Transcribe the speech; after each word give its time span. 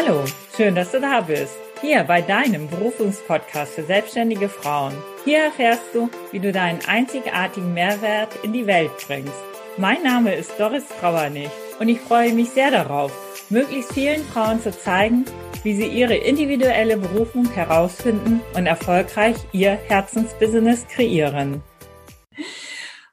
Hallo, 0.00 0.24
schön, 0.56 0.76
dass 0.76 0.92
du 0.92 1.00
da 1.00 1.22
bist. 1.22 1.58
Hier 1.80 2.04
bei 2.04 2.22
deinem 2.22 2.68
Berufungspodcast 2.68 3.72
für 3.74 3.82
selbstständige 3.82 4.48
Frauen. 4.48 4.92
Hier 5.24 5.38
erfährst 5.46 5.92
du, 5.92 6.08
wie 6.30 6.38
du 6.38 6.52
deinen 6.52 6.78
einzigartigen 6.86 7.74
Mehrwert 7.74 8.28
in 8.44 8.52
die 8.52 8.68
Welt 8.68 8.92
bringst. 9.08 9.42
Mein 9.76 10.00
Name 10.04 10.36
ist 10.36 10.52
Doris 10.56 10.86
Trauernig 11.00 11.50
und 11.80 11.88
ich 11.88 11.98
freue 11.98 12.32
mich 12.32 12.50
sehr 12.50 12.70
darauf, 12.70 13.10
möglichst 13.50 13.92
vielen 13.92 14.22
Frauen 14.22 14.60
zu 14.60 14.70
zeigen, 14.70 15.24
wie 15.64 15.74
sie 15.74 15.88
ihre 15.88 16.14
individuelle 16.14 16.96
Berufung 16.96 17.50
herausfinden 17.50 18.40
und 18.54 18.66
erfolgreich 18.66 19.34
ihr 19.50 19.72
Herzensbusiness 19.88 20.86
kreieren. 20.86 21.60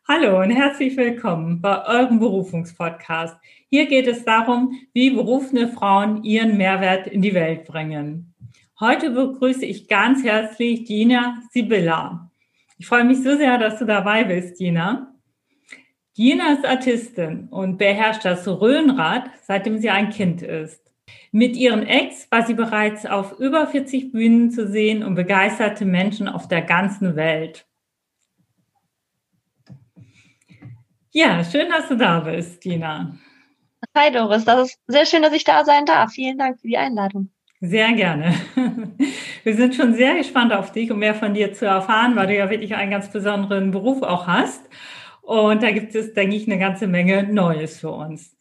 Hallo 0.07 0.39
und 0.39 0.51
herzlich 0.51 0.95
willkommen 0.97 1.61
bei 1.61 1.83
eurem 1.87 2.19
Berufungspodcast. 2.19 3.37
Hier 3.75 3.87
geht 3.87 4.07
es 4.07 4.23
darum, 4.23 4.79
wie 4.93 5.09
berufene 5.09 5.67
Frauen 5.67 6.23
ihren 6.23 6.55
Mehrwert 6.55 7.07
in 7.07 7.21
die 7.21 7.33
Welt 7.33 7.65
bringen. 7.65 8.33
Heute 8.79 9.09
begrüße 9.09 9.65
ich 9.65 9.89
ganz 9.89 10.23
herzlich 10.23 10.85
Dina 10.85 11.41
Sibylla. 11.51 12.31
Ich 12.77 12.87
freue 12.87 13.03
mich 13.03 13.21
so 13.21 13.35
sehr, 13.35 13.57
dass 13.57 13.77
du 13.77 13.83
dabei 13.83 14.23
bist, 14.23 14.61
Dina. 14.61 15.13
Dina 16.17 16.53
ist 16.53 16.65
Artistin 16.65 17.49
und 17.49 17.77
beherrscht 17.77 18.23
das 18.23 18.47
Röhnrad, 18.47 19.29
seitdem 19.43 19.77
sie 19.79 19.89
ein 19.89 20.09
Kind 20.09 20.41
ist. 20.41 20.81
Mit 21.33 21.57
ihrem 21.57 21.83
Ex 21.83 22.31
war 22.31 22.47
sie 22.47 22.53
bereits 22.53 23.05
auf 23.05 23.37
über 23.41 23.67
40 23.67 24.13
Bühnen 24.13 24.51
zu 24.51 24.69
sehen 24.69 25.03
und 25.03 25.15
begeisterte 25.15 25.83
Menschen 25.83 26.29
auf 26.29 26.47
der 26.47 26.61
ganzen 26.61 27.17
Welt. 27.17 27.67
Ja, 31.11 31.43
schön, 31.43 31.67
dass 31.67 31.89
du 31.89 31.97
da 31.97 32.21
bist, 32.21 32.63
Dina. 32.63 33.17
Hi 33.97 34.11
Doris, 34.11 34.43
das 34.43 34.71
ist 34.71 34.79
sehr 34.87 35.05
schön, 35.05 35.21
dass 35.21 35.31
ich 35.31 35.45
da 35.45 35.63
sein 35.63 35.85
darf. 35.85 36.11
Vielen 36.11 36.37
Dank 36.37 36.59
für 36.59 36.67
die 36.67 36.77
Einladung. 36.77 37.29
Sehr 37.61 37.93
gerne. 37.93 38.35
Wir 39.43 39.55
sind 39.55 39.73
schon 39.73 39.93
sehr 39.93 40.15
gespannt 40.15 40.51
auf 40.51 40.73
dich, 40.73 40.91
um 40.91 40.99
mehr 40.99 41.15
von 41.15 41.33
dir 41.33 41.53
zu 41.53 41.65
erfahren, 41.65 42.13
weil 42.17 42.27
du 42.27 42.35
ja 42.35 42.49
wirklich 42.49 42.75
einen 42.75 42.91
ganz 42.91 43.09
besonderen 43.09 43.71
Beruf 43.71 44.01
auch 44.01 44.27
hast. 44.27 44.61
Und 45.21 45.63
da 45.63 45.71
gibt 45.71 45.95
es, 45.95 46.13
denke 46.13 46.35
ich, 46.35 46.45
eine 46.45 46.59
ganze 46.59 46.87
Menge 46.87 47.23
Neues 47.23 47.79
für 47.79 47.91
uns. 47.91 48.35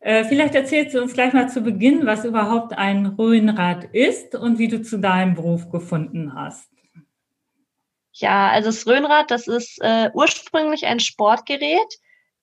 Äh, 0.00 0.24
vielleicht 0.24 0.56
erzählst 0.56 0.96
du 0.96 1.00
uns 1.00 1.14
gleich 1.14 1.32
mal 1.32 1.48
zu 1.48 1.60
Beginn, 1.60 2.04
was 2.04 2.24
überhaupt 2.24 2.76
ein 2.76 3.06
Röhnrad 3.06 3.84
ist 3.92 4.34
und 4.34 4.58
wie 4.58 4.68
du 4.68 4.82
zu 4.82 4.98
deinem 4.98 5.34
Beruf 5.34 5.70
gefunden 5.70 6.34
hast. 6.34 6.68
Ja, 8.14 8.48
also 8.50 8.70
das 8.70 8.84
Röhnrad, 8.84 9.30
das 9.30 9.46
ist 9.46 9.78
äh, 9.80 10.10
ursprünglich 10.12 10.86
ein 10.86 10.98
Sportgerät 10.98 11.98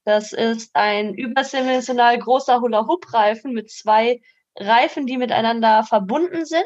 das 0.06 0.34
ist 0.34 0.70
ein 0.76 1.16
überdimensional 1.16 2.18
großer 2.20 2.62
Hula-Hoop-Reifen 2.62 3.54
mit 3.54 3.72
zwei 3.72 4.22
Reifen, 4.56 5.08
die 5.08 5.18
miteinander 5.18 5.84
verbunden 5.84 6.46
sind. 6.46 6.64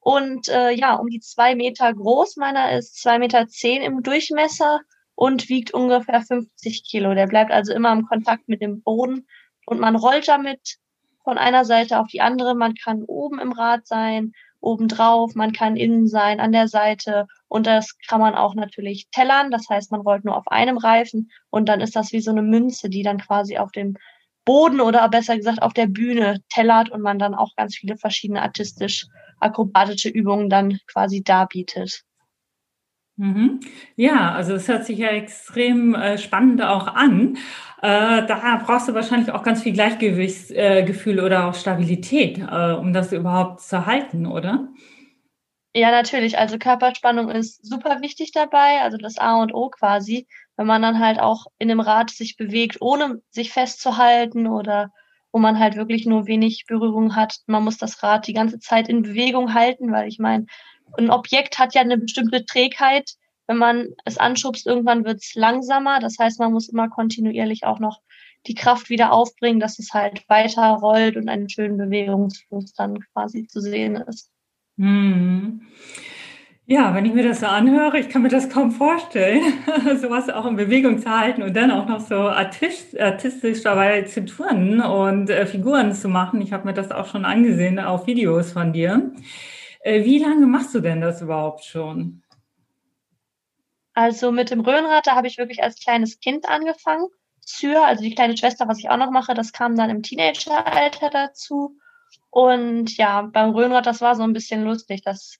Und 0.00 0.48
äh, 0.48 0.72
ja, 0.72 0.94
um 0.96 1.06
die 1.06 1.20
zwei 1.20 1.54
Meter 1.54 1.92
groß. 1.94 2.36
Meiner 2.36 2.72
ist 2.76 3.00
zwei 3.00 3.18
Meter 3.18 3.46
zehn 3.46 3.82
im 3.82 4.02
Durchmesser 4.02 4.80
und 5.14 5.48
wiegt 5.48 5.72
ungefähr 5.72 6.20
50 6.22 6.82
Kilo. 6.84 7.14
Der 7.14 7.26
bleibt 7.26 7.52
also 7.52 7.72
immer 7.72 7.92
im 7.92 8.06
Kontakt 8.06 8.48
mit 8.48 8.60
dem 8.60 8.82
Boden 8.82 9.28
und 9.66 9.78
man 9.78 9.94
rollt 9.94 10.26
damit 10.26 10.78
von 11.22 11.38
einer 11.38 11.64
Seite 11.64 12.00
auf 12.00 12.08
die 12.08 12.22
andere. 12.22 12.56
Man 12.56 12.74
kann 12.74 13.04
oben 13.04 13.38
im 13.38 13.52
Rad 13.52 13.86
sein, 13.86 14.32
obendrauf, 14.60 15.34
man 15.34 15.52
kann 15.52 15.76
innen 15.76 16.06
sein, 16.06 16.40
an 16.40 16.52
der 16.52 16.68
Seite 16.68 17.26
und 17.48 17.66
das 17.66 17.96
kann 18.08 18.20
man 18.20 18.34
auch 18.34 18.54
natürlich 18.54 19.08
tellern. 19.10 19.50
Das 19.50 19.68
heißt, 19.68 19.90
man 19.90 20.00
rollt 20.02 20.24
nur 20.24 20.36
auf 20.36 20.48
einem 20.48 20.78
Reifen 20.78 21.30
und 21.50 21.68
dann 21.68 21.80
ist 21.80 21.96
das 21.96 22.12
wie 22.12 22.20
so 22.20 22.30
eine 22.30 22.42
Münze, 22.42 22.88
die 22.90 23.02
dann 23.02 23.18
quasi 23.18 23.58
auf 23.58 23.72
dem 23.72 23.96
Boden 24.44 24.80
oder 24.80 25.08
besser 25.08 25.36
gesagt 25.36 25.62
auf 25.62 25.72
der 25.74 25.86
Bühne 25.86 26.42
tellert 26.48 26.90
und 26.90 27.02
man 27.02 27.18
dann 27.18 27.34
auch 27.34 27.54
ganz 27.56 27.76
viele 27.76 27.96
verschiedene 27.96 28.42
artistisch-akrobatische 28.42 30.08
Übungen 30.08 30.48
dann 30.48 30.78
quasi 30.86 31.22
darbietet. 31.22 32.02
Mhm. 33.20 33.60
Ja, 33.96 34.32
also 34.32 34.54
es 34.54 34.66
hört 34.66 34.86
sich 34.86 34.96
ja 34.96 35.08
extrem 35.08 35.94
äh, 35.94 36.16
spannend 36.16 36.62
auch 36.62 36.86
an. 36.86 37.36
Äh, 37.82 38.24
da 38.26 38.62
brauchst 38.64 38.88
du 38.88 38.94
wahrscheinlich 38.94 39.30
auch 39.30 39.42
ganz 39.42 39.62
viel 39.62 39.74
Gleichgewichtsgefühl 39.74 41.18
äh, 41.18 41.22
oder 41.22 41.46
auch 41.46 41.54
Stabilität, 41.54 42.38
äh, 42.38 42.72
um 42.72 42.94
das 42.94 43.12
überhaupt 43.12 43.60
zu 43.60 43.84
halten, 43.84 44.24
oder? 44.24 44.68
Ja, 45.74 45.90
natürlich. 45.90 46.38
Also 46.38 46.56
Körperspannung 46.56 47.28
ist 47.28 47.62
super 47.62 48.00
wichtig 48.00 48.32
dabei, 48.32 48.80
also 48.80 48.96
das 48.96 49.18
A 49.18 49.36
und 49.36 49.52
O 49.52 49.68
quasi, 49.68 50.26
wenn 50.56 50.66
man 50.66 50.80
dann 50.80 50.98
halt 50.98 51.20
auch 51.20 51.44
in 51.58 51.68
dem 51.68 51.80
Rad 51.80 52.08
sich 52.08 52.38
bewegt, 52.38 52.78
ohne 52.80 53.20
sich 53.28 53.52
festzuhalten 53.52 54.46
oder 54.46 54.92
wo 55.30 55.38
man 55.38 55.58
halt 55.58 55.76
wirklich 55.76 56.06
nur 56.06 56.26
wenig 56.26 56.64
Berührung 56.66 57.16
hat. 57.16 57.36
Man 57.46 57.64
muss 57.64 57.76
das 57.76 58.02
Rad 58.02 58.26
die 58.26 58.32
ganze 58.32 58.60
Zeit 58.60 58.88
in 58.88 59.02
Bewegung 59.02 59.52
halten, 59.52 59.92
weil 59.92 60.08
ich 60.08 60.18
meine, 60.18 60.46
ein 60.98 61.10
Objekt 61.10 61.58
hat 61.58 61.74
ja 61.74 61.80
eine 61.80 61.98
bestimmte 61.98 62.44
Trägheit. 62.44 63.12
Wenn 63.46 63.58
man 63.58 63.88
es 64.04 64.18
anschubst, 64.18 64.66
irgendwann 64.66 65.04
wird 65.04 65.18
es 65.22 65.34
langsamer. 65.34 65.98
Das 66.00 66.18
heißt, 66.18 66.38
man 66.38 66.52
muss 66.52 66.68
immer 66.68 66.88
kontinuierlich 66.88 67.64
auch 67.64 67.80
noch 67.80 68.00
die 68.46 68.54
Kraft 68.54 68.88
wieder 68.88 69.12
aufbringen, 69.12 69.60
dass 69.60 69.78
es 69.78 69.92
halt 69.92 70.28
weiter 70.28 70.62
rollt 70.80 71.16
und 71.16 71.28
einen 71.28 71.48
schönen 71.48 71.76
Bewegungsfluss 71.76 72.72
dann 72.72 73.00
quasi 73.12 73.46
zu 73.46 73.60
sehen 73.60 73.96
ist. 73.96 74.30
Hm. 74.78 75.62
Ja, 76.66 76.94
wenn 76.94 77.04
ich 77.04 77.12
mir 77.12 77.24
das 77.24 77.40
so 77.40 77.46
anhöre, 77.46 77.98
ich 77.98 78.08
kann 78.08 78.22
mir 78.22 78.28
das 78.28 78.48
kaum 78.48 78.70
vorstellen, 78.70 79.42
sowas 80.00 80.30
auch 80.30 80.46
in 80.46 80.54
Bewegung 80.54 81.00
zu 81.00 81.10
halten 81.10 81.42
und 81.42 81.56
dann 81.56 81.72
auch 81.72 81.88
noch 81.88 81.98
so 81.98 82.14
artistisch, 82.14 83.00
artistisch 83.00 83.62
dabei 83.62 84.02
zu 84.02 84.24
turnen 84.24 84.80
und 84.80 85.30
äh, 85.30 85.46
Figuren 85.46 85.92
zu 85.92 86.08
machen. 86.08 86.40
Ich 86.40 86.52
habe 86.52 86.68
mir 86.68 86.72
das 86.72 86.92
auch 86.92 87.08
schon 87.08 87.24
angesehen 87.24 87.80
auf 87.80 88.06
Videos 88.06 88.52
von 88.52 88.72
dir. 88.72 89.10
Äh, 89.80 90.04
wie 90.04 90.18
lange 90.18 90.46
machst 90.46 90.74
du 90.74 90.80
denn 90.80 91.00
das 91.00 91.22
überhaupt 91.22 91.64
schon? 91.64 92.22
Also 93.94 94.30
mit 94.30 94.50
dem 94.50 94.60
Röhnrad, 94.60 95.06
da 95.06 95.16
habe 95.16 95.26
ich 95.26 95.38
wirklich 95.38 95.62
als 95.62 95.80
kleines 95.80 96.20
Kind 96.20 96.48
angefangen. 96.48 97.06
Syr, 97.40 97.84
also 97.84 98.02
die 98.02 98.14
kleine 98.14 98.36
Schwester, 98.36 98.68
was 98.68 98.78
ich 98.78 98.88
auch 98.88 98.96
noch 98.96 99.10
mache, 99.10 99.34
das 99.34 99.52
kam 99.52 99.76
dann 99.76 99.90
im 99.90 100.02
Teenageralter 100.02 101.10
dazu. 101.10 101.76
Und 102.30 102.96
ja, 102.96 103.22
beim 103.22 103.50
Röhnrad, 103.50 103.86
das 103.86 104.00
war 104.00 104.14
so 104.14 104.22
ein 104.22 104.32
bisschen 104.32 104.62
lustig. 104.64 105.02
Das, 105.02 105.38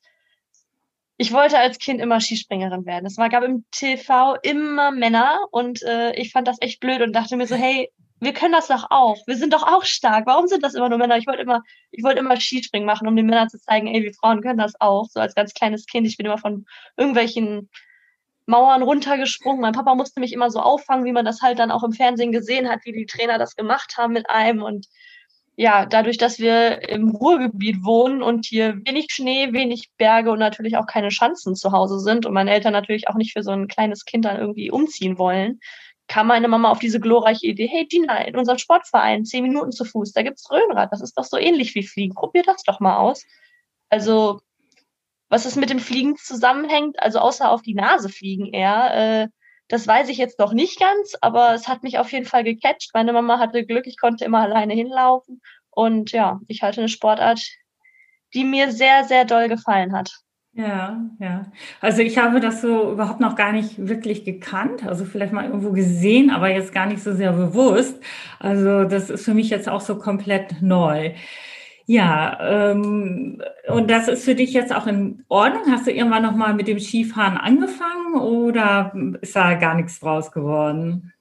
ich 1.17 1.33
wollte 1.33 1.59
als 1.59 1.78
Kind 1.78 2.01
immer 2.01 2.21
Skispringerin 2.21 2.87
werden. 2.87 3.07
Es 3.07 3.17
gab 3.17 3.45
im 3.45 3.65
TV 3.71 4.37
immer 4.43 4.91
Männer 4.91 5.39
und 5.53 5.83
äh, 5.83 6.12
ich 6.17 6.33
fand 6.33 6.49
das 6.49 6.57
echt 6.61 6.81
blöd 6.81 7.03
und 7.03 7.12
dachte 7.12 7.37
mir 7.37 7.47
so, 7.47 7.55
hey, 7.55 7.93
wir 8.20 8.34
können 8.34 8.53
das 8.53 8.69
doch 8.69 8.86
auch. 8.91 9.26
Wir 9.26 9.36
sind 9.36 9.53
doch 9.54 9.62
auch 9.62 9.84
stark. 9.84 10.26
Warum 10.26 10.47
sind 10.47 10.62
das 10.62 10.75
immer 10.75 10.88
nur 10.88 10.98
Männer? 10.98 11.16
Ich 11.16 11.26
wollte 11.26 11.42
immer, 11.42 11.62
ich 11.91 12.04
wollte 12.04 12.20
immer 12.20 12.38
Skispringen 12.38 12.86
machen, 12.86 13.08
um 13.08 13.16
den 13.16 13.26
Männern 13.26 13.48
zu 13.48 13.58
zeigen, 13.58 13.86
ey, 13.86 14.03
wir 14.03 14.12
Frauen 14.12 14.42
können 14.42 14.58
das 14.58 14.78
auch. 14.78 15.06
So 15.08 15.20
als 15.20 15.34
ganz 15.34 15.54
kleines 15.54 15.86
Kind. 15.86 16.06
Ich 16.06 16.19
bin 16.19 16.26
immer 16.26 16.38
von 16.38 16.66
irgendwelchen 16.98 17.70
Mauern 18.47 18.82
runtergesprungen. 18.82 19.62
Mein 19.62 19.72
Papa 19.72 19.94
musste 19.94 20.20
mich 20.20 20.34
immer 20.34 20.50
so 20.50 20.60
auffangen, 20.60 21.06
wie 21.06 21.12
man 21.12 21.25
das 21.25 21.41
halt 21.41 21.59
dann 21.59 21.70
auch 21.70 21.82
im 21.82 21.92
Fernsehen 21.92 22.32
gesehen 22.32 22.69
hat, 22.69 22.80
wie 22.84 22.92
die 22.92 23.06
Trainer 23.06 23.38
das 23.38 23.56
gemacht 23.56 23.94
haben 23.97 24.12
mit 24.12 24.28
einem. 24.28 24.62
Und 24.62 24.86
ja, 25.56 25.86
dadurch, 25.86 26.19
dass 26.19 26.38
wir 26.38 26.88
im 26.91 27.10
Ruhrgebiet 27.10 27.84
wohnen 27.84 28.22
und 28.22 28.47
hier 28.47 28.76
wenig 28.84 29.06
Schnee, 29.10 29.53
wenig 29.53 29.91
Berge 29.97 30.30
und 30.30 30.38
natürlich 30.38 30.76
auch 30.76 30.86
keine 30.86 31.10
Schanzen 31.10 31.54
zu 31.54 31.72
Hause 31.72 32.00
sind 32.00 32.26
und 32.26 32.34
meine 32.34 32.50
Eltern 32.50 32.72
natürlich 32.72 33.09
auch 33.09 33.14
nicht 33.14 33.32
für 33.32 33.42
so 33.42 33.50
ein 33.53 33.69
kleines 33.69 34.04
Kind 34.04 34.25
dann 34.26 34.38
irgendwie 34.38 34.70
umziehen 34.70 35.19
wollen, 35.19 35.60
kam 36.10 36.26
meine 36.26 36.48
Mama 36.48 36.71
auf 36.72 36.81
diese 36.81 36.98
glorreiche 36.98 37.47
Idee, 37.47 37.69
hey 37.69 37.87
Gina, 37.87 38.26
in 38.26 38.37
unserem 38.37 38.59
Sportverein, 38.59 39.25
zehn 39.25 39.44
Minuten 39.44 39.71
zu 39.71 39.84
Fuß, 39.84 40.12
da 40.12 40.22
gibt's 40.22 40.50
Röhnrad, 40.50 40.91
das 40.91 41.03
ist 41.03 41.16
doch 41.16 41.22
so 41.22 41.38
ähnlich 41.38 41.76
wie 41.76 41.87
Fliegen, 41.87 42.15
probier 42.15 42.43
das 42.43 42.65
doch 42.65 42.81
mal 42.81 42.97
aus. 42.97 43.25
Also, 43.91 44.41
was 45.28 45.44
es 45.44 45.54
mit 45.54 45.71
dem 45.71 45.78
Fliegen 45.78 46.16
zusammenhängt, 46.16 47.00
also 47.00 47.21
außer 47.21 47.48
auf 47.48 47.62
die 47.62 47.75
Nase 47.75 48.09
fliegen 48.09 48.53
eher, 48.53 49.22
äh, 49.22 49.28
das 49.69 49.87
weiß 49.87 50.09
ich 50.09 50.19
jetzt 50.19 50.41
noch 50.41 50.53
nicht 50.53 50.81
ganz, 50.81 51.16
aber 51.21 51.54
es 51.54 51.69
hat 51.69 51.84
mich 51.84 52.00
auf 52.00 52.10
jeden 52.10 52.27
Fall 52.27 52.42
gecatcht. 52.42 52.91
Meine 52.92 53.12
Mama 53.12 53.38
hatte 53.38 53.65
Glück, 53.65 53.87
ich 53.87 53.97
konnte 53.97 54.25
immer 54.25 54.41
alleine 54.41 54.75
hinlaufen 54.75 55.41
und 55.71 56.10
ja, 56.10 56.41
ich 56.48 56.62
halte 56.62 56.80
eine 56.80 56.89
Sportart, 56.89 57.41
die 58.34 58.42
mir 58.42 58.72
sehr, 58.72 59.04
sehr 59.04 59.24
doll 59.24 59.47
gefallen 59.47 59.92
hat. 59.92 60.10
Ja, 60.52 61.00
ja. 61.20 61.52
Also 61.80 62.02
ich 62.02 62.18
habe 62.18 62.41
das 62.41 62.60
so 62.60 62.92
überhaupt 62.92 63.20
noch 63.20 63.36
gar 63.36 63.52
nicht 63.52 63.86
wirklich 63.88 64.24
gekannt. 64.24 64.84
Also 64.84 65.04
vielleicht 65.04 65.32
mal 65.32 65.44
irgendwo 65.47 65.70
gesehen, 65.72 66.30
aber 66.30 66.50
jetzt 66.50 66.74
gar 66.74 66.86
nicht 66.86 67.02
so 67.02 67.14
sehr 67.14 67.32
bewusst. 67.32 68.02
Also 68.41 68.84
das 68.84 69.10
ist 69.10 69.24
für 69.24 69.34
mich 69.34 69.48
jetzt 69.50 69.68
auch 69.68 69.80
so 69.80 69.97
komplett 69.97 70.60
neu. 70.60 71.14
Ja, 71.86 72.70
ähm, 72.72 73.42
und 73.68 73.91
das 73.91 74.08
ist 74.08 74.24
für 74.24 74.34
dich 74.34 74.52
jetzt 74.52 74.74
auch 74.74 74.86
in 74.86 75.24
Ordnung? 75.28 75.64
Hast 75.70 75.86
du 75.86 75.92
irgendwann 75.92 76.22
nochmal 76.22 76.54
mit 76.54 76.68
dem 76.68 76.78
Skifahren 76.78 77.36
angefangen 77.36 78.14
oder 78.20 78.92
ist 79.22 79.34
da 79.36 79.54
gar 79.54 79.74
nichts 79.74 80.00
draus 80.00 80.30
geworden? 80.32 81.12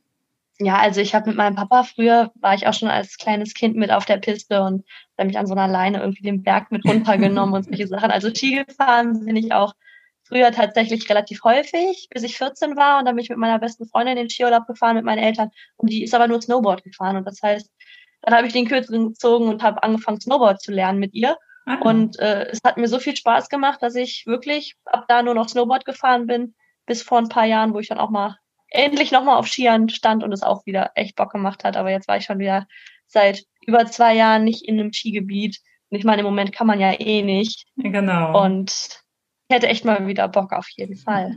Ja, 0.62 0.78
also 0.78 1.00
ich 1.00 1.16
habe 1.16 1.30
mit 1.30 1.38
meinem 1.38 1.56
Papa 1.56 1.84
früher, 1.84 2.32
war 2.36 2.54
ich 2.54 2.68
auch 2.68 2.74
schon 2.74 2.90
als 2.90 3.18
kleines 3.18 3.54
Kind 3.54 3.78
mit 3.78 3.92
auf 3.92 4.06
der 4.06 4.18
Piste 4.18 4.62
und 4.62 4.86
habe 5.18 5.28
mich 5.28 5.38
an 5.38 5.48
so 5.48 5.54
einer 5.54 5.68
Leine 5.68 6.00
irgendwie 6.00 6.24
den 6.24 6.44
Berg 6.44 6.72
mit 6.72 6.86
runtergenommen 6.86 7.56
und 7.56 7.64
solche 7.64 7.88
Sachen. 7.88 8.12
Also 8.12 8.30
Ski 8.34 8.64
gefahren 8.66 9.26
bin 9.26 9.38
ich 9.38 9.54
auch 9.54 9.74
früher 10.24 10.52
tatsächlich 10.52 11.10
relativ 11.10 11.44
häufig, 11.44 12.08
bis 12.12 12.24
ich 12.24 12.38
14 12.38 12.76
war 12.76 13.00
und 13.00 13.06
dann 13.06 13.16
bin 13.16 13.24
ich 13.24 13.30
mit 13.30 13.38
meiner 13.38 13.58
besten 13.58 13.88
Freundin 13.88 14.18
den 14.18 14.30
Skiurlaub 14.30 14.68
gefahren 14.68 14.96
mit 14.96 15.06
meinen 15.06 15.24
Eltern 15.24 15.50
und 15.78 15.90
die 15.90 16.04
ist 16.04 16.14
aber 16.14 16.28
nur 16.28 16.42
Snowboard 16.42 16.84
gefahren 16.84 17.16
und 17.16 17.26
das 17.26 17.42
heißt, 17.42 17.72
dann 18.22 18.36
habe 18.36 18.48
ich 18.48 18.54
den 18.54 18.68
Kürzeren 18.68 19.08
gezogen 19.08 19.48
und 19.48 19.64
habe 19.64 19.82
angefangen 19.82 20.20
Snowboard 20.20 20.62
zu 20.62 20.72
lernen 20.72 21.00
mit 21.00 21.14
ihr 21.14 21.38
Ah. 21.70 21.78
Und 21.82 22.18
äh, 22.18 22.48
es 22.50 22.62
hat 22.64 22.78
mir 22.78 22.88
so 22.88 22.98
viel 22.98 23.16
Spaß 23.16 23.50
gemacht, 23.50 23.84
dass 23.84 23.94
ich 23.94 24.26
wirklich 24.26 24.76
ab 24.86 25.06
da 25.08 25.22
nur 25.22 25.36
noch 25.36 25.50
Snowboard 25.50 25.86
gefahren 25.86 26.26
bin, 26.26 26.56
bis 26.88 27.04
vor 27.04 27.20
ein 27.20 27.30
paar 27.30 27.46
Jahren, 27.46 27.76
wo 27.76 27.80
ich 27.80 27.88
dann 27.88 28.00
auch 28.00 28.10
mal 28.10 28.38
endlich 28.72 29.12
nochmal 29.12 29.38
auf 29.38 29.48
Skiern 29.48 29.90
stand 29.90 30.24
und 30.24 30.32
es 30.32 30.44
auch 30.44 30.66
wieder 30.66 30.92
echt 30.96 31.16
Bock 31.16 31.32
gemacht 31.32 31.64
hat. 31.64 31.78
Aber 31.78 31.92
jetzt 31.92 32.08
war 32.08 32.18
ich 32.18 32.26
schon 32.26 32.40
wieder 32.40 32.68
seit 33.08 33.44
über 33.66 33.86
zwei 33.86 34.16
Jahren 34.16 34.44
nicht 34.44 34.68
in 34.68 34.80
einem 34.80 34.94
Skigebiet. 34.94 35.60
Und 35.90 35.98
ich 35.98 36.04
meine, 36.04 36.22
im 36.22 36.26
Moment 36.26 36.52
kann 36.52 36.68
man 36.68 36.80
ja 36.80 37.00
eh 37.00 37.22
nicht. 37.22 37.66
Genau. 37.78 38.44
Und 38.44 39.02
ich 39.50 39.56
hätte 39.56 39.68
echt 39.68 39.86
mal 39.86 40.06
wieder 40.08 40.28
Bock 40.28 40.54
auf 40.54 40.68
jeden 40.70 40.96
Fall. 40.96 41.36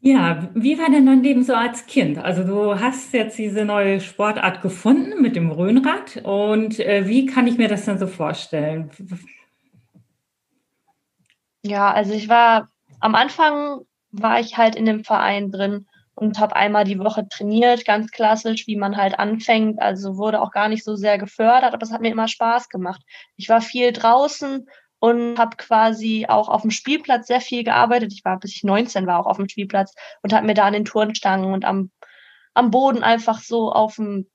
Ja, 0.00 0.48
wie 0.54 0.78
war 0.78 0.90
denn 0.90 1.06
dein 1.06 1.24
Leben 1.24 1.42
so 1.42 1.54
als 1.54 1.86
Kind? 1.86 2.18
Also 2.18 2.44
du 2.44 2.78
hast 2.78 3.12
jetzt 3.12 3.36
diese 3.36 3.64
neue 3.64 4.00
Sportart 4.00 4.62
gefunden 4.62 5.20
mit 5.20 5.34
dem 5.34 5.50
Röhnrad 5.50 6.18
und 6.22 6.78
äh, 6.78 7.08
wie 7.08 7.26
kann 7.26 7.48
ich 7.48 7.58
mir 7.58 7.66
das 7.66 7.84
dann 7.84 7.98
so 7.98 8.06
vorstellen? 8.06 8.90
Ja, 11.64 11.90
also 11.90 12.14
ich 12.14 12.28
war 12.28 12.68
am 13.00 13.16
Anfang 13.16 13.80
war 14.10 14.40
ich 14.40 14.56
halt 14.56 14.74
in 14.74 14.86
dem 14.86 15.04
Verein 15.04 15.50
drin 15.50 15.86
und 16.14 16.40
habe 16.40 16.56
einmal 16.56 16.84
die 16.84 16.98
Woche 16.98 17.28
trainiert, 17.28 17.84
ganz 17.84 18.10
klassisch, 18.10 18.66
wie 18.66 18.76
man 18.76 18.96
halt 18.96 19.18
anfängt. 19.18 19.80
Also 19.80 20.16
wurde 20.16 20.40
auch 20.40 20.50
gar 20.50 20.68
nicht 20.68 20.84
so 20.84 20.96
sehr 20.96 21.18
gefördert, 21.18 21.74
aber 21.74 21.82
es 21.82 21.92
hat 21.92 22.00
mir 22.00 22.10
immer 22.10 22.28
Spaß 22.28 22.68
gemacht. 22.68 23.02
Ich 23.36 23.48
war 23.48 23.60
viel 23.60 23.92
draußen 23.92 24.66
und 24.98 25.38
habe 25.38 25.56
quasi 25.56 26.26
auch 26.28 26.48
auf 26.48 26.62
dem 26.62 26.72
Spielplatz 26.72 27.28
sehr 27.28 27.40
viel 27.40 27.62
gearbeitet. 27.62 28.12
Ich 28.12 28.24
war, 28.24 28.38
bis 28.40 28.56
ich 28.56 28.64
19 28.64 29.06
war, 29.06 29.20
auch 29.20 29.26
auf 29.26 29.36
dem 29.36 29.48
Spielplatz 29.48 29.94
und 30.22 30.32
habe 30.32 30.46
mir 30.46 30.54
da 30.54 30.64
an 30.64 30.72
den 30.72 30.84
Turnstangen 30.84 31.52
und 31.52 31.64
am, 31.64 31.92
am 32.54 32.70
Boden 32.70 33.04
einfach 33.04 33.40
so 33.40 33.70
auf 33.70 33.96
dem 33.96 34.26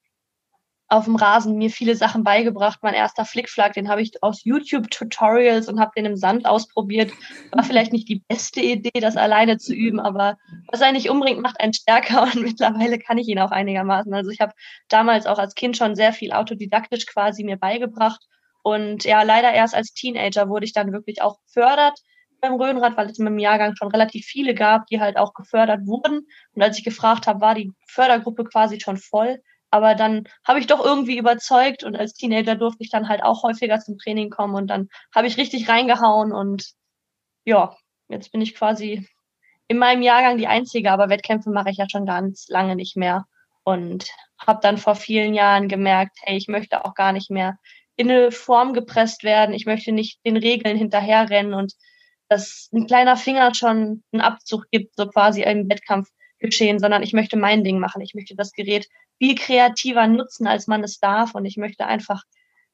auf 0.93 1.05
dem 1.05 1.15
Rasen 1.15 1.57
mir 1.57 1.69
viele 1.69 1.95
Sachen 1.95 2.23
beigebracht. 2.23 2.79
Mein 2.83 2.93
erster 2.93 3.25
Flickflack, 3.25 3.73
den 3.73 3.89
habe 3.89 4.01
ich 4.01 4.21
aus 4.21 4.43
YouTube-Tutorials 4.43 5.67
und 5.67 5.79
habe 5.79 5.91
den 5.95 6.05
im 6.05 6.15
Sand 6.15 6.45
ausprobiert. 6.45 7.11
War 7.51 7.63
vielleicht 7.63 7.93
nicht 7.93 8.07
die 8.07 8.23
beste 8.27 8.61
Idee, 8.61 8.99
das 9.01 9.17
alleine 9.17 9.57
zu 9.57 9.73
üben, 9.73 9.99
aber 9.99 10.37
was 10.71 10.81
er 10.81 10.91
nicht 10.91 11.09
umbringt, 11.09 11.41
macht 11.41 11.59
einen 11.59 11.73
stärker 11.73 12.23
und 12.33 12.43
mittlerweile 12.43 12.99
kann 12.99 13.17
ich 13.17 13.27
ihn 13.27 13.39
auch 13.39 13.51
einigermaßen. 13.51 14.13
Also 14.13 14.29
ich 14.29 14.39
habe 14.39 14.53
damals 14.87 15.25
auch 15.25 15.39
als 15.39 15.55
Kind 15.55 15.77
schon 15.77 15.95
sehr 15.95 16.13
viel 16.13 16.31
autodidaktisch 16.31 17.07
quasi 17.07 17.43
mir 17.43 17.57
beigebracht 17.57 18.21
und 18.61 19.03
ja, 19.03 19.23
leider 19.23 19.51
erst 19.51 19.75
als 19.75 19.93
Teenager 19.93 20.47
wurde 20.47 20.65
ich 20.65 20.73
dann 20.73 20.93
wirklich 20.93 21.21
auch 21.21 21.39
gefördert 21.41 21.99
beim 22.39 22.53
Röhnrad, 22.53 22.97
weil 22.97 23.09
es 23.09 23.17
in 23.17 23.25
meinem 23.25 23.39
Jahrgang 23.39 23.75
schon 23.75 23.89
relativ 23.89 24.25
viele 24.25 24.53
gab, 24.53 24.85
die 24.87 24.99
halt 24.99 25.17
auch 25.17 25.33
gefördert 25.33 25.85
wurden. 25.85 26.27
Und 26.53 26.61
als 26.61 26.77
ich 26.77 26.83
gefragt 26.83 27.25
habe, 27.25 27.41
war 27.41 27.55
die 27.55 27.71
Fördergruppe 27.87 28.43
quasi 28.43 28.79
schon 28.79 28.97
voll. 28.97 29.41
Aber 29.73 29.95
dann 29.95 30.25
habe 30.47 30.59
ich 30.59 30.67
doch 30.67 30.85
irgendwie 30.85 31.17
überzeugt 31.17 31.83
und 31.83 31.95
als 31.95 32.13
Teenager 32.13 32.53
durfte 32.53 32.83
ich 32.83 32.91
dann 32.91 33.09
halt 33.09 33.23
auch 33.23 33.41
häufiger 33.41 33.79
zum 33.79 33.97
Training 33.97 34.29
kommen 34.29 34.53
und 34.53 34.67
dann 34.67 34.87
habe 35.15 35.25
ich 35.25 35.37
richtig 35.37 35.67
reingehauen 35.67 36.31
und 36.31 36.73
ja, 37.43 37.75
jetzt 38.07 38.31
bin 38.31 38.39
ich 38.41 38.53
quasi 38.53 39.07
in 39.67 39.79
meinem 39.79 40.03
Jahrgang 40.03 40.37
die 40.37 40.45
Einzige, 40.45 40.91
aber 40.91 41.09
Wettkämpfe 41.09 41.49
mache 41.49 41.71
ich 41.71 41.77
ja 41.77 41.87
schon 41.89 42.05
ganz 42.05 42.45
lange 42.49 42.75
nicht 42.75 42.95
mehr 42.95 43.25
und 43.63 44.11
habe 44.37 44.59
dann 44.61 44.77
vor 44.77 44.93
vielen 44.93 45.33
Jahren 45.33 45.67
gemerkt, 45.67 46.19
hey, 46.21 46.37
ich 46.37 46.47
möchte 46.47 46.85
auch 46.85 46.93
gar 46.93 47.11
nicht 47.11 47.31
mehr 47.31 47.57
in 47.95 48.11
eine 48.11 48.29
Form 48.31 48.73
gepresst 48.73 49.23
werden. 49.23 49.55
Ich 49.55 49.65
möchte 49.65 49.91
nicht 49.91 50.23
den 50.23 50.37
Regeln 50.37 50.77
hinterherrennen 50.77 51.55
und 51.55 51.73
dass 52.29 52.69
ein 52.71 52.85
kleiner 52.85 53.17
Finger 53.17 53.55
schon 53.55 54.03
einen 54.11 54.21
Abzug 54.21 54.65
gibt, 54.69 54.95
so 54.95 55.07
quasi 55.07 55.41
im 55.41 55.67
Wettkampf 55.67 56.09
geschehen, 56.37 56.77
sondern 56.77 57.01
ich 57.01 57.13
möchte 57.13 57.37
mein 57.37 57.63
Ding 57.63 57.79
machen. 57.79 58.03
Ich 58.03 58.13
möchte 58.13 58.35
das 58.35 58.51
Gerät 58.51 58.87
viel 59.17 59.35
kreativer 59.35 60.07
nutzen, 60.07 60.47
als 60.47 60.67
man 60.67 60.83
es 60.83 60.99
darf. 60.99 61.35
Und 61.35 61.45
ich 61.45 61.57
möchte 61.57 61.85
einfach 61.85 62.23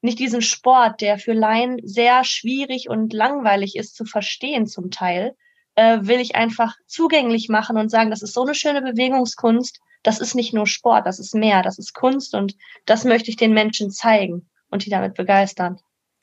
nicht 0.02 0.18
diesen 0.18 0.42
Sport, 0.42 1.00
der 1.00 1.18
für 1.18 1.32
Laien 1.32 1.80
sehr 1.82 2.24
schwierig 2.24 2.88
und 2.88 3.12
langweilig 3.12 3.76
ist 3.76 3.94
zu 3.94 4.04
verstehen 4.04 4.66
zum 4.66 4.90
Teil, 4.90 5.36
äh, 5.74 5.98
will 6.02 6.20
ich 6.20 6.36
einfach 6.36 6.74
zugänglich 6.86 7.48
machen 7.48 7.76
und 7.76 7.90
sagen, 7.90 8.10
das 8.10 8.22
ist 8.22 8.34
so 8.34 8.42
eine 8.42 8.54
schöne 8.54 8.82
Bewegungskunst. 8.82 9.80
Das 10.02 10.18
ist 10.18 10.34
nicht 10.34 10.54
nur 10.54 10.66
Sport, 10.66 11.06
das 11.06 11.18
ist 11.18 11.34
mehr, 11.34 11.62
das 11.62 11.78
ist 11.78 11.92
Kunst 11.92 12.34
und 12.34 12.56
das 12.86 13.04
möchte 13.04 13.28
ich 13.28 13.36
den 13.36 13.52
Menschen 13.52 13.90
zeigen 13.90 14.48
und 14.70 14.86
die 14.86 14.90
damit 14.90 15.14
begeistern. 15.14 15.78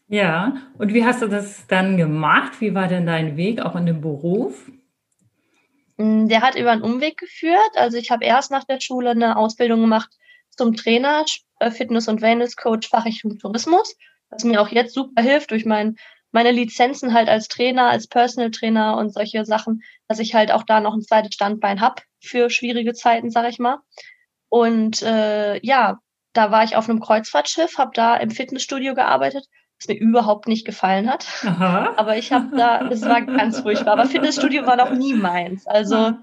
Ja, 0.07 0.55
und 0.77 0.93
wie 0.93 1.05
hast 1.05 1.21
du 1.21 1.27
das 1.27 1.67
dann 1.67 1.97
gemacht? 1.97 2.59
Wie 2.59 2.73
war 2.73 2.87
denn 2.87 3.05
dein 3.05 3.37
Weg 3.37 3.61
auch 3.61 3.75
in 3.75 3.85
dem 3.85 4.01
Beruf? 4.01 4.71
Mm, 5.97 6.27
der 6.27 6.41
hat 6.41 6.55
über 6.55 6.71
einen 6.71 6.83
Umweg 6.83 7.17
geführt. 7.17 7.71
Also 7.75 7.97
ich 7.97 8.11
habe 8.11 8.25
erst 8.25 8.51
nach 8.51 8.63
der 8.63 8.79
Schule 8.79 9.11
eine 9.11 9.37
Ausbildung 9.37 9.81
gemacht 9.81 10.09
zum 10.49 10.75
Trainer, 10.75 11.25
äh, 11.59 11.71
Fitness- 11.71 12.07
und 12.07 12.21
Wellness-Coach 12.21 12.89
Fachrichtung 12.89 13.37
Tourismus, 13.37 13.95
was 14.29 14.43
mir 14.43 14.61
auch 14.61 14.69
jetzt 14.69 14.93
super 14.93 15.21
hilft 15.21 15.51
durch 15.51 15.65
mein, 15.65 15.95
meine 16.31 16.51
Lizenzen 16.51 17.13
halt 17.13 17.29
als 17.29 17.47
Trainer, 17.47 17.89
als 17.89 18.07
Personal 18.07 18.51
Trainer 18.51 18.97
und 18.97 19.13
solche 19.13 19.45
Sachen, 19.45 19.81
dass 20.07 20.19
ich 20.19 20.33
halt 20.35 20.51
auch 20.51 20.63
da 20.63 20.79
noch 20.79 20.93
ein 20.93 21.01
zweites 21.01 21.33
Standbein 21.33 21.81
habe 21.81 22.01
für 22.19 22.49
schwierige 22.49 22.93
Zeiten, 22.93 23.29
sag 23.31 23.49
ich 23.49 23.59
mal. 23.59 23.79
Und 24.49 25.01
äh, 25.01 25.59
ja, 25.65 25.99
da 26.33 26.51
war 26.51 26.63
ich 26.63 26.75
auf 26.75 26.89
einem 26.89 26.99
Kreuzfahrtschiff, 26.99 27.77
habe 27.77 27.91
da 27.93 28.15
im 28.17 28.29
Fitnessstudio 28.29 28.93
gearbeitet, 28.93 29.45
was 29.79 29.87
mir 29.87 29.99
überhaupt 29.99 30.47
nicht 30.47 30.65
gefallen 30.65 31.09
hat. 31.09 31.27
Aha. 31.43 31.93
Aber 31.97 32.17
ich 32.17 32.31
habe 32.31 32.55
da, 32.55 32.87
es 32.87 33.03
war 33.03 33.21
ganz 33.21 33.59
furchtbar. 33.59 33.93
Aber 33.93 34.05
Fitnessstudio 34.05 34.65
war 34.65 34.75
noch 34.75 34.91
nie 34.91 35.13
meins. 35.13 35.67
Also 35.67 36.13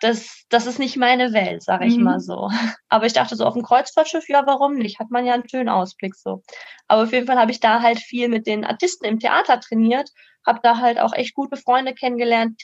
das, 0.00 0.44
das 0.48 0.66
ist 0.66 0.78
nicht 0.78 0.96
meine 0.96 1.32
Welt, 1.32 1.62
sage 1.62 1.86
ich 1.86 1.96
mhm. 1.96 2.04
mal 2.04 2.20
so. 2.20 2.50
Aber 2.88 3.06
ich 3.06 3.12
dachte 3.12 3.36
so 3.36 3.44
auf 3.44 3.54
dem 3.54 3.62
Kreuzfahrtschiff, 3.62 4.28
ja, 4.28 4.46
warum 4.46 4.74
nicht? 4.74 4.98
Hat 4.98 5.10
man 5.10 5.26
ja 5.26 5.34
einen 5.34 5.48
schönen 5.48 5.68
Ausblick 5.68 6.16
so. 6.16 6.42
Aber 6.88 7.02
auf 7.02 7.12
jeden 7.12 7.26
Fall 7.26 7.38
habe 7.38 7.50
ich 7.50 7.60
da 7.60 7.82
halt 7.82 7.98
viel 7.98 8.28
mit 8.28 8.46
den 8.46 8.64
Artisten 8.64 9.04
im 9.04 9.20
Theater 9.20 9.60
trainiert, 9.60 10.10
habe 10.44 10.60
da 10.62 10.78
halt 10.78 10.98
auch 10.98 11.12
echt 11.12 11.34
gute 11.34 11.56
Freunde 11.56 11.94
kennengelernt, 11.94 12.62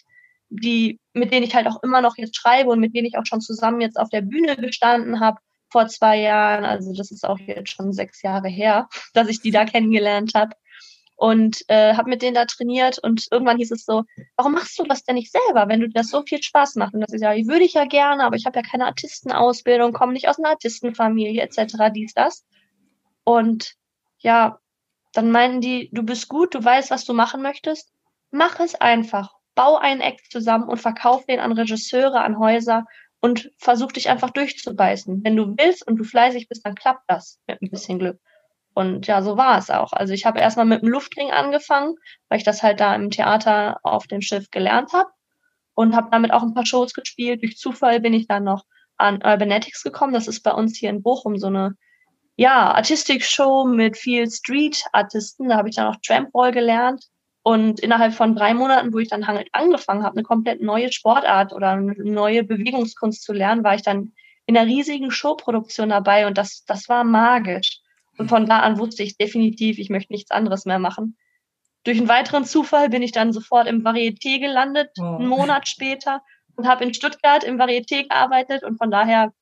die 0.48 0.98
mit 1.12 1.32
denen 1.32 1.44
ich 1.44 1.54
halt 1.54 1.66
auch 1.66 1.82
immer 1.82 2.00
noch 2.00 2.16
jetzt 2.16 2.36
schreibe 2.36 2.70
und 2.70 2.80
mit 2.80 2.94
denen 2.94 3.06
ich 3.06 3.18
auch 3.18 3.26
schon 3.26 3.40
zusammen 3.40 3.80
jetzt 3.80 3.98
auf 3.98 4.08
der 4.08 4.22
Bühne 4.22 4.56
gestanden 4.56 5.20
habe 5.20 5.38
vor 5.68 5.88
zwei 5.88 6.20
Jahren, 6.20 6.64
also 6.64 6.92
das 6.94 7.10
ist 7.10 7.26
auch 7.26 7.38
jetzt 7.38 7.70
schon 7.70 7.92
sechs 7.92 8.22
Jahre 8.22 8.48
her, 8.48 8.88
dass 9.14 9.28
ich 9.28 9.40
die 9.40 9.50
da 9.50 9.64
kennengelernt 9.64 10.32
habe 10.34 10.54
und 11.16 11.62
äh, 11.68 11.94
habe 11.94 12.10
mit 12.10 12.22
denen 12.22 12.34
da 12.34 12.44
trainiert 12.44 12.98
und 12.98 13.26
irgendwann 13.30 13.56
hieß 13.56 13.70
es 13.70 13.84
so, 13.84 14.04
warum 14.36 14.52
machst 14.52 14.78
du 14.78 14.84
das 14.84 15.02
denn 15.04 15.14
nicht 15.14 15.32
selber, 15.32 15.68
wenn 15.68 15.80
du 15.80 15.88
das 15.88 16.08
so 16.08 16.22
viel 16.22 16.42
Spaß 16.42 16.76
macht? 16.76 16.94
Und 16.94 17.00
das 17.00 17.12
ist 17.12 17.22
ja, 17.22 17.32
ich 17.32 17.48
würde 17.48 17.64
ich 17.64 17.72
ja 17.72 17.86
gerne, 17.86 18.24
aber 18.24 18.36
ich 18.36 18.44
habe 18.44 18.58
ja 18.58 18.62
keine 18.62 18.86
Artistenausbildung, 18.86 19.92
komme 19.92 20.12
nicht 20.12 20.28
aus 20.28 20.38
einer 20.38 20.50
Artistenfamilie 20.50 21.42
etc. 21.42 21.90
dies 21.94 22.12
das 22.12 22.44
und 23.24 23.74
ja, 24.18 24.58
dann 25.12 25.30
meinen 25.30 25.60
die, 25.60 25.88
du 25.92 26.02
bist 26.02 26.28
gut, 26.28 26.54
du 26.54 26.62
weißt, 26.62 26.90
was 26.90 27.04
du 27.04 27.14
machen 27.14 27.42
möchtest, 27.42 27.92
mach 28.30 28.60
es 28.60 28.74
einfach, 28.74 29.32
bau 29.54 29.76
einen 29.76 30.02
Act 30.02 30.30
zusammen 30.30 30.68
und 30.68 30.78
verkauf 30.78 31.24
den 31.24 31.40
an 31.40 31.52
Regisseure, 31.52 32.20
an 32.20 32.38
Häuser 32.38 32.84
und 33.26 33.50
versuch 33.58 33.90
dich 33.90 34.08
einfach 34.08 34.30
durchzubeißen. 34.30 35.24
Wenn 35.24 35.34
du 35.34 35.56
willst 35.58 35.84
und 35.84 35.96
du 35.96 36.04
fleißig 36.04 36.48
bist, 36.48 36.64
dann 36.64 36.76
klappt 36.76 37.02
das 37.08 37.40
mit 37.48 37.60
ein 37.60 37.70
bisschen 37.70 37.98
Glück. 37.98 38.20
Und 38.72 39.08
ja, 39.08 39.20
so 39.20 39.36
war 39.36 39.58
es 39.58 39.68
auch. 39.68 39.92
Also 39.92 40.12
ich 40.12 40.24
habe 40.26 40.38
erstmal 40.38 40.64
mit 40.64 40.82
dem 40.82 40.90
Luftring 40.90 41.32
angefangen, 41.32 41.96
weil 42.28 42.38
ich 42.38 42.44
das 42.44 42.62
halt 42.62 42.78
da 42.78 42.94
im 42.94 43.10
Theater 43.10 43.80
auf 43.82 44.06
dem 44.06 44.20
Schiff 44.20 44.48
gelernt 44.52 44.92
habe 44.92 45.10
und 45.74 45.96
habe 45.96 46.06
damit 46.12 46.32
auch 46.32 46.44
ein 46.44 46.54
paar 46.54 46.66
Shows 46.66 46.92
gespielt. 46.92 47.42
Durch 47.42 47.56
Zufall 47.56 47.98
bin 47.98 48.14
ich 48.14 48.28
dann 48.28 48.44
noch 48.44 48.64
an 48.96 49.16
Urbanetics 49.24 49.82
gekommen. 49.82 50.12
Das 50.12 50.28
ist 50.28 50.44
bei 50.44 50.52
uns 50.52 50.78
hier 50.78 50.90
in 50.90 51.02
Bochum 51.02 51.36
so 51.36 51.48
eine 51.48 51.74
ja, 52.36 52.70
Artistik-Show 52.74 53.64
mit 53.64 53.96
viel 53.96 54.30
Street-Artisten. 54.30 55.48
Da 55.48 55.56
habe 55.56 55.68
ich 55.68 55.74
dann 55.74 55.88
auch 55.88 55.96
Trampball 56.06 56.52
gelernt. 56.52 57.06
Und 57.46 57.78
innerhalb 57.78 58.12
von 58.12 58.34
drei 58.34 58.54
Monaten, 58.54 58.92
wo 58.92 58.98
ich 58.98 59.08
dann 59.08 59.28
halt 59.28 59.48
angefangen 59.52 60.02
habe, 60.02 60.16
eine 60.16 60.24
komplett 60.24 60.60
neue 60.60 60.90
Sportart 60.90 61.52
oder 61.52 61.70
eine 61.70 61.94
neue 61.96 62.42
Bewegungskunst 62.42 63.22
zu 63.22 63.32
lernen, 63.32 63.62
war 63.62 63.76
ich 63.76 63.82
dann 63.82 64.14
in 64.46 64.56
einer 64.56 64.66
riesigen 64.66 65.12
Showproduktion 65.12 65.90
dabei 65.90 66.26
und 66.26 66.36
das, 66.36 66.64
das 66.64 66.88
war 66.88 67.04
magisch. 67.04 67.82
Und 68.18 68.30
von 68.30 68.46
da 68.46 68.58
an 68.58 68.80
wusste 68.80 69.04
ich 69.04 69.16
definitiv, 69.16 69.78
ich 69.78 69.90
möchte 69.90 70.12
nichts 70.12 70.32
anderes 70.32 70.64
mehr 70.64 70.80
machen. 70.80 71.16
Durch 71.84 71.98
einen 71.98 72.08
weiteren 72.08 72.44
Zufall 72.44 72.88
bin 72.88 73.02
ich 73.02 73.12
dann 73.12 73.32
sofort 73.32 73.68
im 73.68 73.84
Varieté 73.84 74.40
gelandet, 74.40 74.90
oh. 74.98 75.04
einen 75.04 75.28
Monat 75.28 75.68
später, 75.68 76.22
und 76.56 76.66
habe 76.66 76.82
in 76.82 76.94
Stuttgart 76.94 77.44
im 77.44 77.60
Varieté 77.60 78.08
gearbeitet 78.08 78.64
und 78.64 78.76
von 78.76 78.90
daher, 78.90 79.32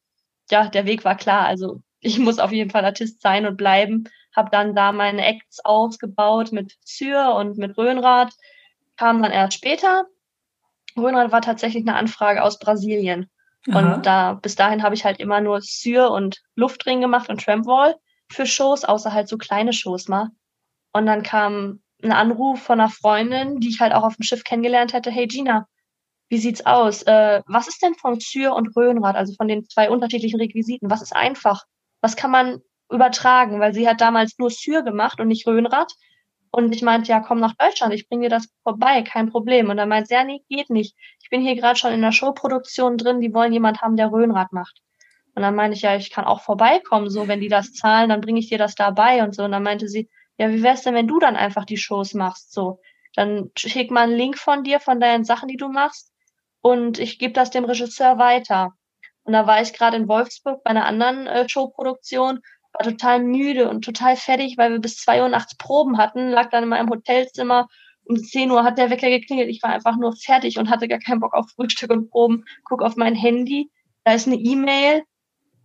ja, 0.50 0.68
der 0.68 0.84
Weg 0.84 1.06
war 1.06 1.16
klar. 1.16 1.46
Also 1.46 1.80
ich 2.04 2.18
muss 2.18 2.38
auf 2.38 2.52
jeden 2.52 2.70
Fall 2.70 2.84
Artist 2.84 3.23
sein 3.23 3.46
und 3.46 3.56
bleiben 3.56 4.08
habe 4.34 4.50
dann 4.50 4.75
da 4.75 4.92
meine 4.92 5.25
Acts 5.25 5.64
ausgebaut 5.64 6.52
mit 6.52 6.76
Syr 6.84 7.34
und 7.37 7.56
mit 7.56 7.76
Röhnrad, 7.78 8.32
kam 8.96 9.23
dann 9.23 9.32
erst 9.32 9.54
später. 9.54 10.06
Röhnrad 10.96 11.32
war 11.32 11.40
tatsächlich 11.40 11.87
eine 11.87 11.96
Anfrage 11.96 12.42
aus 12.42 12.58
Brasilien. 12.58 13.30
Aha. 13.70 13.78
Und 13.78 14.06
da, 14.06 14.34
bis 14.34 14.56
dahin 14.56 14.82
habe 14.82 14.94
ich 14.94 15.04
halt 15.04 15.20
immer 15.20 15.40
nur 15.40 15.61
Syr 15.62 16.11
und 16.11 16.42
Luftring 16.54 17.00
gemacht 17.00 17.28
und 17.28 17.42
Trampwall 17.42 17.96
für 18.30 18.46
Shows, 18.46 18.84
außer 18.84 19.12
halt 19.12 19.28
so 19.28 19.38
kleine 19.38 19.73
Shows 19.73 20.08
mal. 20.08 20.28
Und 20.92 21.06
dann 21.06 21.23
kam 21.23 21.80
ein 22.02 22.12
Anruf 22.12 22.62
von 22.62 22.80
einer 22.80 22.90
Freundin, 22.90 23.61
die 23.61 23.68
ich 23.68 23.80
halt 23.80 23.92
auch 23.92 24.02
auf 24.02 24.16
dem 24.16 24.25
Schiff 24.25 24.44
kennengelernt 24.44 24.92
hätte. 24.92 25.11
Hey 25.11 25.26
Gina, 25.26 25.66
wie 26.28 26.38
sieht's 26.38 26.66
aus? 26.66 27.02
Äh, 27.02 27.42
was 27.46 27.68
ist 27.68 27.82
denn 27.82 27.94
von 27.94 28.20
Syr 28.20 28.54
und 28.54 28.76
Röhnrad, 28.76 29.16
also 29.16 29.34
von 29.34 29.49
den 29.49 29.64
zwei 29.68 29.90
unterschiedlichen 29.90 30.40
Requisiten? 30.40 30.90
Was 30.90 31.02
ist 31.02 31.14
einfach? 31.14 31.64
Was 32.04 32.16
kann 32.16 32.30
man 32.30 32.61
übertragen, 32.90 33.61
weil 33.61 33.73
sie 33.73 33.88
hat 33.88 34.02
damals 34.02 34.38
nur 34.38 34.50
Syr 34.50 34.82
gemacht 34.82 35.20
und 35.20 35.28
nicht 35.28 35.46
Röhnrad. 35.46 35.90
Und 36.50 36.75
ich 36.75 36.82
meinte, 36.82 37.08
ja, 37.08 37.20
komm 37.20 37.40
nach 37.40 37.54
Deutschland, 37.56 37.94
ich 37.94 38.06
bringe 38.11 38.25
dir 38.25 38.28
das 38.28 38.46
vorbei, 38.62 39.00
kein 39.00 39.30
Problem. 39.30 39.70
Und 39.70 39.78
dann 39.78 39.88
meinte 39.88 40.08
sie, 40.08 40.14
ja, 40.14 40.23
nee, 40.23 40.42
geht 40.50 40.68
nicht. 40.68 40.94
Ich 41.23 41.30
bin 41.30 41.40
hier 41.40 41.56
gerade 41.56 41.78
schon 41.78 41.94
in 41.94 42.02
der 42.02 42.12
Showproduktion 42.12 42.99
drin, 42.99 43.23
die 43.23 43.32
wollen 43.32 43.54
jemand 43.54 43.80
haben, 43.80 43.96
der 43.96 44.12
Röhnrad 44.12 44.52
macht. 44.52 44.82
Und 45.34 45.40
dann 45.40 45.54
meinte 45.54 45.78
ich, 45.78 45.82
ja, 45.82 45.96
ich 45.96 46.11
kann 46.11 46.26
auch 46.26 46.42
vorbeikommen, 46.42 47.08
so, 47.08 47.26
wenn 47.26 47.40
die 47.40 47.49
das 47.49 47.73
zahlen, 47.73 48.11
dann 48.11 48.20
bringe 48.20 48.38
ich 48.38 48.50
dir 48.50 48.58
das 48.58 48.75
dabei 48.75 49.25
und 49.25 49.34
so. 49.34 49.44
Und 49.44 49.52
dann 49.52 49.62
meinte 49.62 49.88
sie, 49.88 50.11
ja, 50.37 50.50
wie 50.50 50.62
wär's 50.62 50.82
denn, 50.82 50.94
wenn 50.94 51.08
du 51.08 51.18
dann 51.18 51.37
einfach 51.37 51.64
die 51.64 51.78
Shows 51.78 52.12
machst, 52.12 52.52
so. 52.52 52.80
Dann 53.14 53.50
schick 53.56 53.90
mal 53.90 54.02
einen 54.02 54.16
Link 54.16 54.37
von 54.37 54.62
dir, 54.62 54.78
von 54.78 55.00
deinen 55.00 55.25
Sachen, 55.25 55.49
die 55.49 55.56
du 55.56 55.68
machst, 55.68 56.12
und 56.61 56.99
ich 56.99 57.18
gebe 57.18 57.32
das 57.32 57.50
dem 57.50 57.64
Regisseur 57.64 58.18
weiter. 58.18 58.75
Und 59.24 59.32
da 59.32 59.46
war 59.46 59.60
ich 59.60 59.72
gerade 59.72 59.96
in 59.96 60.08
Wolfsburg 60.08 60.62
bei 60.62 60.70
einer 60.70 60.86
anderen 60.86 61.26
äh, 61.26 61.48
Showproduktion 61.48 62.40
war 62.74 62.90
total 62.90 63.22
müde 63.22 63.68
und 63.68 63.84
total 63.84 64.16
fertig, 64.16 64.58
weil 64.58 64.72
wir 64.72 64.80
bis 64.80 64.96
zwei 64.96 65.22
Uhr 65.22 65.28
nachts 65.28 65.56
Proben 65.56 65.96
hatten, 65.96 66.30
lag 66.30 66.50
dann 66.50 66.64
in 66.64 66.68
meinem 66.68 66.90
Hotelzimmer. 66.90 67.68
Um 68.06 68.16
10 68.16 68.50
Uhr 68.50 68.64
hat 68.64 68.76
der 68.76 68.90
Wecker 68.90 69.08
geklingelt. 69.08 69.48
Ich 69.48 69.62
war 69.62 69.70
einfach 69.70 69.96
nur 69.96 70.14
fertig 70.14 70.58
und 70.58 70.68
hatte 70.68 70.88
gar 70.88 70.98
keinen 70.98 71.20
Bock 71.20 71.32
auf 71.32 71.48
Frühstück 71.54 71.90
und 71.90 72.10
Proben. 72.10 72.44
Guck 72.64 72.82
auf 72.82 72.96
mein 72.96 73.14
Handy. 73.14 73.70
Da 74.04 74.12
ist 74.12 74.26
eine 74.26 74.36
E-Mail. 74.36 75.04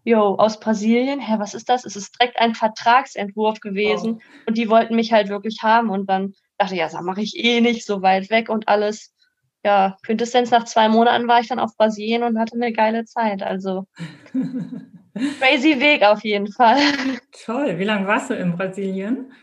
Jo, 0.05 0.35
aus 0.35 0.59
Brasilien. 0.59 1.19
Hä, 1.19 1.35
was 1.39 1.53
ist 1.53 1.67
das? 1.67 1.83
Es 1.83 1.97
ist 1.97 2.17
direkt 2.17 2.39
ein 2.39 2.55
Vertragsentwurf 2.55 3.59
gewesen. 3.59 4.21
Oh. 4.21 4.47
Und 4.47 4.57
die 4.57 4.69
wollten 4.69 4.95
mich 4.95 5.11
halt 5.11 5.27
wirklich 5.27 5.57
haben. 5.61 5.89
Und 5.89 6.09
dann 6.09 6.33
dachte 6.57 6.75
ich, 6.75 6.79
ja, 6.79 6.87
das 6.87 7.01
mache 7.01 7.21
ich 7.21 7.35
eh 7.35 7.59
nicht 7.59 7.85
so 7.85 8.01
weit 8.01 8.29
weg 8.29 8.47
und 8.47 8.69
alles. 8.69 9.13
Ja, 9.63 9.97
Quintessenz 10.05 10.51
nach 10.51 10.63
zwei 10.63 10.87
Monaten 10.87 11.27
war 11.27 11.41
ich 11.41 11.47
dann 11.47 11.59
auf 11.59 11.75
Brasilien 11.75 12.23
und 12.23 12.39
hatte 12.39 12.55
eine 12.55 12.71
geile 12.71 13.05
Zeit. 13.05 13.43
Also 13.43 13.87
Crazy 15.39 15.79
Weg 15.79 16.03
auf 16.03 16.23
jeden 16.23 16.51
Fall. 16.51 16.79
Toll. 17.45 17.77
Wie 17.77 17.83
lange 17.83 18.07
warst 18.07 18.29
du 18.29 18.35
in 18.35 18.55
Brasilien? 18.55 19.33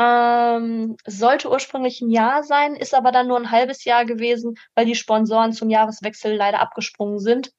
Ähm, 0.00 0.96
sollte 1.06 1.50
ursprünglich 1.50 2.00
ein 2.00 2.10
Jahr 2.10 2.44
sein, 2.44 2.76
ist 2.76 2.94
aber 2.94 3.10
dann 3.10 3.26
nur 3.26 3.36
ein 3.36 3.50
halbes 3.50 3.84
Jahr 3.84 4.04
gewesen, 4.04 4.54
weil 4.76 4.86
die 4.86 4.94
Sponsoren 4.94 5.52
zum 5.52 5.70
Jahreswechsel 5.70 6.36
leider 6.36 6.60
abgesprungen 6.60 7.18
sind. 7.18 7.50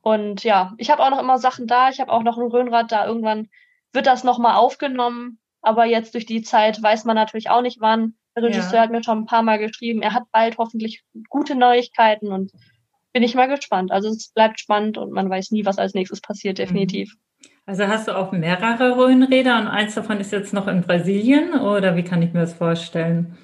Und 0.00 0.44
ja, 0.44 0.74
ich 0.78 0.90
habe 0.90 1.02
auch 1.02 1.10
noch 1.10 1.20
immer 1.20 1.38
Sachen 1.38 1.66
da. 1.66 1.88
Ich 1.88 2.00
habe 2.00 2.12
auch 2.12 2.22
noch 2.22 2.38
ein 2.38 2.46
Röhnrad 2.46 2.92
da. 2.92 3.06
Irgendwann 3.06 3.48
wird 3.92 4.06
das 4.06 4.24
nochmal 4.24 4.56
aufgenommen. 4.56 5.40
Aber 5.62 5.86
jetzt 5.86 6.14
durch 6.14 6.26
die 6.26 6.42
Zeit 6.42 6.82
weiß 6.82 7.04
man 7.04 7.16
natürlich 7.16 7.48
auch 7.50 7.62
nicht 7.62 7.80
wann. 7.80 8.14
Der 8.36 8.42
Regisseur 8.42 8.74
ja. 8.74 8.80
hat 8.82 8.90
mir 8.90 9.02
schon 9.02 9.18
ein 9.18 9.26
paar 9.26 9.42
Mal 9.42 9.58
geschrieben, 9.58 10.02
er 10.02 10.12
hat 10.12 10.24
bald 10.32 10.58
hoffentlich 10.58 11.04
gute 11.28 11.54
Neuigkeiten 11.54 12.32
und 12.32 12.52
bin 13.12 13.22
ich 13.22 13.34
mal 13.34 13.48
gespannt. 13.48 13.92
Also 13.92 14.08
es 14.08 14.32
bleibt 14.34 14.58
spannend 14.58 14.98
und 14.98 15.12
man 15.12 15.30
weiß 15.30 15.52
nie, 15.52 15.64
was 15.64 15.78
als 15.78 15.94
nächstes 15.94 16.20
passiert, 16.20 16.58
definitiv. 16.58 17.14
Mhm. 17.14 17.50
Also 17.66 17.86
hast 17.86 18.08
du 18.08 18.16
auch 18.16 18.32
mehrere 18.32 18.96
Röhrenräder 18.96 19.58
und 19.58 19.68
eins 19.68 19.94
davon 19.94 20.20
ist 20.20 20.32
jetzt 20.32 20.52
noch 20.52 20.66
in 20.66 20.82
Brasilien 20.82 21.54
oder 21.54 21.96
wie 21.96 22.02
kann 22.02 22.20
ich 22.20 22.32
mir 22.32 22.40
das 22.40 22.52
vorstellen? 22.52 23.38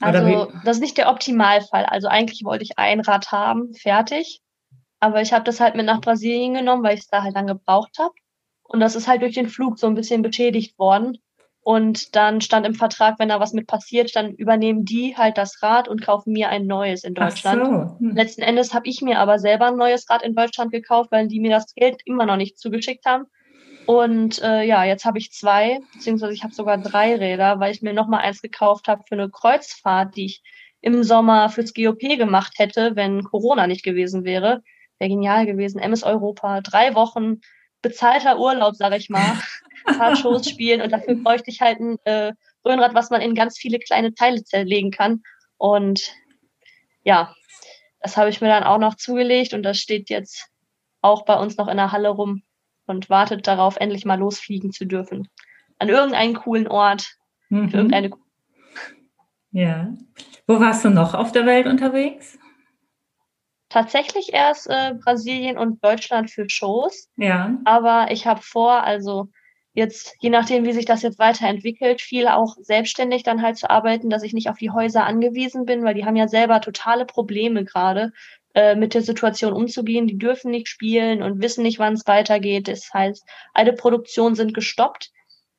Also 0.00 0.50
das 0.64 0.76
ist 0.76 0.82
nicht 0.82 0.98
der 0.98 1.10
Optimalfall. 1.10 1.84
Also 1.84 2.08
eigentlich 2.08 2.42
wollte 2.42 2.64
ich 2.64 2.78
ein 2.78 3.00
Rad 3.00 3.30
haben, 3.30 3.74
fertig. 3.74 4.40
Aber 4.98 5.20
ich 5.22 5.32
habe 5.32 5.44
das 5.44 5.60
halt 5.60 5.76
mit 5.76 5.86
nach 5.86 6.00
Brasilien 6.00 6.54
genommen, 6.54 6.82
weil 6.82 6.94
ich 6.94 7.00
es 7.00 7.08
da 7.08 7.22
halt 7.22 7.36
dann 7.36 7.46
gebraucht 7.46 7.96
habe. 7.98 8.14
Und 8.62 8.80
das 8.80 8.96
ist 8.96 9.08
halt 9.08 9.22
durch 9.22 9.34
den 9.34 9.48
Flug 9.48 9.78
so 9.78 9.86
ein 9.86 9.94
bisschen 9.94 10.22
beschädigt 10.22 10.78
worden. 10.78 11.18
Und 11.62 12.16
dann 12.16 12.40
stand 12.40 12.66
im 12.66 12.74
Vertrag, 12.74 13.18
wenn 13.18 13.28
da 13.28 13.38
was 13.38 13.52
mit 13.52 13.66
passiert, 13.66 14.16
dann 14.16 14.32
übernehmen 14.32 14.84
die 14.84 15.16
halt 15.16 15.36
das 15.36 15.62
Rad 15.62 15.88
und 15.88 16.00
kaufen 16.00 16.32
mir 16.32 16.48
ein 16.48 16.66
neues 16.66 17.04
in 17.04 17.14
Deutschland. 17.14 17.64
So. 17.64 17.98
Hm. 17.98 18.16
Letzten 18.16 18.42
Endes 18.42 18.72
habe 18.72 18.88
ich 18.88 19.02
mir 19.02 19.18
aber 19.18 19.38
selber 19.38 19.66
ein 19.66 19.76
neues 19.76 20.08
Rad 20.08 20.22
in 20.22 20.34
Deutschland 20.34 20.72
gekauft, 20.72 21.12
weil 21.12 21.28
die 21.28 21.38
mir 21.38 21.50
das 21.50 21.74
Geld 21.74 22.00
immer 22.06 22.24
noch 22.24 22.36
nicht 22.36 22.58
zugeschickt 22.58 23.04
haben. 23.04 23.26
Und 23.84 24.40
äh, 24.42 24.62
ja, 24.62 24.84
jetzt 24.84 25.04
habe 25.04 25.18
ich 25.18 25.32
zwei, 25.32 25.80
beziehungsweise 25.92 26.32
ich 26.32 26.44
habe 26.44 26.54
sogar 26.54 26.78
drei 26.78 27.16
Räder, 27.16 27.60
weil 27.60 27.72
ich 27.72 27.82
mir 27.82 27.92
nochmal 27.92 28.20
eins 28.20 28.40
gekauft 28.40 28.88
habe 28.88 29.02
für 29.06 29.16
eine 29.16 29.28
Kreuzfahrt, 29.28 30.16
die 30.16 30.26
ich 30.26 30.42
im 30.80 31.02
Sommer 31.02 31.50
fürs 31.50 31.74
GOP 31.74 32.16
gemacht 32.16 32.54
hätte, 32.56 32.96
wenn 32.96 33.22
Corona 33.24 33.66
nicht 33.66 33.84
gewesen 33.84 34.24
wäre. 34.24 34.62
Wäre 34.98 35.10
genial 35.10 35.44
gewesen. 35.44 35.78
MS 35.78 36.04
Europa, 36.04 36.60
drei 36.60 36.94
Wochen 36.94 37.40
bezahlter 37.82 38.38
Urlaub, 38.38 38.76
sag 38.76 38.92
ich 38.96 39.08
mal. 39.10 39.38
paar 39.84 40.16
Shows 40.16 40.48
spielen 40.48 40.82
und 40.82 40.92
dafür 40.92 41.14
bräuchte 41.14 41.50
ich 41.50 41.60
halt 41.60 41.80
ein 41.80 41.98
äh, 42.04 42.32
Röhnrad, 42.64 42.94
was 42.94 43.10
man 43.10 43.20
in 43.20 43.34
ganz 43.34 43.58
viele 43.58 43.78
kleine 43.78 44.14
Teile 44.14 44.44
zerlegen 44.44 44.90
kann. 44.90 45.22
Und 45.56 46.12
ja, 47.02 47.34
das 48.00 48.16
habe 48.16 48.30
ich 48.30 48.40
mir 48.40 48.48
dann 48.48 48.64
auch 48.64 48.78
noch 48.78 48.96
zugelegt 48.96 49.54
und 49.54 49.62
das 49.62 49.78
steht 49.78 50.10
jetzt 50.10 50.48
auch 51.02 51.24
bei 51.24 51.34
uns 51.34 51.56
noch 51.56 51.68
in 51.68 51.76
der 51.76 51.92
Halle 51.92 52.10
rum 52.10 52.42
und 52.86 53.08
wartet 53.08 53.46
darauf, 53.46 53.76
endlich 53.76 54.04
mal 54.04 54.18
losfliegen 54.18 54.72
zu 54.72 54.84
dürfen. 54.84 55.28
An 55.78 55.88
irgendeinen 55.88 56.34
coolen 56.34 56.68
Ort. 56.68 57.16
Mhm. 57.48 57.70
irgendeine 57.70 58.10
ja. 59.52 59.92
Wo 60.46 60.60
warst 60.60 60.84
du 60.84 60.90
noch 60.90 61.14
auf 61.14 61.32
der 61.32 61.46
Welt 61.46 61.66
unterwegs? 61.66 62.38
Tatsächlich 63.70 64.34
erst 64.34 64.68
äh, 64.68 64.94
Brasilien 65.02 65.56
und 65.56 65.82
Deutschland 65.82 66.30
für 66.30 66.48
Shows. 66.48 67.08
Ja. 67.16 67.56
Aber 67.64 68.08
ich 68.10 68.26
habe 68.26 68.42
vor, 68.42 68.82
also 68.82 69.28
jetzt, 69.72 70.16
je 70.18 70.28
nachdem, 70.28 70.64
wie 70.64 70.72
sich 70.72 70.86
das 70.86 71.02
jetzt 71.02 71.20
weiterentwickelt, 71.20 72.00
viel 72.00 72.26
auch 72.26 72.56
selbstständig 72.60 73.22
dann 73.22 73.42
halt 73.42 73.56
zu 73.56 73.70
arbeiten, 73.70 74.10
dass 74.10 74.24
ich 74.24 74.32
nicht 74.32 74.50
auf 74.50 74.58
die 74.58 74.70
Häuser 74.70 75.06
angewiesen 75.06 75.66
bin, 75.66 75.84
weil 75.84 75.94
die 75.94 76.04
haben 76.04 76.16
ja 76.16 76.26
selber 76.26 76.60
totale 76.60 77.06
Probleme 77.06 77.64
gerade 77.64 78.12
äh, 78.54 78.74
mit 78.74 78.94
der 78.94 79.02
Situation 79.02 79.52
umzugehen. 79.52 80.08
Die 80.08 80.18
dürfen 80.18 80.50
nicht 80.50 80.66
spielen 80.66 81.22
und 81.22 81.40
wissen 81.40 81.62
nicht, 81.62 81.78
wann 81.78 81.94
es 81.94 82.06
weitergeht. 82.06 82.66
Das 82.66 82.92
heißt, 82.92 83.24
alle 83.54 83.72
Produktionen 83.72 84.34
sind 84.34 84.52
gestoppt. 84.52 85.12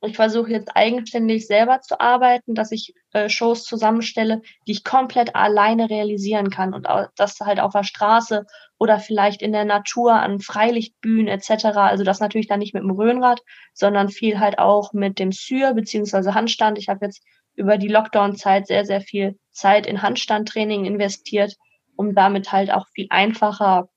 Ich 0.03 0.15
versuche 0.15 0.50
jetzt 0.50 0.75
eigenständig 0.75 1.46
selber 1.46 1.81
zu 1.81 2.00
arbeiten, 2.00 2.55
dass 2.55 2.72
ich 2.72 2.96
äh, 3.13 3.29
Shows 3.29 3.63
zusammenstelle, 3.65 4.41
die 4.65 4.72
ich 4.72 4.84
komplett 4.84 5.36
alleine 5.36 5.91
realisieren 5.91 6.50
kann 6.50 6.74
und 6.74 6.88
das 7.15 7.39
halt 7.39 7.60
auf 7.60 7.74
der 7.74 7.84
Straße 7.84 8.46
oder 8.79 9.00
vielleicht 9.00 9.43
in 9.43 9.51
der 9.51 9.65
Natur 9.65 10.13
an 10.13 10.39
Freilichtbühnen 10.39 11.27
etc. 11.27 11.65
Also 11.77 12.03
das 12.03 12.20
natürlich 12.20 12.48
dann 12.48 12.60
nicht 12.60 12.74
mit 12.74 12.81
dem 12.81 12.89
Röhnrad, 12.89 13.41
sondern 13.75 14.10
viel 14.10 14.39
halt 14.39 14.58
auch 14.58 14.91
mit 14.91 15.20
dem 15.20 15.31
Syr 15.31 15.75
beziehungsweise 15.75 16.34
Handstand. 16.34 16.79
Ich 16.79 16.89
habe 16.89 17.05
jetzt 17.05 17.24
über 17.53 17.77
die 17.77 17.88
Lockdown-Zeit 17.88 18.65
sehr, 18.65 18.86
sehr 18.86 19.01
viel 19.01 19.38
Zeit 19.51 19.86
in 19.86 20.01
Handstandtraining 20.01 20.86
investiert, 20.86 21.55
um 21.96 22.15
damit 22.15 22.51
halt 22.51 22.72
auch 22.72 22.88
viel 22.96 23.05
einfacher 23.12 23.89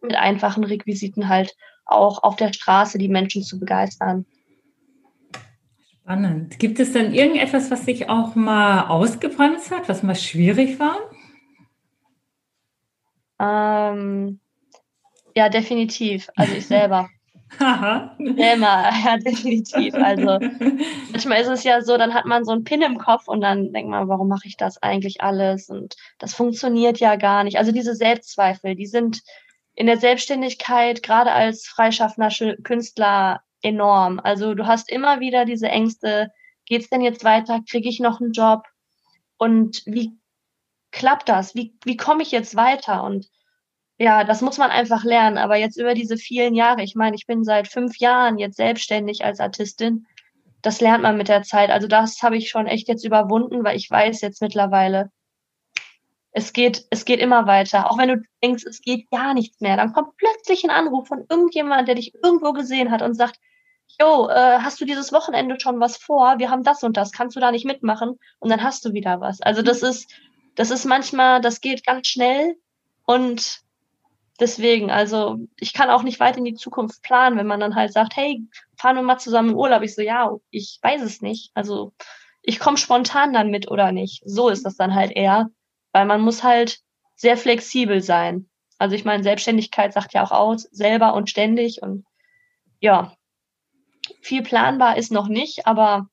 mit 0.00 0.16
einfachen 0.16 0.64
Requisiten 0.64 1.28
halt 1.28 1.54
auch 1.84 2.24
auf 2.24 2.34
der 2.34 2.52
Straße 2.52 2.98
die 2.98 3.08
Menschen 3.08 3.44
zu 3.44 3.60
begeistern. 3.60 4.26
Spannend. 6.06 6.60
Gibt 6.60 6.78
es 6.78 6.92
denn 6.92 7.12
irgendetwas, 7.12 7.68
was 7.72 7.84
sich 7.84 8.08
auch 8.08 8.36
mal 8.36 8.86
ausgebremst 8.86 9.72
hat, 9.72 9.88
was 9.88 10.04
mal 10.04 10.14
schwierig 10.14 10.78
war? 10.78 10.98
Ähm, 13.40 14.38
ja, 15.34 15.48
definitiv. 15.48 16.28
Also 16.36 16.54
ich 16.54 16.68
selber. 16.68 17.08
Aha. 17.58 18.16
Selber, 18.18 18.90
ja, 19.04 19.16
definitiv. 19.16 19.94
Also 19.94 20.38
manchmal 21.10 21.40
ist 21.40 21.48
es 21.48 21.64
ja 21.64 21.82
so, 21.82 21.96
dann 21.96 22.14
hat 22.14 22.24
man 22.24 22.44
so 22.44 22.52
einen 22.52 22.62
Pin 22.62 22.82
im 22.82 22.98
Kopf 22.98 23.26
und 23.26 23.40
dann 23.40 23.72
denkt 23.72 23.90
man, 23.90 24.06
warum 24.06 24.28
mache 24.28 24.46
ich 24.46 24.56
das 24.56 24.80
eigentlich 24.80 25.22
alles? 25.22 25.68
Und 25.70 25.96
das 26.20 26.34
funktioniert 26.34 27.00
ja 27.00 27.16
gar 27.16 27.42
nicht. 27.42 27.58
Also 27.58 27.72
diese 27.72 27.96
Selbstzweifel, 27.96 28.76
die 28.76 28.86
sind 28.86 29.22
in 29.74 29.86
der 29.86 29.96
Selbstständigkeit, 29.96 31.02
gerade 31.02 31.32
als 31.32 31.66
freischaffender 31.66 32.30
Künstler, 32.62 33.40
enorm. 33.66 34.20
Also 34.22 34.54
du 34.54 34.66
hast 34.66 34.90
immer 34.90 35.20
wieder 35.20 35.44
diese 35.44 35.68
Ängste, 35.68 36.30
geht's 36.66 36.88
denn 36.88 37.00
jetzt 37.00 37.24
weiter? 37.24 37.60
Kriege 37.68 37.88
ich 37.88 38.00
noch 38.00 38.20
einen 38.20 38.32
Job? 38.32 38.62
Und 39.38 39.82
wie 39.86 40.12
klappt 40.92 41.28
das? 41.28 41.54
Wie, 41.54 41.76
wie 41.84 41.96
komme 41.96 42.22
ich 42.22 42.30
jetzt 42.30 42.56
weiter? 42.56 43.02
Und 43.02 43.28
ja, 43.98 44.24
das 44.24 44.40
muss 44.40 44.58
man 44.58 44.70
einfach 44.70 45.04
lernen. 45.04 45.38
Aber 45.38 45.56
jetzt 45.56 45.78
über 45.78 45.94
diese 45.94 46.16
vielen 46.16 46.54
Jahre, 46.54 46.82
ich 46.82 46.94
meine, 46.94 47.16
ich 47.16 47.26
bin 47.26 47.44
seit 47.44 47.68
fünf 47.68 47.98
Jahren 47.98 48.38
jetzt 48.38 48.56
selbstständig 48.56 49.24
als 49.24 49.40
Artistin. 49.40 50.06
Das 50.62 50.80
lernt 50.80 51.02
man 51.02 51.16
mit 51.16 51.28
der 51.28 51.42
Zeit. 51.42 51.70
Also 51.70 51.88
das 51.88 52.22
habe 52.22 52.36
ich 52.36 52.48
schon 52.48 52.66
echt 52.66 52.88
jetzt 52.88 53.04
überwunden, 53.04 53.64
weil 53.64 53.76
ich 53.76 53.90
weiß 53.90 54.20
jetzt 54.20 54.40
mittlerweile, 54.42 55.10
es 56.32 56.52
geht, 56.52 56.86
es 56.90 57.06
geht 57.06 57.20
immer 57.20 57.46
weiter. 57.46 57.90
Auch 57.90 57.96
wenn 57.96 58.10
du 58.10 58.22
denkst, 58.42 58.64
es 58.66 58.82
geht 58.82 59.10
gar 59.10 59.32
nichts 59.32 59.60
mehr, 59.60 59.76
dann 59.76 59.94
kommt 59.94 60.16
plötzlich 60.18 60.64
ein 60.64 60.70
Anruf 60.70 61.08
von 61.08 61.24
irgendjemand, 61.30 61.88
der 61.88 61.94
dich 61.94 62.14
irgendwo 62.22 62.52
gesehen 62.52 62.90
hat 62.90 63.00
und 63.00 63.14
sagt, 63.14 63.38
Jo, 63.98 64.28
äh, 64.28 64.58
hast 64.60 64.80
du 64.80 64.84
dieses 64.84 65.12
Wochenende 65.12 65.58
schon 65.58 65.80
was 65.80 65.96
vor? 65.96 66.38
Wir 66.38 66.50
haben 66.50 66.62
das 66.62 66.82
und 66.82 66.96
das. 66.96 67.12
Kannst 67.12 67.34
du 67.34 67.40
da 67.40 67.50
nicht 67.50 67.64
mitmachen? 67.64 68.18
Und 68.38 68.50
dann 68.50 68.62
hast 68.62 68.84
du 68.84 68.92
wieder 68.92 69.20
was. 69.20 69.40
Also 69.40 69.62
das 69.62 69.82
ist, 69.82 70.12
das 70.54 70.70
ist 70.70 70.84
manchmal, 70.84 71.40
das 71.40 71.60
geht 71.60 71.86
ganz 71.86 72.06
schnell 72.06 72.56
und 73.06 73.60
deswegen, 74.38 74.90
also 74.90 75.38
ich 75.56 75.72
kann 75.72 75.90
auch 75.90 76.02
nicht 76.02 76.20
weit 76.20 76.36
in 76.36 76.44
die 76.44 76.54
Zukunft 76.54 77.02
planen, 77.02 77.38
wenn 77.38 77.46
man 77.46 77.60
dann 77.60 77.74
halt 77.74 77.92
sagt, 77.92 78.16
hey, 78.16 78.42
fahren 78.76 78.96
wir 78.96 79.02
mal 79.02 79.18
zusammen 79.18 79.50
in 79.50 79.56
Urlaub. 79.56 79.82
Ich 79.82 79.94
so, 79.94 80.02
ja, 80.02 80.30
ich 80.50 80.78
weiß 80.82 81.02
es 81.02 81.22
nicht. 81.22 81.50
Also 81.54 81.92
ich 82.42 82.58
komme 82.58 82.76
spontan 82.76 83.32
dann 83.32 83.50
mit 83.50 83.70
oder 83.70 83.92
nicht. 83.92 84.22
So 84.24 84.48
ist 84.50 84.64
das 84.66 84.76
dann 84.76 84.94
halt 84.94 85.12
eher, 85.12 85.48
weil 85.92 86.04
man 86.04 86.20
muss 86.20 86.42
halt 86.42 86.80
sehr 87.14 87.36
flexibel 87.36 88.02
sein. 88.02 88.48
Also 88.78 88.94
ich 88.94 89.04
meine, 89.04 89.22
Selbstständigkeit 89.22 89.92
sagt 89.94 90.12
ja 90.12 90.22
auch 90.22 90.32
aus, 90.32 90.62
selber 90.64 91.14
und 91.14 91.30
ständig 91.30 91.82
und 91.82 92.04
ja, 92.78 93.16
viel 94.26 94.42
planbar 94.42 94.98
ist 94.98 95.12
noch 95.12 95.28
nicht, 95.28 95.66
aber 95.66 96.08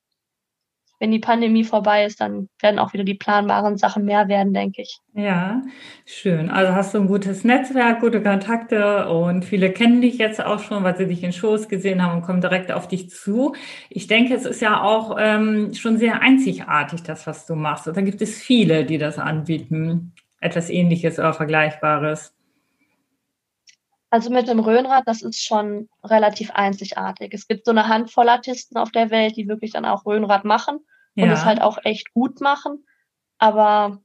wenn 0.99 1.11
die 1.11 1.19
Pandemie 1.19 1.65
vorbei 1.65 2.05
ist, 2.05 2.21
dann 2.21 2.47
werden 2.61 2.79
auch 2.79 2.93
wieder 2.93 3.03
die 3.03 3.15
planbaren 3.15 3.75
Sachen 3.75 4.05
mehr 4.05 4.29
werden, 4.29 4.53
denke 4.53 4.83
ich. 4.83 4.99
Ja, 5.13 5.61
schön. 6.05 6.49
Also 6.49 6.73
hast 6.73 6.93
du 6.93 6.99
ein 6.99 7.07
gutes 7.07 7.43
Netzwerk, 7.43 7.99
gute 7.99 8.21
Kontakte 8.21 9.09
und 9.09 9.43
viele 9.43 9.71
kennen 9.71 9.99
dich 9.99 10.17
jetzt 10.17 10.41
auch 10.41 10.59
schon, 10.59 10.83
weil 10.83 10.95
sie 10.95 11.07
dich 11.07 11.23
in 11.23 11.33
Shows 11.33 11.67
gesehen 11.67 12.01
haben 12.01 12.17
und 12.17 12.21
kommen 12.21 12.39
direkt 12.39 12.71
auf 12.71 12.87
dich 12.87 13.09
zu. 13.09 13.53
Ich 13.89 14.07
denke, 14.07 14.33
es 14.33 14.45
ist 14.45 14.61
ja 14.61 14.81
auch 14.81 15.17
ähm, 15.19 15.73
schon 15.73 15.97
sehr 15.97 16.21
einzigartig, 16.21 17.03
das, 17.03 17.27
was 17.27 17.45
du 17.45 17.55
machst. 17.55 17.87
Und 17.87 17.97
da 17.97 18.01
gibt 18.01 18.21
es 18.21 18.41
viele, 18.41 18.85
die 18.85 18.97
das 18.97 19.19
anbieten. 19.19 20.13
Etwas 20.39 20.69
ähnliches 20.69 21.19
oder 21.19 21.33
Vergleichbares. 21.33 22.32
Also 24.13 24.29
mit 24.29 24.47
dem 24.47 24.59
Röhnrad, 24.59 25.07
das 25.07 25.23
ist 25.23 25.43
schon 25.43 25.89
relativ 26.03 26.51
einzigartig. 26.51 27.33
Es 27.33 27.47
gibt 27.47 27.65
so 27.65 27.71
eine 27.71 27.87
Handvoll 27.87 28.29
Artisten 28.29 28.77
auf 28.77 28.91
der 28.91 29.09
Welt, 29.09 29.35
die 29.37 29.47
wirklich 29.47 29.71
dann 29.71 29.85
auch 29.85 30.05
Röhnrad 30.05 30.45
machen 30.45 30.85
und 31.15 31.31
es 31.31 31.45
halt 31.45 31.63
auch 31.63 31.79
echt 31.83 32.13
gut 32.13 32.39
machen. 32.39 32.85
Aber 33.39 34.03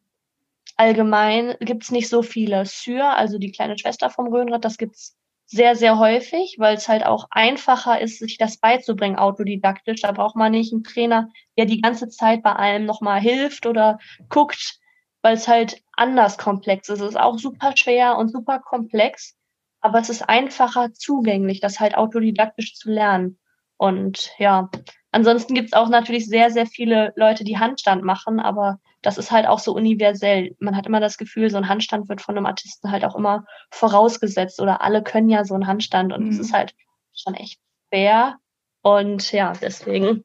allgemein 0.79 1.57
gibt's 1.61 1.91
nicht 1.91 2.09
so 2.09 2.23
viele. 2.23 2.65
Syr, 2.65 3.19
also 3.19 3.37
die 3.37 3.53
kleine 3.53 3.77
Schwester 3.77 4.09
vom 4.09 4.29
Röhnrad, 4.29 4.65
das 4.65 4.79
gibt's 4.79 5.15
sehr, 5.45 5.77
sehr 5.77 5.99
häufig, 5.99 6.57
weil 6.59 6.79
es 6.79 6.89
halt 6.89 7.05
auch 7.05 7.27
einfacher 7.31 8.01
ist, 8.01 8.19
sich 8.19 8.39
das 8.39 8.57
beizubringen, 8.57 9.19
autodidaktisch. 9.19 10.01
Da 10.01 10.13
braucht 10.13 10.37
man 10.37 10.53
nicht 10.53 10.73
einen 10.73 10.85
Trainer, 10.85 11.29
der 11.59 11.67
die 11.67 11.83
ganze 11.83 12.09
Zeit 12.09 12.43
bei 12.43 12.55
allem 12.55 12.87
nochmal 12.87 13.21
hilft 13.21 13.67
oder 13.67 13.99
guckt, 14.31 14.79
weil 15.21 15.35
es 15.35 15.47
halt 15.47 15.83
anders 15.93 16.39
komplex 16.39 16.89
ist. 16.89 17.03
Es 17.03 17.11
ist 17.11 17.21
auch 17.21 17.39
super 17.39 17.77
schwer 17.77 18.17
und 18.17 18.33
super 18.33 18.59
komplex, 18.59 19.35
aber 19.81 20.01
es 20.01 20.11
ist 20.11 20.29
einfacher 20.29 20.93
zugänglich, 20.93 21.61
das 21.61 21.81
halt 21.81 21.97
autodidaktisch 21.97 22.75
zu 22.75 22.91
lernen. 22.91 23.39
Und 23.77 24.33
ja, 24.39 24.71
ansonsten 25.13 25.55
gibt's 25.55 25.73
auch 25.73 25.89
natürlich 25.89 26.27
sehr, 26.27 26.51
sehr 26.51 26.67
viele 26.67 27.13
Leute, 27.17 27.45
die 27.45 27.59
Handstand 27.59 28.03
machen, 28.03 28.41
aber 28.41 28.81
das 29.03 29.19
ist 29.19 29.31
halt 29.31 29.47
auch 29.47 29.61
so 29.61 29.73
universell. 29.73 30.57
Man 30.59 30.77
hat 30.77 30.87
immer 30.87 31.01
das 31.01 31.17
Gefühl, 31.17 31.51
so 31.51 31.57
ein 31.57 31.69
Handstand 31.69 32.09
wird 32.09 32.21
von 32.21 32.37
einem 32.37 32.47
Artisten 32.47 32.91
halt 32.91 33.05
auch 33.05 33.15
immer 33.15 33.45
vorausgesetzt 33.71 34.61
oder 34.61 34.83
alle 34.83 35.03
können 35.03 35.29
ja 35.29 35.45
so 35.45 35.55
einen 35.55 35.69
Handstand 35.69 36.13
und 36.13 36.29
es 36.29 36.37
mhm. 36.37 36.41
ist 36.41 36.53
halt 36.53 36.75
schon 37.15 37.35
echt 37.35 37.61
schwer. 37.89 38.37
Und 38.83 39.31
ja, 39.33 39.53
deswegen 39.61 40.25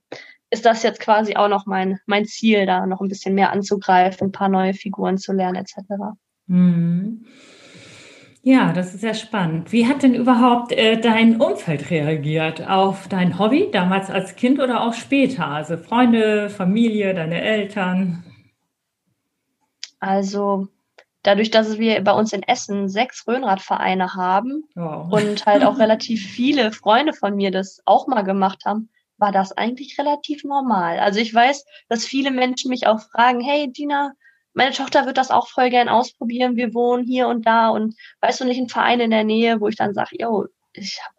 ist 0.49 0.65
das 0.65 0.83
jetzt 0.83 0.99
quasi 0.99 1.35
auch 1.35 1.47
noch 1.47 1.65
mein, 1.65 1.99
mein 2.05 2.25
Ziel, 2.25 2.65
da 2.65 2.85
noch 2.85 3.01
ein 3.01 3.07
bisschen 3.07 3.35
mehr 3.35 3.51
anzugreifen, 3.51 4.27
ein 4.27 4.31
paar 4.31 4.49
neue 4.49 4.73
Figuren 4.73 5.17
zu 5.17 5.33
lernen, 5.33 5.55
etc. 5.55 5.77
Mhm. 6.47 7.25
Ja, 8.45 8.73
das 8.73 8.93
ist 8.93 8.99
sehr 8.99 9.13
spannend. 9.13 9.71
Wie 9.71 9.87
hat 9.87 10.03
denn 10.03 10.13
überhaupt 10.13 10.73
äh, 10.73 10.99
dein 10.99 11.39
Umfeld 11.39 11.89
reagiert 11.89 12.67
auf 12.67 13.07
dein 13.07 13.39
Hobby, 13.39 13.69
damals 13.71 14.09
als 14.09 14.35
Kind 14.35 14.59
oder 14.59 14.83
auch 14.83 14.93
später? 14.93 15.47
Also 15.47 15.77
Freunde, 15.77 16.49
Familie, 16.49 17.13
deine 17.13 17.41
Eltern? 17.41 18.25
Also 20.01 20.67
dadurch, 21.23 21.51
dass 21.51 21.79
wir 21.79 22.03
bei 22.03 22.11
uns 22.11 22.33
in 22.33 22.43
Essen 22.43 22.89
sechs 22.89 23.25
Röhnradvereine 23.25 24.13
haben 24.13 24.65
wow. 24.75 25.09
und 25.09 25.45
halt 25.45 25.63
auch 25.63 25.79
relativ 25.79 26.25
viele 26.25 26.73
Freunde 26.73 27.13
von 27.13 27.37
mir 27.37 27.49
das 27.49 27.81
auch 27.85 28.07
mal 28.07 28.23
gemacht 28.23 28.63
haben, 28.65 28.89
war 29.17 29.31
das 29.31 29.53
eigentlich 29.53 29.97
relativ 29.97 30.43
normal. 30.43 30.99
Also 30.99 31.21
ich 31.21 31.33
weiß, 31.33 31.63
dass 31.87 32.03
viele 32.03 32.29
Menschen 32.29 32.67
mich 32.67 32.87
auch 32.87 32.99
fragen, 32.99 33.39
hey 33.39 33.71
Dina, 33.71 34.11
meine 34.53 34.71
Tochter 34.71 35.05
wird 35.05 35.17
das 35.17 35.31
auch 35.31 35.47
voll 35.47 35.69
gern 35.69 35.89
ausprobieren. 35.89 36.55
Wir 36.55 36.73
wohnen 36.73 37.05
hier 37.05 37.27
und 37.27 37.45
da 37.45 37.69
und 37.69 37.95
weißt 38.21 38.41
du 38.41 38.45
nicht 38.45 38.57
einen 38.57 38.69
Verein 38.69 38.99
in 38.99 39.11
der 39.11 39.23
Nähe, 39.23 39.59
wo 39.59 39.67
ich 39.67 39.75
dann 39.75 39.93
sage, 39.93 40.15
yo, 40.19 40.45
ich 40.73 40.99
habe 41.03 41.15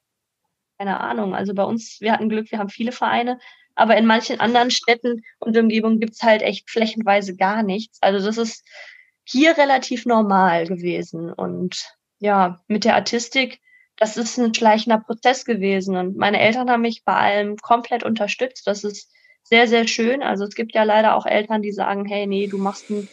keine 0.79 1.01
Ahnung. 1.01 1.35
Also 1.35 1.55
bei 1.55 1.65
uns, 1.65 2.01
wir 2.01 2.13
hatten 2.13 2.29
Glück, 2.29 2.51
wir 2.51 2.59
haben 2.59 2.69
viele 2.69 2.93
Vereine, 2.93 3.39
aber 3.75 3.97
in 3.97 4.07
manchen 4.07 4.41
anderen 4.41 4.71
Städten 4.71 5.23
und 5.39 5.57
Umgebungen 5.57 6.01
gibt's 6.01 6.23
halt 6.23 6.43
echt 6.43 6.71
flächenweise 6.71 7.37
gar 7.37 7.63
nichts. 7.63 7.99
Also 8.01 8.25
das 8.25 8.39
ist 8.39 8.65
hier 9.25 9.57
relativ 9.57 10.07
normal 10.07 10.67
gewesen. 10.67 11.33
Und 11.33 11.93
ja, 12.19 12.61
mit 12.69 12.85
der 12.85 12.95
Artistik, 12.95 13.61
das 13.97 14.17
ist 14.17 14.39
ein 14.39 14.55
schleichender 14.55 14.99
Prozess 14.99 15.45
gewesen. 15.45 15.97
Und 15.97 16.17
meine 16.17 16.41
Eltern 16.41 16.71
haben 16.71 16.83
mich 16.83 17.05
bei 17.05 17.15
allem 17.15 17.57
komplett 17.57 18.05
unterstützt. 18.05 18.67
Das 18.67 18.85
ist 18.85 19.11
sehr, 19.43 19.69
sehr 19.69 19.87
schön. 19.87 20.23
Also 20.23 20.45
es 20.45 20.55
gibt 20.55 20.75
ja 20.75 20.85
leider 20.85 21.17
auch 21.17 21.27
Eltern, 21.27 21.63
die 21.63 21.73
sagen, 21.73 22.05
hey, 22.07 22.27
nee, 22.27 22.47
du 22.47 22.59
machst 22.59 22.91
ein 22.91 23.09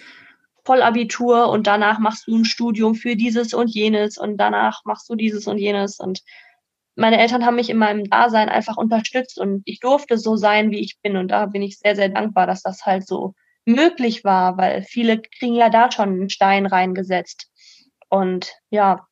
Vollabitur 0.63 1.49
und 1.49 1.67
danach 1.67 1.99
machst 1.99 2.27
du 2.27 2.37
ein 2.37 2.45
Studium 2.45 2.95
für 2.95 3.15
dieses 3.15 3.53
und 3.53 3.67
jenes 3.67 4.17
und 4.17 4.37
danach 4.37 4.81
machst 4.85 5.09
du 5.09 5.15
dieses 5.15 5.47
und 5.47 5.57
jenes. 5.57 5.99
Und 5.99 6.21
meine 6.95 7.19
Eltern 7.19 7.45
haben 7.45 7.55
mich 7.55 7.69
in 7.69 7.77
meinem 7.77 8.09
Dasein 8.09 8.49
einfach 8.49 8.77
unterstützt 8.77 9.39
und 9.39 9.63
ich 9.65 9.79
durfte 9.79 10.17
so 10.17 10.35
sein, 10.35 10.71
wie 10.71 10.79
ich 10.79 10.99
bin. 11.01 11.17
Und 11.17 11.29
da 11.29 11.47
bin 11.47 11.61
ich 11.61 11.79
sehr, 11.79 11.95
sehr 11.95 12.09
dankbar, 12.09 12.47
dass 12.47 12.61
das 12.61 12.85
halt 12.85 13.07
so 13.07 13.33
möglich 13.65 14.23
war, 14.23 14.57
weil 14.57 14.83
viele 14.83 15.21
kriegen 15.21 15.55
ja 15.55 15.69
da 15.69 15.91
schon 15.91 16.09
einen 16.09 16.29
Stein 16.29 16.65
reingesetzt. 16.65 17.49
Und 18.09 18.53
ja, 18.69 19.07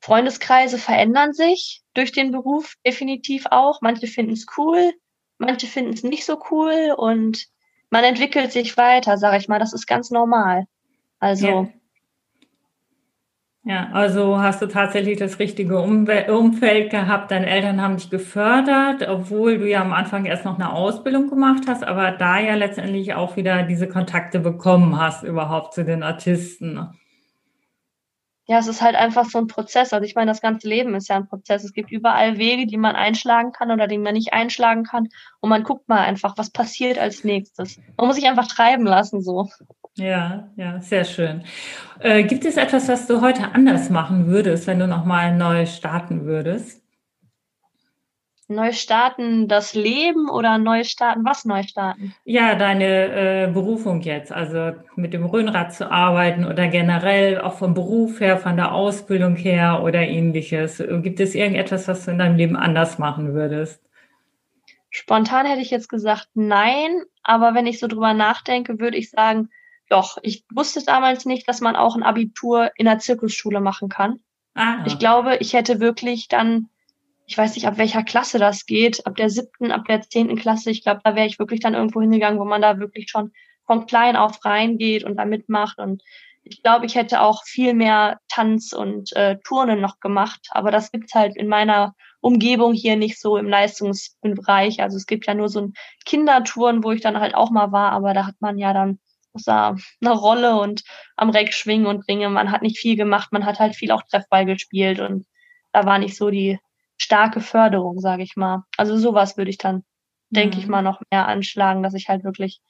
Freundeskreise 0.00 0.78
verändern 0.78 1.32
sich 1.32 1.82
durch 1.94 2.12
den 2.12 2.30
Beruf 2.30 2.74
definitiv 2.86 3.46
auch. 3.50 3.80
Manche 3.80 4.06
finden 4.06 4.32
es 4.32 4.46
cool, 4.56 4.92
manche 5.38 5.66
finden 5.66 5.94
es 5.94 6.02
nicht 6.02 6.24
so 6.24 6.42
cool 6.50 6.94
und 6.96 7.46
man 7.94 8.02
entwickelt 8.02 8.50
sich 8.50 8.76
weiter, 8.76 9.18
sage 9.18 9.36
ich 9.36 9.46
mal. 9.46 9.60
Das 9.60 9.72
ist 9.72 9.86
ganz 9.86 10.10
normal. 10.10 10.66
Also. 11.20 11.46
Ja. 11.46 11.68
ja. 13.62 13.88
also 13.92 14.40
hast 14.40 14.60
du 14.60 14.66
tatsächlich 14.66 15.16
das 15.16 15.38
richtige 15.38 15.78
Umfeld 15.78 16.90
gehabt. 16.90 17.30
Deine 17.30 17.46
Eltern 17.46 17.80
haben 17.80 17.96
dich 17.96 18.10
gefördert, 18.10 19.08
obwohl 19.08 19.58
du 19.58 19.68
ja 19.70 19.80
am 19.80 19.92
Anfang 19.92 20.24
erst 20.24 20.44
noch 20.44 20.56
eine 20.56 20.72
Ausbildung 20.72 21.30
gemacht 21.30 21.68
hast, 21.68 21.84
aber 21.84 22.10
da 22.10 22.40
ja 22.40 22.56
letztendlich 22.56 23.14
auch 23.14 23.36
wieder 23.36 23.62
diese 23.62 23.86
Kontakte 23.86 24.40
bekommen 24.40 25.00
hast 25.00 25.22
überhaupt 25.22 25.72
zu 25.72 25.84
den 25.84 26.02
Artisten 26.02 26.88
ja, 28.46 28.58
es 28.58 28.66
ist 28.66 28.82
halt 28.82 28.94
einfach 28.94 29.24
so 29.24 29.38
ein 29.38 29.46
Prozess. 29.46 29.92
Also 29.92 30.04
ich 30.04 30.14
meine, 30.14 30.30
das 30.30 30.42
ganze 30.42 30.68
Leben 30.68 30.94
ist 30.94 31.08
ja 31.08 31.16
ein 31.16 31.26
Prozess. 31.26 31.64
Es 31.64 31.72
gibt 31.72 31.90
überall 31.90 32.36
Wege, 32.36 32.66
die 32.66 32.76
man 32.76 32.94
einschlagen 32.94 33.52
kann 33.52 33.70
oder 33.70 33.86
die 33.86 33.96
man 33.96 34.12
nicht 34.12 34.34
einschlagen 34.34 34.84
kann. 34.84 35.08
Und 35.40 35.48
man 35.48 35.62
guckt 35.62 35.88
mal 35.88 36.00
einfach, 36.00 36.36
was 36.36 36.50
passiert 36.50 36.98
als 36.98 37.24
nächstes. 37.24 37.80
Man 37.96 38.06
muss 38.06 38.16
sich 38.16 38.28
einfach 38.28 38.46
treiben 38.46 38.84
lassen, 38.84 39.22
so. 39.22 39.48
Ja, 39.96 40.50
ja, 40.56 40.80
sehr 40.80 41.04
schön. 41.04 41.44
Äh, 42.00 42.24
gibt 42.24 42.44
es 42.44 42.56
etwas, 42.56 42.88
was 42.88 43.06
du 43.06 43.22
heute 43.22 43.54
anders 43.54 43.88
machen 43.88 44.26
würdest, 44.26 44.66
wenn 44.66 44.78
du 44.78 44.86
nochmal 44.86 45.34
neu 45.34 45.64
starten 45.64 46.26
würdest? 46.26 46.83
Neu 48.48 48.72
starten 48.72 49.48
das 49.48 49.74
Leben 49.74 50.28
oder 50.28 50.58
neu 50.58 50.84
starten, 50.84 51.24
was 51.24 51.46
neu 51.46 51.62
starten? 51.62 52.14
Ja, 52.24 52.56
deine 52.56 52.84
äh, 52.84 53.50
Berufung 53.50 54.02
jetzt, 54.02 54.32
also 54.32 54.72
mit 54.96 55.14
dem 55.14 55.24
Röhnrad 55.24 55.72
zu 55.72 55.90
arbeiten 55.90 56.44
oder 56.44 56.68
generell 56.68 57.40
auch 57.40 57.54
vom 57.54 57.72
Beruf 57.72 58.20
her, 58.20 58.36
von 58.36 58.56
der 58.56 58.72
Ausbildung 58.72 59.36
her 59.36 59.82
oder 59.82 60.02
ähnliches. 60.02 60.82
Gibt 61.02 61.20
es 61.20 61.34
irgendetwas, 61.34 61.88
was 61.88 62.04
du 62.04 62.10
in 62.10 62.18
deinem 62.18 62.36
Leben 62.36 62.56
anders 62.56 62.98
machen 62.98 63.32
würdest? 63.32 63.82
Spontan 64.90 65.46
hätte 65.46 65.62
ich 65.62 65.70
jetzt 65.70 65.88
gesagt 65.88 66.28
nein, 66.34 67.02
aber 67.22 67.54
wenn 67.54 67.66
ich 67.66 67.80
so 67.80 67.86
drüber 67.86 68.12
nachdenke, 68.12 68.78
würde 68.78 68.98
ich 68.98 69.10
sagen, 69.10 69.48
doch, 69.88 70.18
ich 70.22 70.44
wusste 70.54 70.84
damals 70.84 71.24
nicht, 71.24 71.48
dass 71.48 71.60
man 71.60 71.76
auch 71.76 71.96
ein 71.96 72.02
Abitur 72.02 72.70
in 72.76 72.84
der 72.84 72.98
Zirkusschule 72.98 73.60
machen 73.60 73.88
kann. 73.88 74.20
Ah. 74.54 74.84
Ich 74.86 74.98
glaube, 74.98 75.36
ich 75.40 75.54
hätte 75.54 75.80
wirklich 75.80 76.28
dann 76.28 76.68
ich 77.26 77.38
weiß 77.38 77.54
nicht, 77.54 77.66
ab 77.66 77.78
welcher 77.78 78.02
Klasse 78.02 78.38
das 78.38 78.66
geht, 78.66 79.06
ab 79.06 79.16
der 79.16 79.30
siebten, 79.30 79.72
ab 79.72 79.86
der 79.86 80.02
zehnten 80.02 80.36
Klasse. 80.36 80.70
Ich 80.70 80.82
glaube, 80.82 81.00
da 81.04 81.14
wäre 81.14 81.26
ich 81.26 81.38
wirklich 81.38 81.60
dann 81.60 81.74
irgendwo 81.74 82.00
hingegangen, 82.00 82.38
wo 82.38 82.44
man 82.44 82.60
da 82.60 82.78
wirklich 82.78 83.10
schon 83.10 83.32
von 83.66 83.86
klein 83.86 84.16
auf 84.16 84.44
reingeht 84.44 85.04
und 85.04 85.16
da 85.16 85.24
mitmacht. 85.24 85.78
Und 85.78 86.02
ich 86.42 86.62
glaube, 86.62 86.84
ich 86.84 86.94
hätte 86.94 87.22
auch 87.22 87.44
viel 87.44 87.72
mehr 87.72 88.18
Tanz 88.28 88.74
und 88.74 89.14
äh, 89.16 89.38
Turnen 89.44 89.80
noch 89.80 90.00
gemacht. 90.00 90.48
Aber 90.50 90.70
das 90.70 90.92
gibt's 90.92 91.14
halt 91.14 91.36
in 91.36 91.48
meiner 91.48 91.94
Umgebung 92.20 92.74
hier 92.74 92.96
nicht 92.96 93.18
so 93.18 93.38
im 93.38 93.48
Leistungsbereich. 93.48 94.82
Also 94.82 94.98
es 94.98 95.06
gibt 95.06 95.26
ja 95.26 95.34
nur 95.34 95.48
so 95.48 95.60
ein 95.62 95.72
Kindertouren, 96.04 96.84
wo 96.84 96.92
ich 96.92 97.00
dann 97.00 97.18
halt 97.20 97.34
auch 97.34 97.50
mal 97.50 97.72
war, 97.72 97.92
aber 97.92 98.12
da 98.12 98.26
hat 98.26 98.36
man 98.40 98.58
ja 98.58 98.74
dann 98.74 98.98
da 99.46 99.74
eine 100.00 100.12
Rolle 100.12 100.56
und 100.60 100.84
am 101.16 101.30
Reck 101.30 101.52
schwingen 101.54 101.86
und 101.86 102.06
ringen. 102.06 102.32
Man 102.32 102.50
hat 102.50 102.62
nicht 102.62 102.78
viel 102.78 102.96
gemacht, 102.96 103.32
man 103.32 103.44
hat 103.46 103.58
halt 103.58 103.74
viel 103.74 103.90
auch 103.90 104.02
Treffball 104.02 104.44
gespielt 104.44 105.00
und 105.00 105.26
da 105.72 105.84
war 105.86 105.98
nicht 105.98 106.16
so 106.16 106.30
die 106.30 106.58
starke 107.04 107.40
Förderung, 107.40 108.00
sage 108.00 108.22
ich 108.22 108.36
mal. 108.36 108.64
Also 108.76 108.96
sowas 108.96 109.36
würde 109.36 109.50
ich 109.50 109.58
dann, 109.58 109.76
mhm. 109.76 109.82
denke 110.30 110.58
ich 110.58 110.64
mhm. 110.64 110.70
mal, 110.72 110.82
noch 110.82 111.00
mehr 111.10 111.28
anschlagen, 111.28 111.82
dass 111.82 111.94
ich 111.94 112.08
halt 112.08 112.24
wirklich 112.24 112.60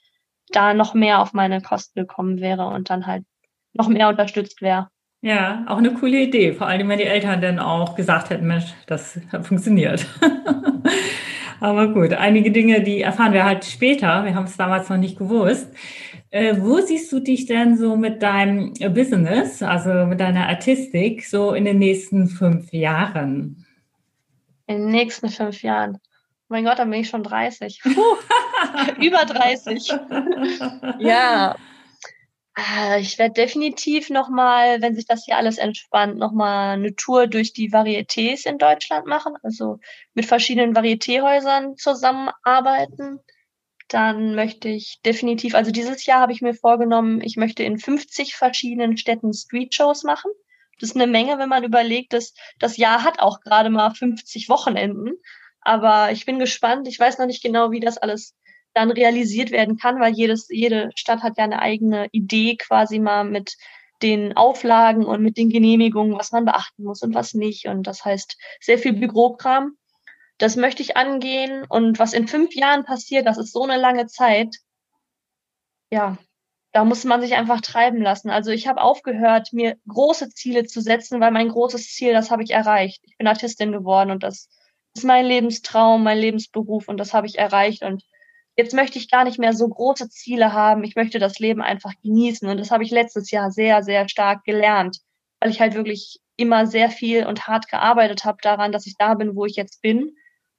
da 0.48 0.74
noch 0.74 0.94
mehr 0.94 1.20
auf 1.20 1.32
meine 1.32 1.60
Kosten 1.62 2.00
gekommen 2.00 2.40
wäre 2.40 2.66
und 2.66 2.90
dann 2.90 3.06
halt 3.06 3.24
noch 3.72 3.88
mehr 3.88 4.08
unterstützt 4.08 4.60
wäre. 4.60 4.88
Ja, 5.22 5.64
auch 5.68 5.78
eine 5.78 5.94
coole 5.94 6.20
Idee. 6.20 6.52
Vor 6.52 6.66
allem, 6.66 6.88
wenn 6.88 6.98
die 6.98 7.04
Eltern 7.04 7.40
dann 7.40 7.58
auch 7.58 7.94
gesagt 7.94 8.28
hätten, 8.28 8.46
Mensch, 8.46 8.74
das 8.86 9.18
funktioniert. 9.42 10.06
Aber 11.60 11.94
gut, 11.94 12.12
einige 12.12 12.50
Dinge, 12.50 12.82
die 12.82 13.00
erfahren 13.00 13.32
wir 13.32 13.44
halt 13.44 13.64
später. 13.64 14.24
Wir 14.26 14.34
haben 14.34 14.44
es 14.44 14.58
damals 14.58 14.90
noch 14.90 14.98
nicht 14.98 15.16
gewusst. 15.16 15.72
Äh, 16.30 16.56
wo 16.58 16.78
siehst 16.80 17.10
du 17.10 17.20
dich 17.20 17.46
denn 17.46 17.78
so 17.78 17.96
mit 17.96 18.22
deinem 18.22 18.74
Business, 18.92 19.62
also 19.62 20.04
mit 20.04 20.20
deiner 20.20 20.48
Artistik, 20.48 21.24
so 21.24 21.54
in 21.54 21.64
den 21.64 21.78
nächsten 21.78 22.26
fünf 22.26 22.70
Jahren? 22.72 23.64
In 24.66 24.78
den 24.78 24.90
nächsten 24.90 25.28
fünf 25.28 25.62
Jahren. 25.62 25.98
Mein 26.48 26.64
Gott, 26.64 26.78
dann 26.78 26.90
bin 26.90 27.00
ich 27.00 27.08
schon 27.08 27.22
30. 27.22 27.80
Puh, 27.94 28.16
über 29.00 29.24
30. 29.24 29.92
ja. 30.98 31.56
Ah, 32.56 32.98
ich 32.98 33.18
werde 33.18 33.34
definitiv 33.34 34.10
nochmal, 34.10 34.80
wenn 34.80 34.94
sich 34.94 35.06
das 35.06 35.24
hier 35.24 35.36
alles 35.36 35.58
entspannt, 35.58 36.18
nochmal 36.18 36.74
eine 36.74 36.94
Tour 36.94 37.26
durch 37.26 37.52
die 37.52 37.72
Varietés 37.72 38.46
in 38.46 38.58
Deutschland 38.58 39.06
machen. 39.06 39.34
Also 39.42 39.80
mit 40.14 40.26
verschiedenen 40.26 40.76
Varietéhäusern 40.76 41.76
zusammenarbeiten. 41.76 43.18
Dann 43.88 44.36
möchte 44.36 44.68
ich 44.68 45.00
definitiv, 45.04 45.54
also 45.54 45.72
dieses 45.72 46.06
Jahr 46.06 46.20
habe 46.20 46.32
ich 46.32 46.42
mir 46.42 46.54
vorgenommen, 46.54 47.20
ich 47.22 47.36
möchte 47.36 47.64
in 47.64 47.78
50 47.78 48.36
verschiedenen 48.36 48.96
Städten 48.96 49.32
Street-Shows 49.32 50.04
machen. 50.04 50.30
Das 50.80 50.90
ist 50.90 50.96
eine 50.96 51.06
Menge, 51.06 51.38
wenn 51.38 51.48
man 51.48 51.64
überlegt, 51.64 52.12
dass 52.12 52.34
das 52.58 52.76
Jahr 52.76 53.04
hat 53.04 53.20
auch 53.20 53.40
gerade 53.40 53.70
mal 53.70 53.90
50 53.90 54.48
Wochenenden. 54.48 55.12
Aber 55.60 56.12
ich 56.12 56.26
bin 56.26 56.38
gespannt. 56.38 56.88
Ich 56.88 56.98
weiß 56.98 57.18
noch 57.18 57.26
nicht 57.26 57.42
genau, 57.42 57.70
wie 57.70 57.80
das 57.80 57.98
alles 57.98 58.34
dann 58.74 58.90
realisiert 58.90 59.50
werden 59.50 59.78
kann, 59.78 60.00
weil 60.00 60.12
jedes, 60.12 60.48
jede 60.50 60.90
Stadt 60.96 61.22
hat 61.22 61.38
ja 61.38 61.44
eine 61.44 61.62
eigene 61.62 62.08
Idee 62.10 62.56
quasi 62.56 62.98
mal 62.98 63.24
mit 63.24 63.56
den 64.02 64.36
Auflagen 64.36 65.06
und 65.06 65.22
mit 65.22 65.38
den 65.38 65.48
Genehmigungen, 65.48 66.18
was 66.18 66.32
man 66.32 66.44
beachten 66.44 66.84
muss 66.84 67.02
und 67.02 67.14
was 67.14 67.34
nicht. 67.34 67.66
Und 67.66 67.86
das 67.86 68.04
heißt 68.04 68.36
sehr 68.60 68.78
viel 68.78 68.92
Bürokram. 68.92 69.76
Das 70.38 70.56
möchte 70.56 70.82
ich 70.82 70.96
angehen. 70.96 71.64
Und 71.68 71.98
was 71.98 72.12
in 72.12 72.28
fünf 72.28 72.54
Jahren 72.54 72.84
passiert, 72.84 73.26
das 73.26 73.38
ist 73.38 73.52
so 73.52 73.62
eine 73.62 73.80
lange 73.80 74.06
Zeit. 74.06 74.56
Ja, 75.90 76.18
da 76.74 76.84
muss 76.84 77.04
man 77.04 77.20
sich 77.20 77.34
einfach 77.34 77.60
treiben 77.60 78.02
lassen. 78.02 78.30
Also 78.30 78.50
ich 78.50 78.66
habe 78.66 78.82
aufgehört, 78.82 79.52
mir 79.52 79.76
große 79.86 80.30
Ziele 80.30 80.64
zu 80.64 80.80
setzen, 80.80 81.20
weil 81.20 81.30
mein 81.30 81.48
großes 81.48 81.92
Ziel, 81.92 82.12
das 82.12 82.32
habe 82.32 82.42
ich 82.42 82.50
erreicht. 82.50 83.00
Ich 83.06 83.16
bin 83.16 83.28
Artistin 83.28 83.70
geworden 83.70 84.10
und 84.10 84.24
das 84.24 84.48
ist 84.92 85.04
mein 85.04 85.24
Lebenstraum, 85.24 86.02
mein 86.02 86.18
Lebensberuf 86.18 86.88
und 86.88 86.98
das 86.98 87.14
habe 87.14 87.28
ich 87.28 87.38
erreicht. 87.38 87.84
Und 87.84 88.02
jetzt 88.56 88.74
möchte 88.74 88.98
ich 88.98 89.08
gar 89.08 89.22
nicht 89.22 89.38
mehr 89.38 89.52
so 89.52 89.68
große 89.68 90.08
Ziele 90.08 90.52
haben. 90.52 90.82
Ich 90.82 90.96
möchte 90.96 91.20
das 91.20 91.38
Leben 91.38 91.62
einfach 91.62 91.92
genießen. 92.02 92.48
Und 92.48 92.58
das 92.58 92.72
habe 92.72 92.82
ich 92.82 92.90
letztes 92.90 93.30
Jahr 93.30 93.52
sehr, 93.52 93.84
sehr 93.84 94.08
stark 94.08 94.42
gelernt, 94.42 94.98
weil 95.38 95.50
ich 95.50 95.60
halt 95.60 95.74
wirklich 95.76 96.18
immer 96.34 96.66
sehr 96.66 96.90
viel 96.90 97.24
und 97.24 97.46
hart 97.46 97.68
gearbeitet 97.68 98.24
habe 98.24 98.38
daran, 98.42 98.72
dass 98.72 98.86
ich 98.86 98.96
da 98.98 99.14
bin, 99.14 99.36
wo 99.36 99.44
ich 99.46 99.54
jetzt 99.54 99.80
bin. 99.80 100.16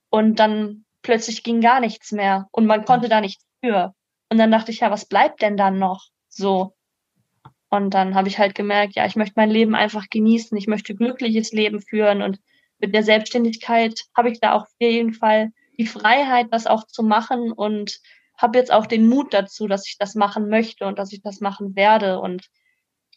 Und 0.09 0.39
dann 0.39 0.85
plötzlich 1.01 1.43
ging 1.43 1.59
gar 1.59 1.81
nichts 1.81 2.13
mehr 2.13 2.47
und 2.51 2.67
man 2.67 2.85
konnte 2.85 3.09
da 3.09 3.19
nichts 3.19 3.43
für. 3.61 3.93
Und 4.35 4.39
dann 4.39 4.51
dachte 4.51 4.69
ich, 4.69 4.81
ja, 4.81 4.91
was 4.91 5.05
bleibt 5.05 5.41
denn 5.41 5.55
dann 5.55 5.79
noch 5.79 6.09
so? 6.27 6.75
Und 7.69 7.93
dann 7.93 8.15
habe 8.15 8.27
ich 8.27 8.37
halt 8.37 8.53
gemerkt, 8.53 8.93
ja, 8.95 9.05
ich 9.05 9.15
möchte 9.15 9.35
mein 9.37 9.49
Leben 9.49 9.75
einfach 9.75 10.09
genießen. 10.09 10.57
Ich 10.57 10.67
möchte 10.67 10.93
glückliches 10.93 11.53
Leben 11.53 11.79
führen 11.79 12.21
und 12.21 12.41
mit 12.77 12.93
der 12.93 13.03
Selbstständigkeit 13.03 14.01
habe 14.13 14.29
ich 14.29 14.41
da 14.41 14.51
auch 14.51 14.63
auf 14.63 14.75
jeden 14.77 15.13
Fall 15.13 15.53
die 15.77 15.87
Freiheit, 15.87 16.47
das 16.51 16.67
auch 16.67 16.85
zu 16.85 17.01
machen 17.01 17.53
und 17.53 18.01
habe 18.37 18.59
jetzt 18.59 18.73
auch 18.73 18.87
den 18.87 19.07
Mut 19.07 19.33
dazu, 19.33 19.69
dass 19.69 19.87
ich 19.87 19.97
das 19.97 20.15
machen 20.15 20.49
möchte 20.49 20.85
und 20.85 20.99
dass 20.99 21.13
ich 21.13 21.21
das 21.21 21.39
machen 21.39 21.77
werde. 21.77 22.19
Und 22.19 22.49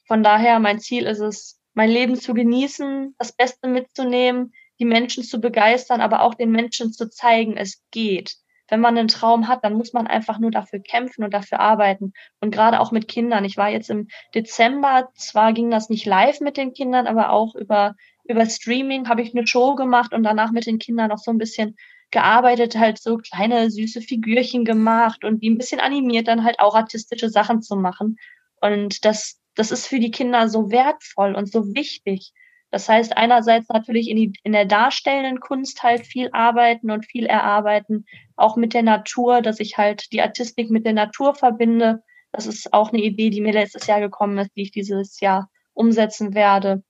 von 0.06 0.22
daher, 0.22 0.60
mein 0.60 0.78
Ziel 0.78 1.04
ist 1.04 1.18
es, 1.18 1.58
mein 1.74 1.90
Leben 1.90 2.14
zu 2.14 2.32
genießen, 2.32 3.16
das 3.18 3.32
Beste 3.32 3.66
mitzunehmen, 3.66 4.52
die 4.78 4.84
Menschen 4.84 5.24
zu 5.24 5.40
begeistern, 5.40 6.00
aber 6.00 6.22
auch 6.22 6.34
den 6.34 6.52
Menschen 6.52 6.92
zu 6.92 7.10
zeigen, 7.10 7.56
es 7.56 7.82
geht. 7.90 8.36
Wenn 8.68 8.80
man 8.80 8.98
einen 8.98 9.08
Traum 9.08 9.48
hat, 9.48 9.64
dann 9.64 9.74
muss 9.74 9.92
man 9.92 10.06
einfach 10.06 10.38
nur 10.38 10.50
dafür 10.50 10.80
kämpfen 10.80 11.24
und 11.24 11.32
dafür 11.32 11.60
arbeiten. 11.60 12.12
Und 12.40 12.50
gerade 12.52 12.80
auch 12.80 12.92
mit 12.92 13.08
Kindern. 13.08 13.44
Ich 13.44 13.56
war 13.56 13.68
jetzt 13.68 13.90
im 13.90 14.08
Dezember, 14.34 15.08
zwar 15.14 15.52
ging 15.52 15.70
das 15.70 15.88
nicht 15.88 16.06
live 16.06 16.40
mit 16.40 16.56
den 16.56 16.72
Kindern, 16.72 17.06
aber 17.06 17.30
auch 17.30 17.54
über 17.54 17.94
über 18.28 18.44
Streaming 18.46 19.08
habe 19.08 19.22
ich 19.22 19.34
eine 19.34 19.46
Show 19.46 19.74
gemacht 19.74 20.12
und 20.12 20.22
danach 20.22 20.52
mit 20.52 20.66
den 20.66 20.78
Kindern 20.78 21.08
noch 21.08 21.18
so 21.18 21.30
ein 21.30 21.38
bisschen 21.38 21.76
gearbeitet, 22.10 22.76
halt 22.78 23.00
so 23.00 23.18
kleine 23.18 23.70
süße 23.70 24.00
Figürchen 24.00 24.64
gemacht 24.64 25.24
und 25.24 25.42
die 25.42 25.50
ein 25.50 25.58
bisschen 25.58 25.80
animiert, 25.80 26.28
dann 26.28 26.44
halt 26.44 26.60
auch 26.60 26.74
artistische 26.74 27.28
Sachen 27.28 27.62
zu 27.62 27.76
machen. 27.76 28.16
Und 28.60 29.04
das, 29.04 29.40
das 29.54 29.70
ist 29.70 29.86
für 29.86 29.98
die 29.98 30.10
Kinder 30.10 30.48
so 30.48 30.70
wertvoll 30.70 31.34
und 31.34 31.50
so 31.50 31.74
wichtig. 31.74 32.32
Das 32.70 32.88
heißt, 32.88 33.16
einerseits 33.16 33.68
natürlich 33.68 34.08
in, 34.08 34.16
die, 34.16 34.32
in 34.42 34.52
der 34.52 34.66
darstellenden 34.66 35.40
Kunst 35.40 35.82
halt 35.82 36.06
viel 36.06 36.28
arbeiten 36.32 36.90
und 36.90 37.06
viel 37.06 37.26
erarbeiten, 37.26 38.04
auch 38.38 38.56
mit 38.56 38.74
der 38.74 38.82
Natur, 38.82 39.42
dass 39.42 39.60
ich 39.60 39.78
halt 39.78 40.12
die 40.12 40.22
Artistik 40.22 40.70
mit 40.70 40.84
der 40.84 40.92
Natur 40.92 41.34
verbinde. 41.34 42.02
Das 42.32 42.46
ist 42.46 42.72
auch 42.72 42.92
eine 42.92 43.02
Idee, 43.02 43.30
die 43.30 43.40
mir 43.40 43.52
letztes 43.52 43.86
Jahr 43.86 44.00
gekommen 44.00 44.38
ist, 44.38 44.50
die 44.56 44.62
ich 44.62 44.70
dieses 44.70 45.20
Jahr 45.20 45.50
umsetzen 45.74 46.34
werde 46.34 46.82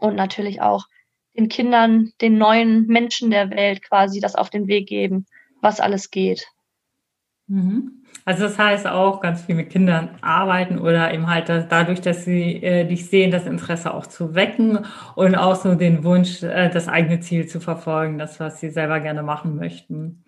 und 0.00 0.14
natürlich 0.14 0.60
auch 0.60 0.86
den 1.36 1.48
Kindern, 1.48 2.12
den 2.20 2.36
neuen 2.36 2.86
Menschen 2.86 3.30
der 3.30 3.50
Welt 3.50 3.82
quasi 3.82 4.20
das 4.20 4.34
auf 4.34 4.50
den 4.50 4.66
Weg 4.66 4.88
geben, 4.88 5.26
was 5.60 5.80
alles 5.80 6.10
geht. 6.10 6.46
Mhm. 7.46 8.02
Also 8.24 8.42
das 8.42 8.58
heißt 8.58 8.86
auch 8.86 9.20
ganz 9.20 9.42
viel 9.42 9.54
mit 9.54 9.70
Kindern 9.70 10.10
arbeiten 10.20 10.78
oder 10.78 11.14
eben 11.14 11.28
halt 11.28 11.48
dadurch, 11.48 12.00
dass 12.00 12.24
sie 12.24 12.62
äh, 12.62 12.84
dich 12.84 13.08
sehen, 13.08 13.30
das 13.30 13.46
Interesse 13.46 13.94
auch 13.94 14.06
zu 14.06 14.34
wecken 14.34 14.80
und 15.14 15.34
auch 15.34 15.54
so 15.54 15.74
den 15.74 16.04
Wunsch, 16.04 16.42
äh, 16.42 16.68
das 16.68 16.88
eigene 16.88 17.20
Ziel 17.20 17.46
zu 17.46 17.60
verfolgen, 17.60 18.18
das, 18.18 18.38
was 18.38 18.60
sie 18.60 18.68
selber 18.68 19.00
gerne 19.00 19.22
machen 19.22 19.56
möchten. 19.56 20.24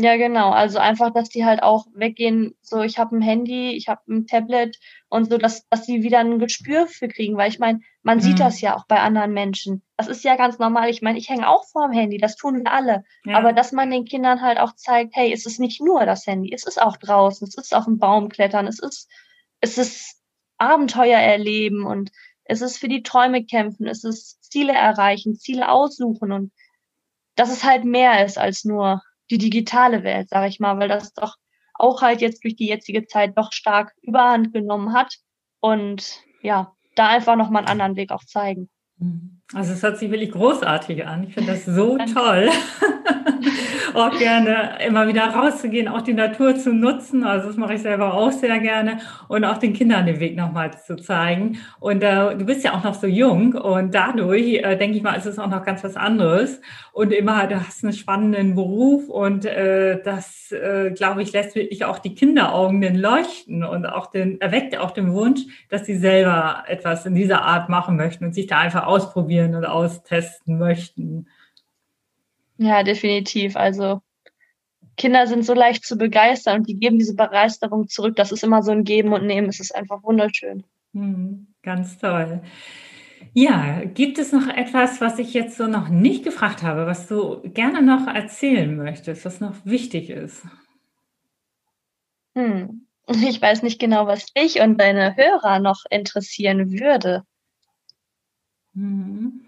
Ja, 0.00 0.16
genau. 0.16 0.50
Also 0.50 0.78
einfach, 0.78 1.12
dass 1.12 1.28
die 1.28 1.44
halt 1.44 1.60
auch 1.60 1.86
weggehen, 1.92 2.54
so 2.62 2.82
ich 2.82 3.00
habe 3.00 3.16
ein 3.16 3.20
Handy, 3.20 3.72
ich 3.72 3.88
habe 3.88 4.00
ein 4.08 4.28
Tablet 4.28 4.78
und 5.08 5.28
so, 5.28 5.38
dass, 5.38 5.68
dass 5.70 5.86
sie 5.86 6.04
wieder 6.04 6.20
ein 6.20 6.38
Gespür 6.38 6.86
für 6.86 7.08
kriegen. 7.08 7.36
Weil 7.36 7.50
ich 7.50 7.58
meine, 7.58 7.80
man 8.04 8.18
mhm. 8.18 8.22
sieht 8.22 8.38
das 8.38 8.60
ja 8.60 8.76
auch 8.76 8.86
bei 8.86 9.00
anderen 9.00 9.32
Menschen. 9.32 9.82
Das 9.96 10.06
ist 10.06 10.22
ja 10.22 10.36
ganz 10.36 10.60
normal. 10.60 10.88
Ich 10.88 11.02
meine, 11.02 11.18
ich 11.18 11.28
hänge 11.28 11.48
auch 11.48 11.64
vorm 11.66 11.90
Handy, 11.90 12.16
das 12.16 12.36
tun 12.36 12.62
wir 12.62 12.72
alle. 12.72 13.02
Ja. 13.24 13.38
Aber 13.38 13.52
dass 13.52 13.72
man 13.72 13.90
den 13.90 14.04
Kindern 14.04 14.40
halt 14.40 14.58
auch 14.58 14.72
zeigt, 14.76 15.16
hey, 15.16 15.32
es 15.32 15.46
ist 15.46 15.58
nicht 15.58 15.80
nur 15.80 16.06
das 16.06 16.24
Handy, 16.28 16.52
es 16.54 16.64
ist 16.64 16.80
auch 16.80 16.96
draußen, 16.96 17.48
es 17.48 17.56
ist 17.56 17.74
auf 17.74 17.86
dem 17.86 17.98
Baum 17.98 18.28
klettern, 18.28 18.68
es 18.68 18.78
ist, 18.78 19.10
es 19.60 19.78
ist 19.78 20.22
Abenteuer 20.58 21.18
erleben 21.18 21.84
und 21.84 22.12
es 22.44 22.62
ist 22.62 22.78
für 22.78 22.88
die 22.88 23.02
Träume 23.02 23.44
kämpfen, 23.44 23.88
es 23.88 24.04
ist 24.04 24.44
Ziele 24.44 24.74
erreichen, 24.74 25.34
Ziele 25.34 25.68
aussuchen 25.68 26.30
und 26.30 26.52
dass 27.34 27.50
es 27.50 27.64
halt 27.64 27.84
mehr 27.84 28.24
ist 28.24 28.38
als 28.38 28.64
nur 28.64 29.02
die 29.30 29.38
digitale 29.38 30.02
Welt, 30.04 30.28
sage 30.28 30.48
ich 30.48 30.60
mal, 30.60 30.78
weil 30.78 30.88
das 30.88 31.12
doch 31.12 31.36
auch 31.74 32.02
halt 32.02 32.20
jetzt 32.20 32.42
durch 32.44 32.56
die 32.56 32.66
jetzige 32.66 33.06
Zeit 33.06 33.36
doch 33.36 33.52
stark 33.52 33.94
überhand 34.02 34.52
genommen 34.52 34.92
hat 34.92 35.14
und 35.60 36.22
ja, 36.42 36.74
da 36.96 37.08
einfach 37.08 37.36
nochmal 37.36 37.62
einen 37.62 37.80
anderen 37.80 37.96
Weg 37.96 38.10
auch 38.10 38.24
zeigen. 38.24 38.68
Also 39.54 39.72
es 39.72 39.82
hört 39.82 39.98
sich 39.98 40.10
wirklich 40.10 40.32
großartig 40.32 41.06
an. 41.06 41.24
Ich 41.24 41.34
finde 41.34 41.52
das 41.52 41.64
so 41.64 41.96
toll. 41.98 42.50
auch 43.94 44.16
gerne 44.18 44.78
immer 44.86 45.06
wieder 45.08 45.24
rauszugehen, 45.26 45.88
auch 45.88 46.02
die 46.02 46.14
Natur 46.14 46.56
zu 46.56 46.72
nutzen. 46.72 47.24
Also 47.24 47.48
das 47.48 47.56
mache 47.56 47.74
ich 47.74 47.82
selber 47.82 48.14
auch 48.14 48.32
sehr 48.32 48.58
gerne 48.58 48.98
und 49.28 49.44
auch 49.44 49.58
den 49.58 49.72
Kindern 49.72 50.06
den 50.06 50.20
Weg 50.20 50.36
nochmal 50.36 50.72
zu 50.78 50.96
zeigen. 50.96 51.58
Und 51.80 52.02
äh, 52.02 52.36
du 52.36 52.44
bist 52.44 52.64
ja 52.64 52.74
auch 52.74 52.84
noch 52.84 52.94
so 52.94 53.06
jung 53.06 53.54
und 53.54 53.94
dadurch 53.94 54.54
äh, 54.54 54.76
denke 54.76 54.96
ich 54.96 55.02
mal, 55.02 55.14
ist 55.14 55.26
es 55.26 55.38
auch 55.38 55.48
noch 55.48 55.64
ganz 55.64 55.84
was 55.84 55.96
anderes. 55.96 56.60
Und 56.92 57.12
immer, 57.12 57.46
du 57.46 57.56
hast 57.64 57.84
einen 57.84 57.92
spannenden 57.92 58.54
Beruf 58.54 59.08
und 59.08 59.44
äh, 59.44 60.00
das, 60.02 60.52
äh, 60.52 60.90
glaube 60.90 61.22
ich, 61.22 61.32
lässt 61.32 61.54
wirklich 61.54 61.84
auch 61.84 61.98
die 61.98 62.14
Kinderaugen 62.14 62.80
den 62.80 62.96
leuchten 62.96 63.64
und 63.64 63.86
auch 63.86 64.06
den, 64.06 64.40
erweckt 64.40 64.76
auch 64.78 64.90
den 64.90 65.12
Wunsch, 65.12 65.40
dass 65.68 65.86
sie 65.86 65.96
selber 65.96 66.64
etwas 66.66 67.06
in 67.06 67.14
dieser 67.14 67.42
Art 67.42 67.68
machen 67.68 67.96
möchten 67.96 68.24
und 68.24 68.34
sich 68.34 68.46
da 68.46 68.58
einfach 68.58 68.86
ausprobieren 68.86 69.54
und 69.54 69.64
austesten 69.64 70.58
möchten. 70.58 71.26
Ja, 72.58 72.82
definitiv. 72.82 73.56
Also 73.56 74.02
Kinder 74.96 75.26
sind 75.26 75.44
so 75.44 75.54
leicht 75.54 75.84
zu 75.84 75.96
begeistern 75.96 76.58
und 76.58 76.68
die 76.68 76.78
geben 76.78 76.98
diese 76.98 77.14
Begeisterung 77.14 77.88
zurück. 77.88 78.16
Das 78.16 78.32
ist 78.32 78.42
immer 78.42 78.62
so 78.62 78.72
ein 78.72 78.84
Geben 78.84 79.12
und 79.12 79.26
Nehmen. 79.26 79.48
Es 79.48 79.60
ist 79.60 79.74
einfach 79.74 80.02
wunderschön. 80.02 80.64
Hm, 80.92 81.46
ganz 81.62 81.98
toll. 81.98 82.42
Ja, 83.32 83.84
gibt 83.84 84.18
es 84.18 84.32
noch 84.32 84.48
etwas, 84.48 85.00
was 85.00 85.18
ich 85.18 85.34
jetzt 85.34 85.56
so 85.56 85.66
noch 85.66 85.88
nicht 85.88 86.24
gefragt 86.24 86.62
habe, 86.62 86.86
was 86.86 87.06
du 87.06 87.40
gerne 87.42 87.82
noch 87.82 88.06
erzählen 88.06 88.76
möchtest, 88.76 89.24
was 89.24 89.40
noch 89.40 89.54
wichtig 89.64 90.10
ist? 90.10 90.42
Hm. 92.34 92.84
Ich 93.26 93.40
weiß 93.40 93.62
nicht 93.62 93.80
genau, 93.80 94.06
was 94.06 94.26
dich 94.34 94.60
und 94.60 94.78
deine 94.78 95.16
Hörer 95.16 95.60
noch 95.60 95.84
interessieren 95.88 96.70
würde. 96.72 97.24
Hm. 98.74 99.46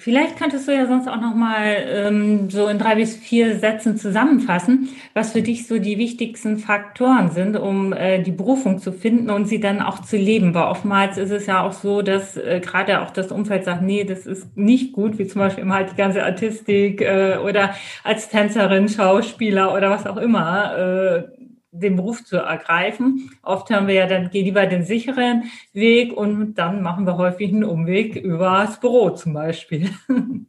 Vielleicht 0.00 0.38
könntest 0.38 0.66
du 0.66 0.72
ja 0.72 0.86
sonst 0.86 1.08
auch 1.08 1.20
noch 1.20 1.34
mal 1.34 1.76
ähm, 1.86 2.48
so 2.48 2.68
in 2.68 2.78
drei 2.78 2.94
bis 2.94 3.14
vier 3.14 3.58
Sätzen 3.58 3.98
zusammenfassen, 3.98 4.88
was 5.12 5.32
für 5.32 5.42
dich 5.42 5.66
so 5.66 5.78
die 5.78 5.98
wichtigsten 5.98 6.56
Faktoren 6.56 7.30
sind, 7.30 7.54
um 7.58 7.92
äh, 7.92 8.22
die 8.22 8.30
Berufung 8.30 8.78
zu 8.78 8.92
finden 8.92 9.28
und 9.28 9.44
sie 9.44 9.60
dann 9.60 9.82
auch 9.82 10.00
zu 10.00 10.16
leben. 10.16 10.54
Weil 10.54 10.68
oftmals 10.68 11.18
ist 11.18 11.30
es 11.30 11.44
ja 11.44 11.62
auch 11.62 11.72
so, 11.72 12.00
dass 12.00 12.38
äh, 12.38 12.60
gerade 12.64 13.02
auch 13.02 13.10
das 13.10 13.30
Umfeld 13.30 13.64
sagt, 13.64 13.82
nee, 13.82 14.04
das 14.04 14.24
ist 14.24 14.56
nicht 14.56 14.94
gut, 14.94 15.18
wie 15.18 15.26
zum 15.26 15.40
Beispiel 15.40 15.64
immer 15.64 15.74
halt 15.74 15.92
die 15.92 15.96
ganze 15.96 16.24
Artistik 16.24 17.02
äh, 17.02 17.36
oder 17.36 17.74
als 18.02 18.30
Tänzerin, 18.30 18.88
Schauspieler 18.88 19.74
oder 19.74 19.90
was 19.90 20.06
auch 20.06 20.16
immer. 20.16 20.78
Äh, 20.78 21.39
den 21.72 21.96
Beruf 21.96 22.24
zu 22.24 22.36
ergreifen. 22.36 23.30
Oft 23.42 23.70
haben 23.70 23.86
wir 23.86 23.94
ja 23.94 24.06
dann, 24.06 24.30
geh 24.30 24.42
lieber 24.42 24.66
den 24.66 24.84
sicheren 24.84 25.44
Weg 25.72 26.12
und 26.12 26.54
dann 26.54 26.82
machen 26.82 27.06
wir 27.06 27.16
häufig 27.16 27.52
einen 27.52 27.64
Umweg 27.64 28.16
über 28.16 28.64
das 28.64 28.80
Büro 28.80 29.10
zum 29.10 29.32
Beispiel. 29.32 29.90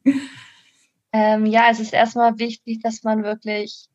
Ähm, 1.14 1.46
ja, 1.46 1.70
es 1.70 1.80
ist 1.80 1.94
erstmal 1.94 2.40
wichtig, 2.40 2.82
dass 2.82 3.04
man 3.04 3.24
wirklich 3.24 3.90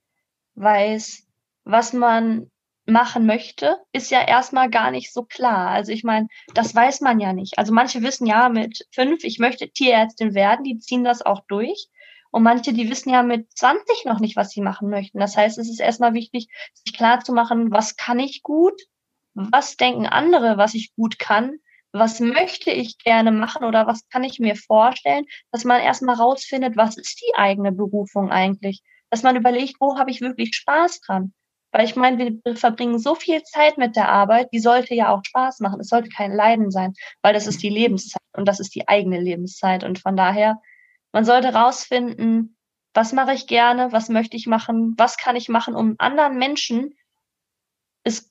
weiß, 0.54 1.26
was 1.64 1.92
man 1.92 2.50
machen 2.86 3.26
möchte, 3.26 3.78
ist 3.92 4.10
ja 4.10 4.22
erstmal 4.26 4.70
gar 4.70 4.90
nicht 4.90 5.12
so 5.12 5.24
klar. 5.24 5.70
Also 5.70 5.92
ich 5.92 6.04
meine, 6.04 6.28
das 6.54 6.74
weiß 6.74 7.00
man 7.00 7.18
ja 7.18 7.32
nicht. 7.32 7.58
Also 7.58 7.72
manche 7.72 8.02
wissen 8.02 8.26
ja 8.26 8.48
mit 8.48 8.86
fünf, 8.92 9.24
ich 9.24 9.38
möchte 9.38 9.68
Tierärztin 9.68 10.34
werden, 10.34 10.64
die 10.64 10.78
ziehen 10.78 11.04
das 11.04 11.22
auch 11.22 11.40
durch. 11.48 11.88
Und 12.36 12.42
manche, 12.42 12.74
die 12.74 12.90
wissen 12.90 13.08
ja 13.08 13.22
mit 13.22 13.50
20 13.56 14.04
noch 14.04 14.20
nicht, 14.20 14.36
was 14.36 14.50
sie 14.50 14.60
machen 14.60 14.90
möchten. 14.90 15.18
Das 15.18 15.38
heißt, 15.38 15.56
es 15.56 15.70
ist 15.70 15.80
erstmal 15.80 16.12
wichtig, 16.12 16.48
sich 16.74 16.94
klar 16.94 17.20
zu 17.20 17.32
machen, 17.32 17.70
was 17.70 17.96
kann 17.96 18.18
ich 18.18 18.42
gut? 18.42 18.78
Was 19.32 19.78
denken 19.78 20.04
andere, 20.04 20.58
was 20.58 20.74
ich 20.74 20.94
gut 20.96 21.18
kann? 21.18 21.56
Was 21.92 22.20
möchte 22.20 22.70
ich 22.70 22.98
gerne 22.98 23.32
machen 23.32 23.64
oder 23.64 23.86
was 23.86 24.06
kann 24.10 24.22
ich 24.22 24.38
mir 24.38 24.54
vorstellen? 24.54 25.24
Dass 25.50 25.64
man 25.64 25.80
erstmal 25.80 26.16
rausfindet, 26.16 26.76
was 26.76 26.98
ist 26.98 27.22
die 27.22 27.34
eigene 27.38 27.72
Berufung 27.72 28.30
eigentlich? 28.30 28.82
Dass 29.08 29.22
man 29.22 29.36
überlegt, 29.36 29.76
wo 29.80 29.96
habe 29.96 30.10
ich 30.10 30.20
wirklich 30.20 30.54
Spaß 30.56 31.00
dran? 31.00 31.32
Weil 31.72 31.86
ich 31.86 31.96
meine, 31.96 32.38
wir 32.44 32.56
verbringen 32.56 32.98
so 32.98 33.14
viel 33.14 33.42
Zeit 33.44 33.78
mit 33.78 33.96
der 33.96 34.10
Arbeit, 34.10 34.48
die 34.52 34.60
sollte 34.60 34.94
ja 34.94 35.08
auch 35.08 35.22
Spaß 35.24 35.60
machen. 35.60 35.80
Es 35.80 35.88
sollte 35.88 36.10
kein 36.10 36.32
Leiden 36.32 36.70
sein, 36.70 36.92
weil 37.22 37.32
das 37.32 37.46
ist 37.46 37.62
die 37.62 37.70
Lebenszeit 37.70 38.20
und 38.36 38.46
das 38.46 38.60
ist 38.60 38.74
die 38.74 38.86
eigene 38.88 39.22
Lebenszeit. 39.22 39.84
Und 39.84 39.98
von 40.00 40.18
daher, 40.18 40.60
man 41.16 41.24
sollte 41.24 41.54
rausfinden, 41.54 42.58
was 42.92 43.14
mache 43.14 43.32
ich 43.32 43.46
gerne, 43.46 43.90
was 43.90 44.10
möchte 44.10 44.36
ich 44.36 44.46
machen, 44.46 44.92
was 44.98 45.16
kann 45.16 45.34
ich 45.34 45.48
machen, 45.48 45.74
um 45.74 45.94
anderen 45.96 46.36
Menschen 46.36 46.94
es 48.02 48.30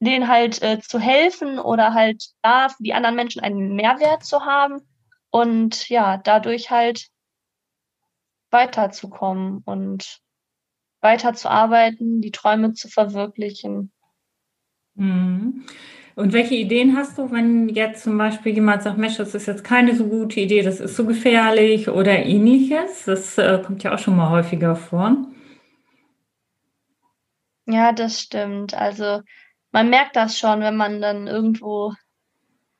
denen 0.00 0.28
halt 0.28 0.60
äh, 0.60 0.80
zu 0.80 0.98
helfen 0.98 1.58
oder 1.58 1.94
halt 1.94 2.22
da 2.42 2.68
die 2.78 2.92
anderen 2.92 3.14
Menschen 3.14 3.40
einen 3.40 3.74
Mehrwert 3.74 4.22
zu 4.22 4.44
haben 4.44 4.86
und 5.30 5.88
ja, 5.88 6.18
dadurch 6.18 6.70
halt 6.70 7.08
weiterzukommen 8.50 9.62
und 9.64 10.20
weiterzuarbeiten, 11.00 12.20
die 12.20 12.32
Träume 12.32 12.74
zu 12.74 12.88
verwirklichen. 12.88 13.94
Mhm. 14.92 15.64
Und 16.16 16.32
welche 16.32 16.54
Ideen 16.54 16.96
hast 16.96 17.18
du, 17.18 17.32
wenn 17.32 17.68
jetzt 17.68 18.04
zum 18.04 18.16
Beispiel 18.16 18.54
jemand 18.54 18.82
sagt, 18.82 18.98
Mensch, 18.98 19.16
das 19.16 19.34
ist 19.34 19.46
jetzt 19.46 19.64
keine 19.64 19.96
so 19.96 20.06
gute 20.06 20.40
Idee, 20.40 20.62
das 20.62 20.78
ist 20.78 20.96
so 20.96 21.04
gefährlich 21.04 21.88
oder 21.88 22.24
ähnliches? 22.24 23.04
Das 23.06 23.36
äh, 23.36 23.60
kommt 23.64 23.82
ja 23.82 23.94
auch 23.94 23.98
schon 23.98 24.16
mal 24.16 24.30
häufiger 24.30 24.76
vor. 24.76 25.16
Ja, 27.66 27.92
das 27.92 28.20
stimmt. 28.20 28.74
Also 28.74 29.22
man 29.72 29.90
merkt 29.90 30.14
das 30.14 30.38
schon, 30.38 30.60
wenn 30.60 30.76
man 30.76 31.00
dann 31.00 31.26
irgendwo 31.26 31.94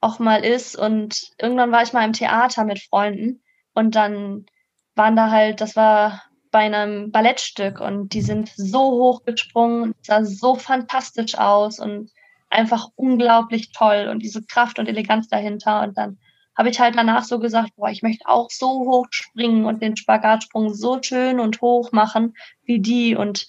auch 0.01 0.18
mal 0.20 0.44
ist. 0.44 0.77
Und 0.77 1.33
irgendwann 1.38 1.73
war 1.73 1.83
ich 1.83 1.92
mal 1.92 2.05
im 2.05 2.12
Theater 2.12 2.64
mit 2.64 2.81
Freunden 2.81 3.42
und 3.73 3.97
dann 3.97 4.47
waren 4.94 5.16
da 5.16 5.31
halt, 5.31 5.61
das 5.61 5.75
war 5.75 6.23
bei 6.53 6.61
einem 6.61 7.11
Ballettstück 7.11 7.81
und 7.81 8.12
die 8.12 8.20
sind 8.20 8.53
so 8.55 8.79
hoch 8.79 9.25
gesprungen, 9.25 9.92
sah 10.03 10.25
so 10.25 10.55
fantastisch 10.55 11.37
aus 11.37 11.81
und 11.81 12.12
einfach 12.55 12.88
unglaublich 12.97 13.73
toll 13.73 14.09
und 14.11 14.21
diese 14.21 14.45
Kraft 14.45 14.79
und 14.79 14.88
Eleganz 14.88 15.29
dahinter. 15.29 15.83
Und 15.83 15.99
dann 15.99 16.19
habe 16.57 16.71
ich 16.71 16.81
halt 16.81 16.97
danach 16.97 17.25
so 17.25 17.38
gesagt, 17.38 17.71
boah, 17.77 17.90
ich 17.90 18.03
möchte 18.03 18.29
auch 18.29 18.49
so 18.51 18.69
hoch 18.69 19.07
springen 19.11 19.64
und 19.64 19.83
den 19.83 19.97
Spagatsprung 19.97 20.73
so 20.73 20.99
schön 21.03 21.40
und 21.40 21.61
hoch 21.61 21.93
machen 21.93 22.35
wie 22.64 22.81
die. 22.81 23.17
Und 23.17 23.47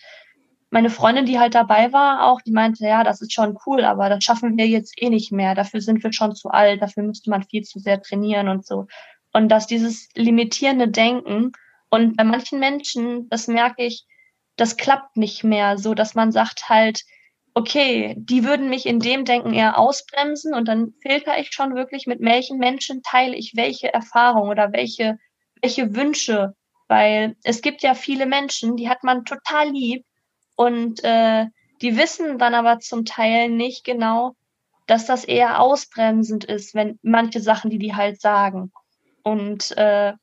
meine 0.70 0.90
Freundin, 0.90 1.26
die 1.26 1.40
halt 1.40 1.56
dabei 1.56 1.94
war, 1.94 2.28
auch, 2.28 2.42
die 2.42 2.52
meinte, 2.52 2.86
ja, 2.86 3.04
das 3.04 3.22
ist 3.22 3.34
schon 3.34 3.58
cool, 3.66 3.86
aber 3.86 4.10
das 4.10 4.24
schaffen 4.24 4.58
wir 4.58 4.68
jetzt 4.68 5.02
eh 5.02 5.10
nicht 5.10 5.32
mehr. 5.32 5.56
Dafür 5.56 5.82
sind 5.82 6.04
wir 6.04 6.12
schon 6.12 6.36
zu 6.36 6.50
alt, 6.50 6.82
dafür 6.82 7.04
müsste 7.04 7.30
man 7.30 7.44
viel 7.44 7.64
zu 7.64 7.80
sehr 7.80 8.02
trainieren 8.02 8.50
und 8.50 8.66
so. 8.66 8.88
Und 9.32 9.50
dass 9.50 9.68
dieses 9.68 10.10
limitierende 10.16 10.88
Denken 10.88 11.52
und 11.90 12.18
bei 12.18 12.24
manchen 12.24 12.60
Menschen, 12.60 13.30
das 13.30 13.48
merke 13.48 13.84
ich, 13.84 14.06
das 14.56 14.78
klappt 14.78 15.18
nicht 15.18 15.44
mehr 15.44 15.78
so, 15.78 15.94
dass 15.94 16.16
man 16.16 16.32
sagt 16.32 16.70
halt, 16.70 17.02
okay, 17.56 18.16
die 18.18 18.44
würden 18.44 18.70
mich 18.70 18.86
in 18.86 19.00
dem 19.00 19.24
Denken 19.24 19.54
eher 19.54 19.80
ausbremsen 19.80 20.54
und 20.54 20.68
dann 20.68 20.94
filter 21.02 21.40
ich 21.40 21.54
schon 21.54 21.74
wirklich, 21.74 22.06
mit 22.06 22.20
welchen 22.20 22.58
Menschen 22.58 23.02
teile 23.02 23.36
ich 23.36 23.54
welche 23.56 23.94
Erfahrung 23.94 24.50
oder 24.50 24.74
welche, 24.74 25.18
welche 25.62 25.96
Wünsche, 25.96 26.54
weil 26.90 27.38
es 27.44 27.62
gibt 27.62 27.82
ja 27.82 27.94
viele 27.94 28.26
Menschen, 28.26 28.76
die 28.76 28.90
hat 28.90 29.04
man 29.04 29.24
total 29.24 29.70
lieb 29.70 30.06
und 30.58 31.02
äh, 31.06 31.46
die 31.82 31.98
wissen 31.98 32.38
dann 32.38 32.54
aber 32.54 32.80
zum 32.80 33.06
Teil 33.06 33.50
nicht 33.50 33.86
genau, 33.86 34.36
dass 34.86 35.06
das 35.06 35.24
eher 35.24 35.62
ausbremsend 35.62 36.44
ist, 36.44 36.76
wenn 36.76 37.00
manche 37.04 37.40
Sachen, 37.40 37.70
die 37.72 37.80
die 37.80 37.96
halt 37.96 38.20
sagen. 38.20 38.74
Und 39.24 39.76
äh, 39.78 40.14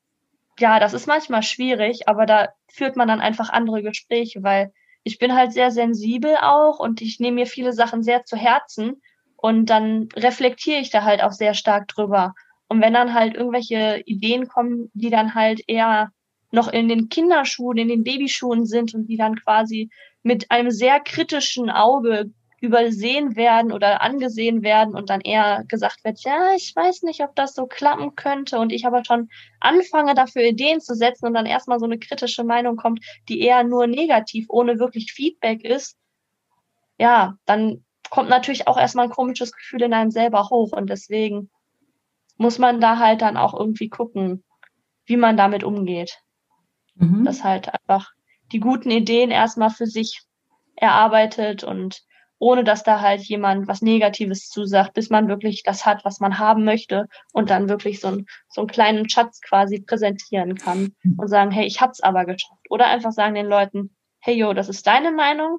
ja, 0.59 0.81
das 0.81 0.93
ist 0.93 1.07
manchmal 1.07 1.43
schwierig, 1.43 2.09
aber 2.09 2.27
da 2.27 2.51
führt 2.71 2.95
man 2.95 3.09
dann 3.09 3.23
einfach 3.23 3.49
andere 3.49 3.83
Gespräche, 3.83 4.43
weil 4.43 4.71
ich 5.05 5.19
bin 5.19 5.35
halt 5.35 5.53
sehr 5.53 5.71
sensibel 5.71 6.37
auch 6.41 6.79
und 6.79 7.01
ich 7.01 7.21
nehme 7.21 7.37
mir 7.37 7.47
viele 7.47 7.73
Sachen 7.73 8.03
sehr 8.03 8.25
zu 8.25 8.37
Herzen 8.37 9.03
und 9.37 9.67
dann 9.67 10.09
reflektiere 10.15 10.81
ich 10.81 10.91
da 10.91 11.03
halt 11.03 11.23
auch 11.23 11.33
sehr 11.33 11.55
stark 11.55 11.89
drüber. 11.89 12.35
Und 12.69 12.81
wenn 12.81 12.95
dann 12.95 13.13
halt 13.13 13.35
irgendwelche 13.35 14.03
Ideen 14.07 14.49
kommen, 14.49 14.91
die 14.95 15.11
dann 15.11 15.35
halt 15.35 15.63
eher 15.67 16.11
noch 16.53 16.69
in 16.69 16.89
den 16.89 17.09
Kinderschuhen, 17.09 17.79
in 17.79 17.89
den 17.89 18.05
Babyschuhen 18.05 18.67
sind 18.67 18.95
und 18.95 19.07
die 19.07 19.17
dann 19.17 19.37
quasi 19.37 19.91
mit 20.23 20.51
einem 20.51 20.71
sehr 20.71 21.01
kritischen 21.01 21.71
Auge 21.71 22.31
übersehen 22.63 23.35
werden 23.35 23.73
oder 23.73 24.03
angesehen 24.03 24.63
werden 24.63 24.95
und 24.95 25.11
dann 25.11 25.21
eher 25.21 25.65
gesagt 25.67 26.05
wird, 26.05 26.23
ja, 26.23 26.55
ich 26.55 26.73
weiß 26.77 27.03
nicht, 27.03 27.21
ob 27.21 27.35
das 27.35 27.55
so 27.55 27.67
klappen 27.67 28.15
könnte 28.15 28.61
und 28.61 28.71
ich 28.71 28.87
aber 28.87 29.05
schon 29.05 29.31
anfange 29.59 30.15
dafür 30.15 30.43
Ideen 30.43 30.81
zu 30.81 30.95
setzen 30.95 31.27
und 31.27 31.35
dann 31.35 31.45
erstmal 31.45 31.81
so 31.81 31.87
eine 31.87 31.99
kritische 31.99 32.45
Meinung 32.45 32.77
kommt, 32.77 33.05
die 33.29 33.41
eher 33.41 33.65
nur 33.65 33.89
negativ, 33.89 34.47
ohne 34.49 34.79
wirklich 34.79 35.13
Feedback 35.13 35.65
ist, 35.65 35.97
ja, 36.99 37.37
dann 37.47 37.85
kommt 38.11 38.29
natürlich 38.29 38.69
auch 38.69 38.79
erstmal 38.79 39.07
ein 39.07 39.13
komisches 39.13 39.51
Gefühl 39.51 39.83
in 39.83 39.93
einem 39.93 40.13
selber 40.13 40.49
hoch 40.49 40.71
und 40.71 40.89
deswegen 40.89 41.51
muss 42.37 42.61
man 42.61 42.81
da 42.81 42.97
halt 42.99 43.23
dann 43.23 43.37
auch 43.37 43.59
irgendwie 43.59 43.89
gucken, 43.89 44.45
wie 45.05 45.17
man 45.17 45.37
damit 45.37 45.65
umgeht. 45.65 46.21
Mhm. 46.95 47.25
Dass 47.25 47.43
halt 47.43 47.71
einfach 47.75 48.13
die 48.53 48.61
guten 48.61 48.93
Ideen 48.93 49.33
erstmal 49.33 49.71
für 49.71 49.87
sich 49.87 50.23
erarbeitet 50.77 51.65
und 51.65 52.05
ohne 52.43 52.65
dass 52.65 52.83
da 52.83 53.01
halt 53.01 53.23
jemand 53.23 53.69
was 53.69 53.83
Negatives 53.83 54.49
zusagt, 54.49 54.95
bis 54.95 55.11
man 55.11 55.29
wirklich 55.29 55.63
das 55.63 55.87
hat, 55.87 56.05
was 56.05 56.19
man 56.19 56.41
haben 56.41 56.65
möchte 56.65 57.07
und 57.33 57.51
dann 57.51 57.69
wirklich 57.69 58.01
so, 58.01 58.09
ein, 58.09 58.27
so 58.49 58.63
einen 58.63 58.69
kleinen 58.69 59.09
Schatz 59.09 59.41
quasi 59.41 59.81
präsentieren 59.81 60.57
kann 60.57 60.93
hm. 61.03 61.21
und 61.21 61.29
sagen, 61.29 61.53
hey, 61.53 61.65
ich 61.65 61.81
hab's 61.81 62.01
aber 62.01 62.25
geschafft. 62.25 62.67
Oder 62.69 62.89
einfach 62.89 63.13
sagen 63.13 63.37
den 63.37 63.47
Leuten, 63.47 63.95
hey, 64.19 64.35
yo, 64.35 64.55
das 64.55 64.69
ist 64.69 64.89
deine 64.89 65.13
Meinung, 65.13 65.59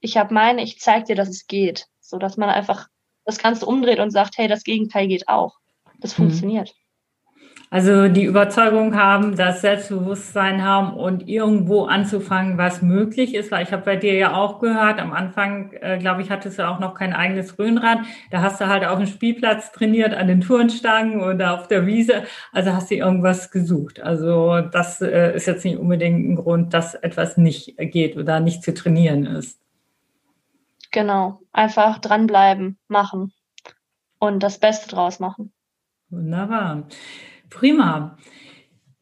ich 0.00 0.16
habe 0.16 0.34
meine, 0.34 0.64
ich 0.64 0.80
zeig 0.80 1.04
dir, 1.04 1.14
dass 1.14 1.28
es 1.28 1.46
geht. 1.46 1.86
So 2.00 2.18
dass 2.18 2.36
man 2.36 2.48
einfach 2.48 2.88
das 3.24 3.38
Ganze 3.38 3.64
umdreht 3.64 4.00
und 4.00 4.10
sagt, 4.10 4.38
hey, 4.38 4.48
das 4.48 4.64
Gegenteil 4.64 5.06
geht 5.06 5.28
auch. 5.28 5.58
Das 6.00 6.18
mhm. 6.18 6.24
funktioniert. 6.24 6.74
Also 7.70 8.08
die 8.08 8.24
Überzeugung 8.24 8.96
haben, 8.96 9.36
das 9.36 9.60
Selbstbewusstsein 9.60 10.64
haben 10.64 10.94
und 10.94 11.28
irgendwo 11.28 11.84
anzufangen, 11.84 12.56
was 12.56 12.80
möglich 12.80 13.34
ist. 13.34 13.50
Weil 13.50 13.64
ich 13.64 13.72
habe 13.72 13.84
bei 13.84 13.96
dir 13.96 14.14
ja 14.14 14.34
auch 14.34 14.58
gehört, 14.58 14.98
am 14.98 15.12
Anfang, 15.12 15.72
äh, 15.72 15.98
glaube 15.98 16.22
ich, 16.22 16.30
hattest 16.30 16.58
du 16.58 16.66
auch 16.66 16.78
noch 16.78 16.94
kein 16.94 17.12
eigenes 17.12 17.58
Röhnrad. 17.58 17.98
Da 18.30 18.40
hast 18.40 18.60
du 18.62 18.68
halt 18.68 18.86
auf 18.86 18.98
dem 18.98 19.06
Spielplatz 19.06 19.70
trainiert, 19.72 20.14
an 20.14 20.28
den 20.28 20.40
Turnstangen 20.40 21.20
oder 21.20 21.60
auf 21.60 21.68
der 21.68 21.84
Wiese. 21.86 22.22
Also 22.52 22.72
hast 22.72 22.90
du 22.90 22.94
irgendwas 22.94 23.50
gesucht. 23.50 24.00
Also 24.00 24.62
das 24.62 25.02
äh, 25.02 25.36
ist 25.36 25.46
jetzt 25.46 25.64
nicht 25.66 25.76
unbedingt 25.76 26.26
ein 26.26 26.36
Grund, 26.36 26.72
dass 26.72 26.94
etwas 26.94 27.36
nicht 27.36 27.76
geht 27.76 28.16
oder 28.16 28.40
nicht 28.40 28.62
zu 28.62 28.72
trainieren 28.72 29.26
ist. 29.26 29.60
Genau, 30.90 31.42
einfach 31.52 31.98
dranbleiben, 31.98 32.78
machen 32.88 33.34
und 34.18 34.42
das 34.42 34.58
Beste 34.58 34.88
draus 34.88 35.20
machen. 35.20 35.52
Wunderbar. 36.08 36.88
Prima. 37.50 38.16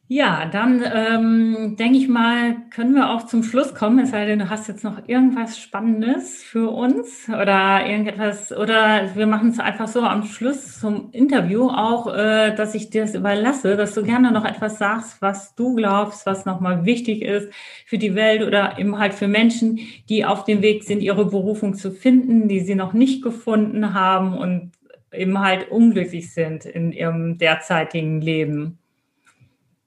Ja, 0.09 0.45
dann 0.45 0.81
ähm, 0.85 1.75
denke 1.77 1.97
ich 1.97 2.07
mal, 2.07 2.55
können 2.69 2.95
wir 2.95 3.09
auch 3.09 3.25
zum 3.25 3.43
Schluss 3.43 3.75
kommen. 3.75 3.99
Es 3.99 4.11
sei 4.11 4.25
denn, 4.25 4.39
du 4.39 4.49
hast 4.49 4.69
jetzt 4.69 4.85
noch 4.85 5.05
irgendwas 5.05 5.59
Spannendes 5.59 6.43
für 6.43 6.69
uns 6.69 7.27
oder 7.27 7.85
irgendetwas, 7.85 8.53
oder 8.53 9.13
wir 9.15 9.27
machen 9.27 9.49
es 9.49 9.59
einfach 9.59 9.89
so 9.89 10.03
am 10.03 10.23
Schluss 10.23 10.79
zum 10.79 11.11
Interview 11.11 11.67
auch, 11.67 12.07
äh, 12.07 12.55
dass 12.55 12.73
ich 12.73 12.89
dir 12.89 13.01
das 13.01 13.15
überlasse, 13.15 13.75
dass 13.75 13.95
du 13.95 14.03
gerne 14.03 14.31
noch 14.31 14.45
etwas 14.45 14.77
sagst, 14.77 15.21
was 15.21 15.55
du 15.55 15.75
glaubst, 15.75 16.25
was 16.25 16.45
nochmal 16.45 16.85
wichtig 16.85 17.21
ist 17.21 17.51
für 17.85 17.97
die 17.97 18.15
Welt 18.15 18.43
oder 18.43 18.79
eben 18.79 18.97
halt 18.97 19.13
für 19.13 19.27
Menschen, 19.27 19.79
die 20.07 20.23
auf 20.23 20.45
dem 20.45 20.61
Weg 20.61 20.85
sind, 20.85 21.01
ihre 21.01 21.25
Berufung 21.25 21.73
zu 21.73 21.91
finden, 21.91 22.47
die 22.47 22.61
sie 22.61 22.75
noch 22.75 22.93
nicht 22.93 23.21
gefunden 23.21 23.93
haben 23.93 24.37
und 24.37 24.71
eben 25.11 25.39
halt 25.39 25.71
unglücklich 25.71 26.33
sind 26.33 26.65
in 26.65 26.91
ihrem 26.91 27.37
derzeitigen 27.37 28.21
Leben? 28.21 28.79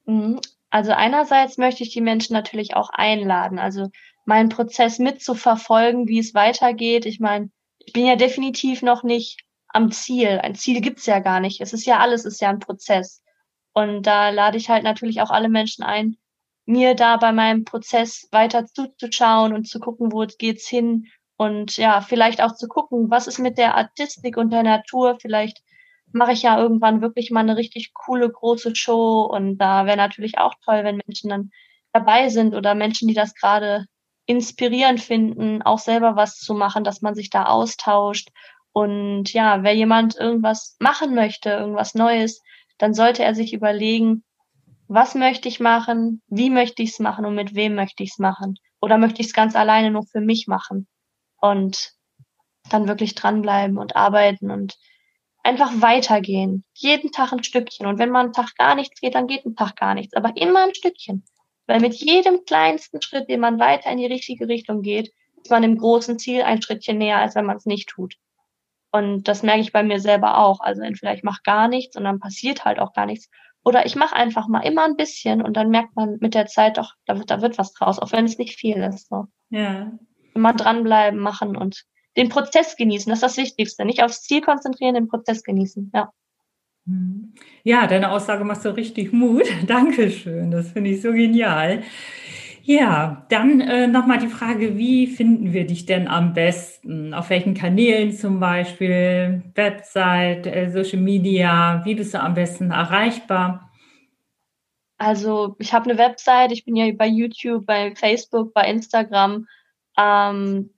Mhm. 0.07 0.41
Also 0.71 0.93
einerseits 0.93 1.59
möchte 1.59 1.83
ich 1.83 1.91
die 1.93 2.01
Menschen 2.01 2.33
natürlich 2.33 2.77
auch 2.77 2.91
einladen, 2.91 3.59
also 3.59 3.91
meinen 4.25 4.49
Prozess 4.49 4.99
mitzuverfolgen, 4.99 6.07
wie 6.07 6.21
es 6.21 6.35
weitergeht. 6.35 7.07
Ich 7.07 7.19
meine, 7.19 7.51
ich 7.79 7.93
bin 7.93 8.07
ja 8.07 8.15
definitiv 8.15 8.83
noch 8.83 9.03
nicht 9.03 9.41
am 9.67 9.91
Ziel. 9.91 10.39
Ein 10.43 10.55
Ziel 10.55 10.81
gibt's 10.81 11.07
ja 11.07 11.19
gar 11.19 11.41
nicht. 11.41 11.61
Es 11.61 11.73
ist 11.73 11.87
ja 11.87 11.99
alles, 11.99 12.25
ist 12.25 12.41
ja 12.41 12.51
ein 12.51 12.61
Prozess. 12.61 13.23
Und 13.73 14.03
da 14.07 14.31
lade 14.31 14.59
ich 14.59 14.69
halt 14.69 14.85
natürlich 14.85 15.21
auch 15.21 15.31
alle 15.31 15.49
Menschen 15.49 15.83
ein, 15.83 16.17
mir 16.67 16.95
da 16.95 17.17
bei 17.17 17.33
meinem 17.33 17.65
Prozess 17.65 18.29
weiter 18.31 18.67
zuzuschauen 18.67 19.53
und 19.53 19.67
zu 19.67 19.81
gucken, 19.81 20.13
wo 20.13 20.25
geht's 20.39 20.69
hin 20.69 21.07
und 21.41 21.79
ja, 21.79 22.03
vielleicht 22.03 22.43
auch 22.43 22.55
zu 22.55 22.69
gucken, 22.69 23.11
was 23.11 23.27
ist 23.27 23.39
mit 23.39 23.57
der 23.57 23.75
Artistik 23.75 24.37
und 24.37 24.51
der 24.51 24.63
Natur. 24.63 25.17
Vielleicht 25.23 25.63
mache 26.13 26.33
ich 26.33 26.43
ja 26.43 26.61
irgendwann 26.61 27.01
wirklich 27.01 27.31
mal 27.31 27.41
eine 27.41 27.57
richtig 27.57 27.95
coole 27.95 28.31
große 28.31 28.77
Show 28.77 29.23
und 29.23 29.57
da 29.57 29.87
wäre 29.87 29.97
natürlich 29.97 30.37
auch 30.37 30.53
toll, 30.63 30.85
wenn 30.85 31.01
Menschen 31.07 31.31
dann 31.31 31.51
dabei 31.95 32.29
sind 32.29 32.55
oder 32.55 32.75
Menschen, 32.75 33.09
die 33.09 33.15
das 33.15 33.35
gerade 33.35 33.87
inspirierend 34.27 35.01
finden, 35.01 35.63
auch 35.63 35.79
selber 35.79 36.15
was 36.15 36.37
zu 36.37 36.53
machen, 36.53 36.85
dass 36.85 37.01
man 37.01 37.15
sich 37.15 37.31
da 37.31 37.45
austauscht. 37.45 38.29
Und 38.73 39.33
ja, 39.33 39.63
wer 39.63 39.75
jemand 39.75 40.17
irgendwas 40.17 40.77
machen 40.79 41.15
möchte, 41.15 41.49
irgendwas 41.49 41.95
Neues, 41.95 42.43
dann 42.77 42.93
sollte 42.93 43.25
er 43.25 43.35
sich 43.35 43.55
überlegen, 43.55 44.25
was 44.89 45.15
möchte 45.15 45.49
ich 45.49 45.59
machen, 45.59 46.21
wie 46.27 46.51
möchte 46.51 46.83
ich 46.83 46.91
es 46.91 46.99
machen 46.99 47.25
und 47.25 47.35
mit 47.35 47.55
wem 47.55 47.77
möchte 47.77 48.03
ich 48.03 48.11
es 48.11 48.19
machen. 48.19 48.57
Oder 48.83 48.99
möchte 48.99 49.23
ich 49.23 49.29
es 49.29 49.33
ganz 49.33 49.57
alleine 49.57 49.91
nur 49.91 50.03
für 50.03 50.21
mich 50.21 50.47
machen 50.47 50.87
und 51.41 51.93
dann 52.71 52.89
wirklich 52.89 53.15
dranbleiben 53.15 53.79
und 53.79 53.97
arbeiten 53.97 54.51
und 54.51 54.77
einfach 55.43 55.71
weitergehen. 55.81 56.65
Jeden 56.75 57.13
Tag 57.13 57.33
ein 57.33 57.43
Stückchen. 57.43 57.87
Und 57.87 57.99
wenn 57.99 58.11
mal 58.11 58.27
ein 58.27 58.33
Tag 58.33 58.55
gar 58.57 58.75
nichts 58.75 59.01
geht, 59.01 59.15
dann 59.15 59.27
geht 59.27 59.45
ein 59.45 59.57
Tag 59.57 59.77
gar 59.77 59.95
nichts. 59.95 60.15
Aber 60.15 60.37
immer 60.37 60.65
ein 60.65 60.75
Stückchen. 60.75 61.25
Weil 61.67 61.81
mit 61.81 61.95
jedem 61.95 62.45
kleinsten 62.45 63.01
Schritt, 63.01 63.29
den 63.29 63.41
man 63.41 63.59
weiter 63.59 63.91
in 63.91 63.99
die 63.99 64.07
richtige 64.07 64.49
Richtung 64.49 64.83
geht, 64.83 65.13
ist 65.43 65.51
man 65.51 65.63
im 65.63 65.79
großen 65.79 66.19
Ziel 66.19 66.43
ein 66.43 66.61
Schrittchen 66.61 66.99
näher, 66.99 67.19
als 67.19 67.35
wenn 67.35 67.47
man 67.47 67.57
es 67.57 67.67
nicht 67.67 67.89
tut. 67.89 68.17
Und 68.93 69.29
das 69.29 69.43
merke 69.43 69.61
ich 69.61 69.73
bei 69.73 69.83
mir 69.83 70.01
selber 70.01 70.39
auch. 70.39 70.61
Also 70.61 70.83
entweder 70.83 71.15
ich 71.15 71.23
mache 71.23 71.41
gar 71.45 71.69
nichts 71.69 71.97
und 71.97 72.05
dann 72.05 72.21
passiert 72.21 72.65
halt 72.65 72.79
auch 72.79 72.93
gar 72.93 73.07
nichts. 73.07 73.31
Oder 73.63 73.87
ich 73.87 73.95
mache 73.95 74.17
einfach 74.17 74.49
mal 74.49 74.61
immer 74.61 74.85
ein 74.85 74.97
bisschen 74.97 75.43
und 75.43 75.57
dann 75.57 75.71
merkt 75.71 75.95
man 75.95 76.17
mit 76.21 76.35
der 76.35 76.47
Zeit 76.47 76.79
doch, 76.79 76.95
da 77.05 77.19
wird, 77.19 77.31
da 77.31 77.43
wird 77.43 77.59
was 77.59 77.73
draus, 77.73 77.99
auch 77.99 78.11
wenn 78.13 78.25
es 78.25 78.39
nicht 78.39 78.59
viel 78.59 78.79
ist. 78.83 79.09
So. 79.09 79.27
Ja. 79.51 79.93
Immer 80.41 80.55
dranbleiben, 80.55 81.21
machen 81.21 81.55
und 81.55 81.85
den 82.17 82.31
Prozess 82.31 82.77
genießen. 82.77 83.11
Das 83.11 83.19
ist 83.19 83.23
das 83.23 83.37
Wichtigste. 83.37 83.85
Nicht 83.85 84.03
aufs 84.03 84.23
Ziel 84.23 84.41
konzentrieren, 84.41 84.95
den 84.95 85.09
Prozess 85.09 85.43
genießen. 85.43 85.91
Ja. 85.95 86.11
Mhm. 86.87 87.35
Ja, 87.63 87.87
deine 87.87 88.11
Aussage 88.11 88.43
macht 88.45 88.63
so 88.63 88.71
richtig 88.71 89.13
Mut. 89.13 89.45
Dankeschön. 89.67 90.51
Das 90.51 90.73
finde 90.73 90.91
ich 90.91 91.03
so 91.03 91.13
genial. 91.13 91.83
Ja, 92.63 93.27
dann 93.29 93.61
äh, 93.61 93.87
nochmal 93.87 94.19
die 94.19 94.29
Frage, 94.29 94.79
wie 94.79 95.09
finden 95.09 95.53
wir 95.53 95.67
dich 95.67 95.85
denn 95.85 96.09
am 96.09 96.33
besten? 96.33 97.13
Auf 97.13 97.29
welchen 97.29 97.53
Kanälen 97.53 98.13
zum 98.13 98.41
Beispiel? 98.41 99.43
Website, 99.55 100.47
äh, 100.47 100.71
Social 100.71 101.01
Media? 101.01 101.83
Wie 101.85 101.95
bist 101.95 102.15
du 102.15 102.21
am 102.21 102.33
besten 102.33 102.71
erreichbar? 102.71 103.71
Also 104.99 105.57
ich 105.59 105.73
habe 105.75 105.91
eine 105.91 105.99
Website, 105.99 106.53
ich 106.53 106.65
bin 106.65 106.77
ja 106.77 106.91
bei 106.93 107.07
YouTube, 107.07 107.67
bei 107.67 107.95
Facebook, 107.95 108.55
bei 108.55 108.71
Instagram. 108.71 109.47
Ähm, 110.01 110.71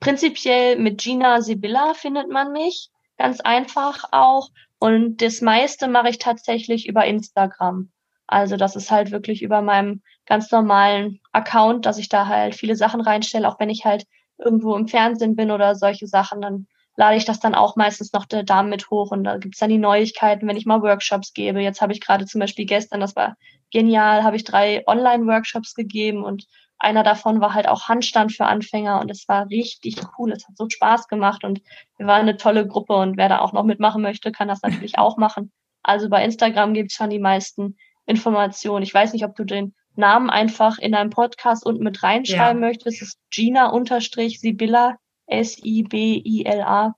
prinzipiell 0.00 0.78
mit 0.78 1.00
Gina 1.00 1.42
Sibylla 1.42 1.94
findet 1.94 2.30
man 2.30 2.52
mich. 2.52 2.90
Ganz 3.18 3.40
einfach 3.40 4.04
auch. 4.12 4.48
Und 4.78 5.22
das 5.22 5.40
meiste 5.40 5.88
mache 5.88 6.10
ich 6.10 6.18
tatsächlich 6.18 6.88
über 6.88 7.04
Instagram. 7.04 7.90
Also 8.26 8.56
das 8.56 8.76
ist 8.76 8.90
halt 8.90 9.10
wirklich 9.10 9.42
über 9.42 9.62
meinem 9.62 10.02
ganz 10.26 10.50
normalen 10.50 11.20
Account, 11.32 11.86
dass 11.86 11.98
ich 11.98 12.08
da 12.08 12.26
halt 12.26 12.54
viele 12.54 12.76
Sachen 12.76 13.00
reinstelle, 13.00 13.48
auch 13.48 13.60
wenn 13.60 13.70
ich 13.70 13.84
halt 13.84 14.04
irgendwo 14.38 14.74
im 14.76 14.88
Fernsehen 14.88 15.36
bin 15.36 15.50
oder 15.50 15.74
solche 15.76 16.06
Sachen, 16.06 16.40
dann 16.40 16.66
lade 16.96 17.16
ich 17.16 17.24
das 17.24 17.40
dann 17.40 17.54
auch 17.54 17.76
meistens 17.76 18.12
noch 18.12 18.24
da 18.26 18.62
mit 18.62 18.90
hoch 18.90 19.10
und 19.12 19.24
da 19.24 19.36
gibt's 19.36 19.58
dann 19.58 19.70
die 19.70 19.78
Neuigkeiten, 19.78 20.48
wenn 20.48 20.56
ich 20.56 20.66
mal 20.66 20.82
Workshops 20.82 21.32
gebe. 21.34 21.60
Jetzt 21.60 21.80
habe 21.80 21.92
ich 21.92 22.00
gerade 22.00 22.26
zum 22.26 22.40
Beispiel 22.40 22.66
gestern, 22.66 23.00
das 23.00 23.14
war 23.14 23.36
genial, 23.70 24.24
habe 24.24 24.36
ich 24.36 24.44
drei 24.44 24.82
Online-Workshops 24.86 25.74
gegeben 25.74 26.24
und 26.24 26.46
einer 26.78 27.02
davon 27.02 27.40
war 27.40 27.54
halt 27.54 27.68
auch 27.68 27.88
Handstand 27.88 28.32
für 28.32 28.44
Anfänger 28.44 29.00
und 29.00 29.10
es 29.10 29.26
war 29.28 29.48
richtig 29.48 29.96
cool. 30.18 30.32
Es 30.32 30.46
hat 30.46 30.56
so 30.56 30.68
Spaß 30.68 31.08
gemacht 31.08 31.44
und 31.44 31.62
wir 31.96 32.06
waren 32.06 32.22
eine 32.22 32.36
tolle 32.36 32.66
Gruppe 32.66 32.94
und 32.94 33.16
wer 33.16 33.28
da 33.28 33.40
auch 33.40 33.52
noch 33.52 33.64
mitmachen 33.64 34.02
möchte, 34.02 34.32
kann 34.32 34.48
das 34.48 34.62
natürlich 34.62 34.98
auch 34.98 35.16
machen. 35.16 35.52
Also 35.82 36.08
bei 36.08 36.24
Instagram 36.24 36.74
gibt's 36.74 36.94
schon 36.94 37.10
die 37.10 37.18
meisten 37.18 37.76
Informationen. 38.06 38.82
Ich 38.82 38.92
weiß 38.92 39.12
nicht, 39.12 39.24
ob 39.24 39.34
du 39.36 39.44
den 39.44 39.74
Namen 39.94 40.30
einfach 40.30 40.78
in 40.78 40.92
deinem 40.92 41.10
Podcast 41.10 41.64
unten 41.64 41.82
mit 41.82 42.02
reinschreiben 42.02 42.62
ja. 42.62 42.68
möchtest. 42.68 43.02
Es 43.02 43.08
ist 43.08 43.18
Gina-Sibylla, 43.30 44.96
S-I-B-I-L-A. 45.26 46.94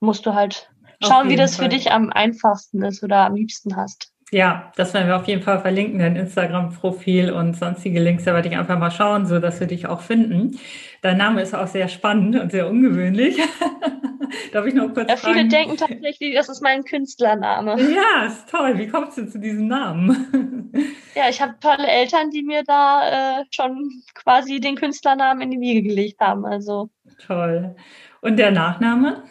Musst 0.00 0.26
du 0.26 0.34
halt 0.34 0.70
schauen, 1.02 1.28
wie 1.30 1.36
das 1.36 1.56
Fall. 1.56 1.64
für 1.64 1.68
dich 1.70 1.92
am 1.92 2.10
einfachsten 2.10 2.84
ist 2.84 3.02
oder 3.02 3.24
am 3.24 3.34
liebsten 3.34 3.76
hast. 3.76 4.12
Ja, 4.32 4.72
das 4.74 4.92
werden 4.92 5.06
wir 5.06 5.16
auf 5.16 5.28
jeden 5.28 5.42
Fall 5.42 5.60
verlinken, 5.60 6.00
dein 6.00 6.16
Instagram-Profil 6.16 7.30
und 7.30 7.54
sonstige 7.54 8.00
Links, 8.00 8.24
da 8.24 8.34
werde 8.34 8.48
ich 8.48 8.56
einfach 8.56 8.78
mal 8.78 8.90
schauen, 8.90 9.24
so 9.24 9.38
dass 9.38 9.60
wir 9.60 9.68
dich 9.68 9.86
auch 9.86 10.00
finden. 10.00 10.58
Dein 11.00 11.18
Name 11.18 11.42
ist 11.42 11.54
auch 11.54 11.68
sehr 11.68 11.86
spannend 11.86 12.34
und 12.34 12.50
sehr 12.50 12.68
ungewöhnlich. 12.68 13.38
Darf 14.52 14.66
ich 14.66 14.74
noch 14.74 14.92
kurz 14.92 15.08
ja, 15.08 15.16
Viele 15.16 15.34
fragen? 15.34 15.48
denken 15.48 15.76
tatsächlich, 15.76 16.34
das 16.34 16.48
ist 16.48 16.60
mein 16.60 16.82
Künstlername. 16.82 17.76
Ja, 17.80 18.26
ist 18.26 18.48
toll. 18.48 18.76
Wie 18.78 18.88
kommst 18.88 19.16
du 19.16 19.28
zu 19.28 19.38
diesem 19.38 19.68
Namen? 19.68 20.72
ja, 21.14 21.28
ich 21.28 21.40
habe 21.40 21.54
tolle 21.60 21.86
Eltern, 21.86 22.30
die 22.30 22.42
mir 22.42 22.64
da 22.64 23.40
äh, 23.40 23.44
schon 23.50 23.88
quasi 24.14 24.58
den 24.58 24.74
Künstlernamen 24.74 25.42
in 25.42 25.50
die 25.52 25.60
Wiege 25.60 25.82
gelegt 25.82 26.20
haben. 26.20 26.44
Also 26.44 26.90
toll. 27.24 27.76
Und 28.22 28.38
der 28.38 28.50
Nachname? 28.50 29.22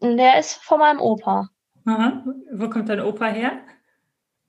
Der 0.00 0.40
ist 0.40 0.56
von 0.64 0.80
meinem 0.80 1.00
Opa. 1.00 1.48
Aha. 1.84 2.24
Wo 2.52 2.68
kommt 2.68 2.88
dein 2.88 3.00
Opa 3.00 3.26
her? 3.26 3.52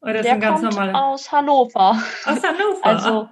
Oder 0.03 0.21
der 0.21 0.39
kommt 0.39 0.63
normale... 0.63 0.95
aus 0.95 1.31
Hannover. 1.31 1.97
Aus 2.25 2.43
Hannover? 2.43 2.79
Also, 2.83 3.29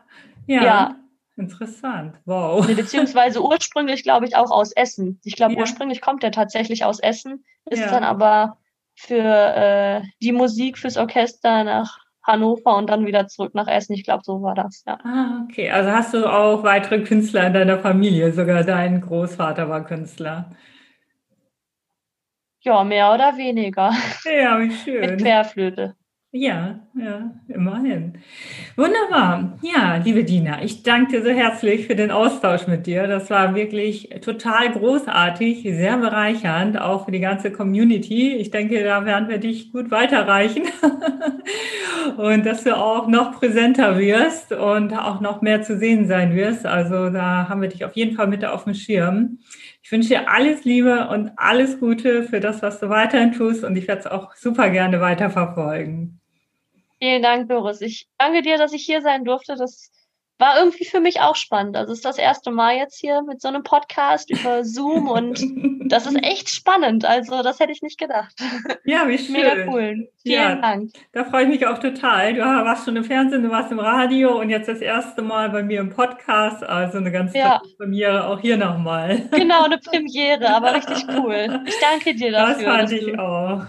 ja. 0.47 0.63
ja. 0.63 0.95
Interessant. 1.35 2.15
Wow. 2.25 2.65
Beziehungsweise 2.67 3.43
ursprünglich, 3.43 4.03
glaube 4.03 4.25
ich, 4.25 4.35
auch 4.35 4.51
aus 4.51 4.71
Essen. 4.73 5.19
Ich 5.23 5.35
glaube, 5.35 5.53
ja. 5.53 5.59
ursprünglich 5.59 6.01
kommt 6.01 6.23
er 6.23 6.31
tatsächlich 6.31 6.85
aus 6.85 6.99
Essen, 6.99 7.43
ist 7.65 7.79
ja. 7.79 7.89
dann 7.89 8.03
aber 8.03 8.57
für 8.95 9.15
äh, 9.15 10.01
die 10.21 10.31
Musik 10.31 10.77
fürs 10.77 10.97
Orchester 10.97 11.63
nach 11.63 11.97
Hannover 12.23 12.77
und 12.77 12.89
dann 12.89 13.05
wieder 13.05 13.27
zurück 13.27 13.55
nach 13.55 13.67
Essen. 13.67 13.93
Ich 13.93 14.03
glaube, 14.03 14.23
so 14.23 14.41
war 14.41 14.55
das, 14.55 14.83
ja. 14.85 14.99
Ah, 15.03 15.43
okay. 15.43 15.71
Also 15.71 15.91
hast 15.91 16.13
du 16.13 16.25
auch 16.25 16.63
weitere 16.63 17.01
Künstler 17.01 17.47
in 17.47 17.53
deiner 17.53 17.79
Familie? 17.79 18.31
Sogar 18.31 18.63
dein 18.63 19.01
Großvater 19.01 19.67
war 19.67 19.83
Künstler. 19.85 20.51
Ja, 22.61 22.83
mehr 22.83 23.11
oder 23.13 23.35
weniger. 23.37 23.91
Ja, 24.23 24.59
wie 24.59 24.71
schön. 24.71 25.01
Mit 25.01 25.21
Querflöte. 25.21 25.95
Ja, 26.33 26.79
ja, 26.95 27.31
immerhin. 27.49 28.13
Wunderbar. 28.77 29.59
Ja, 29.63 29.97
liebe 29.97 30.23
Dina, 30.23 30.63
ich 30.63 30.81
danke 30.81 31.17
dir 31.17 31.23
so 31.23 31.29
herzlich 31.29 31.87
für 31.87 31.95
den 31.95 32.09
Austausch 32.09 32.67
mit 32.67 32.87
dir. 32.87 33.05
Das 33.07 33.29
war 33.29 33.53
wirklich 33.53 34.09
total 34.21 34.71
großartig, 34.71 35.63
sehr 35.63 35.97
bereichernd, 35.97 36.79
auch 36.79 37.03
für 37.03 37.11
die 37.11 37.19
ganze 37.19 37.51
Community. 37.51 38.33
Ich 38.35 38.49
denke, 38.49 38.81
da 38.81 39.03
werden 39.03 39.27
wir 39.27 39.39
dich 39.39 39.73
gut 39.73 39.91
weiterreichen 39.91 40.63
und 42.17 42.45
dass 42.45 42.63
du 42.63 42.77
auch 42.77 43.07
noch 43.09 43.33
präsenter 43.37 43.99
wirst 43.99 44.53
und 44.53 44.93
auch 44.93 45.19
noch 45.19 45.41
mehr 45.41 45.61
zu 45.63 45.77
sehen 45.77 46.07
sein 46.07 46.33
wirst. 46.33 46.65
Also 46.65 47.09
da 47.09 47.49
haben 47.49 47.61
wir 47.61 47.67
dich 47.67 47.83
auf 47.83 47.97
jeden 47.97 48.15
Fall 48.15 48.27
mit 48.27 48.45
auf 48.45 48.63
dem 48.63 48.73
Schirm. 48.73 49.39
Ich 49.83 49.91
wünsche 49.91 50.07
dir 50.07 50.29
alles 50.29 50.63
Liebe 50.63 51.09
und 51.09 51.31
alles 51.35 51.77
Gute 51.81 52.23
für 52.23 52.39
das, 52.39 52.61
was 52.61 52.79
du 52.79 52.87
weiterhin 52.87 53.33
tust 53.33 53.65
und 53.65 53.75
ich 53.75 53.89
werde 53.89 53.99
es 53.99 54.07
auch 54.07 54.33
super 54.35 54.69
gerne 54.69 55.01
weiterverfolgen. 55.01 56.20
Vielen 57.01 57.23
Dank, 57.23 57.49
Doris. 57.49 57.81
Ich 57.81 58.07
danke 58.19 58.43
dir, 58.43 58.59
dass 58.59 58.73
ich 58.73 58.85
hier 58.85 59.01
sein 59.01 59.25
durfte. 59.25 59.55
Das 59.55 59.89
war 60.37 60.59
irgendwie 60.59 60.85
für 60.85 60.99
mich 60.99 61.19
auch 61.19 61.35
spannend. 61.35 61.75
Also 61.75 61.93
es 61.93 61.99
ist 61.99 62.05
das 62.05 62.19
erste 62.19 62.51
Mal 62.51 62.75
jetzt 62.75 62.99
hier 62.99 63.23
mit 63.23 63.41
so 63.41 63.47
einem 63.47 63.63
Podcast 63.63 64.29
über 64.29 64.63
Zoom 64.63 65.07
und 65.07 65.43
das 65.91 66.05
ist 66.05 66.23
echt 66.23 66.49
spannend. 66.49 67.03
Also 67.03 67.41
das 67.41 67.59
hätte 67.59 67.71
ich 67.71 67.81
nicht 67.81 67.99
gedacht. 67.99 68.35
Ja, 68.85 69.07
wie 69.07 69.17
schön. 69.19 69.33
Mega 69.33 69.71
cool. 69.71 70.09
Vielen 70.21 70.41
ja, 70.41 70.55
Dank. 70.55 70.91
Da 71.11 71.25
freue 71.25 71.45
ich 71.45 71.49
mich 71.49 71.65
auch 71.65 71.79
total. 71.79 72.35
Du 72.35 72.41
warst 72.41 72.85
schon 72.85 72.95
im 72.95 73.03
Fernsehen, 73.03 73.41
du 73.41 73.49
warst 73.49 73.71
im 73.71 73.79
Radio 73.79 74.39
und 74.39 74.51
jetzt 74.51 74.67
das 74.67 74.81
erste 74.81 75.23
Mal 75.23 75.49
bei 75.49 75.63
mir 75.63 75.79
im 75.79 75.89
Podcast. 75.89 76.63
Also 76.63 76.99
eine 76.99 77.11
ganz 77.11 77.33
ja. 77.33 77.57
tolle 77.57 77.73
Premiere 77.77 78.27
auch 78.27 78.39
hier 78.39 78.57
nochmal. 78.57 79.27
Genau, 79.31 79.63
eine 79.63 79.79
Premiere, 79.79 80.49
aber 80.49 80.75
richtig 80.75 81.03
cool. 81.15 81.63
Ich 81.65 81.79
danke 81.79 82.13
dir 82.13 82.31
dafür. 82.31 82.63
Das 82.63 82.63
fand 82.63 82.91
ich 82.91 83.17
auch. 83.17 83.63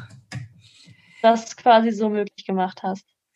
Das 1.22 1.57
quasi 1.57 1.92
so 1.92 2.11
möglich 2.11 2.44
gemacht 2.46 2.82
hast. 2.82 3.07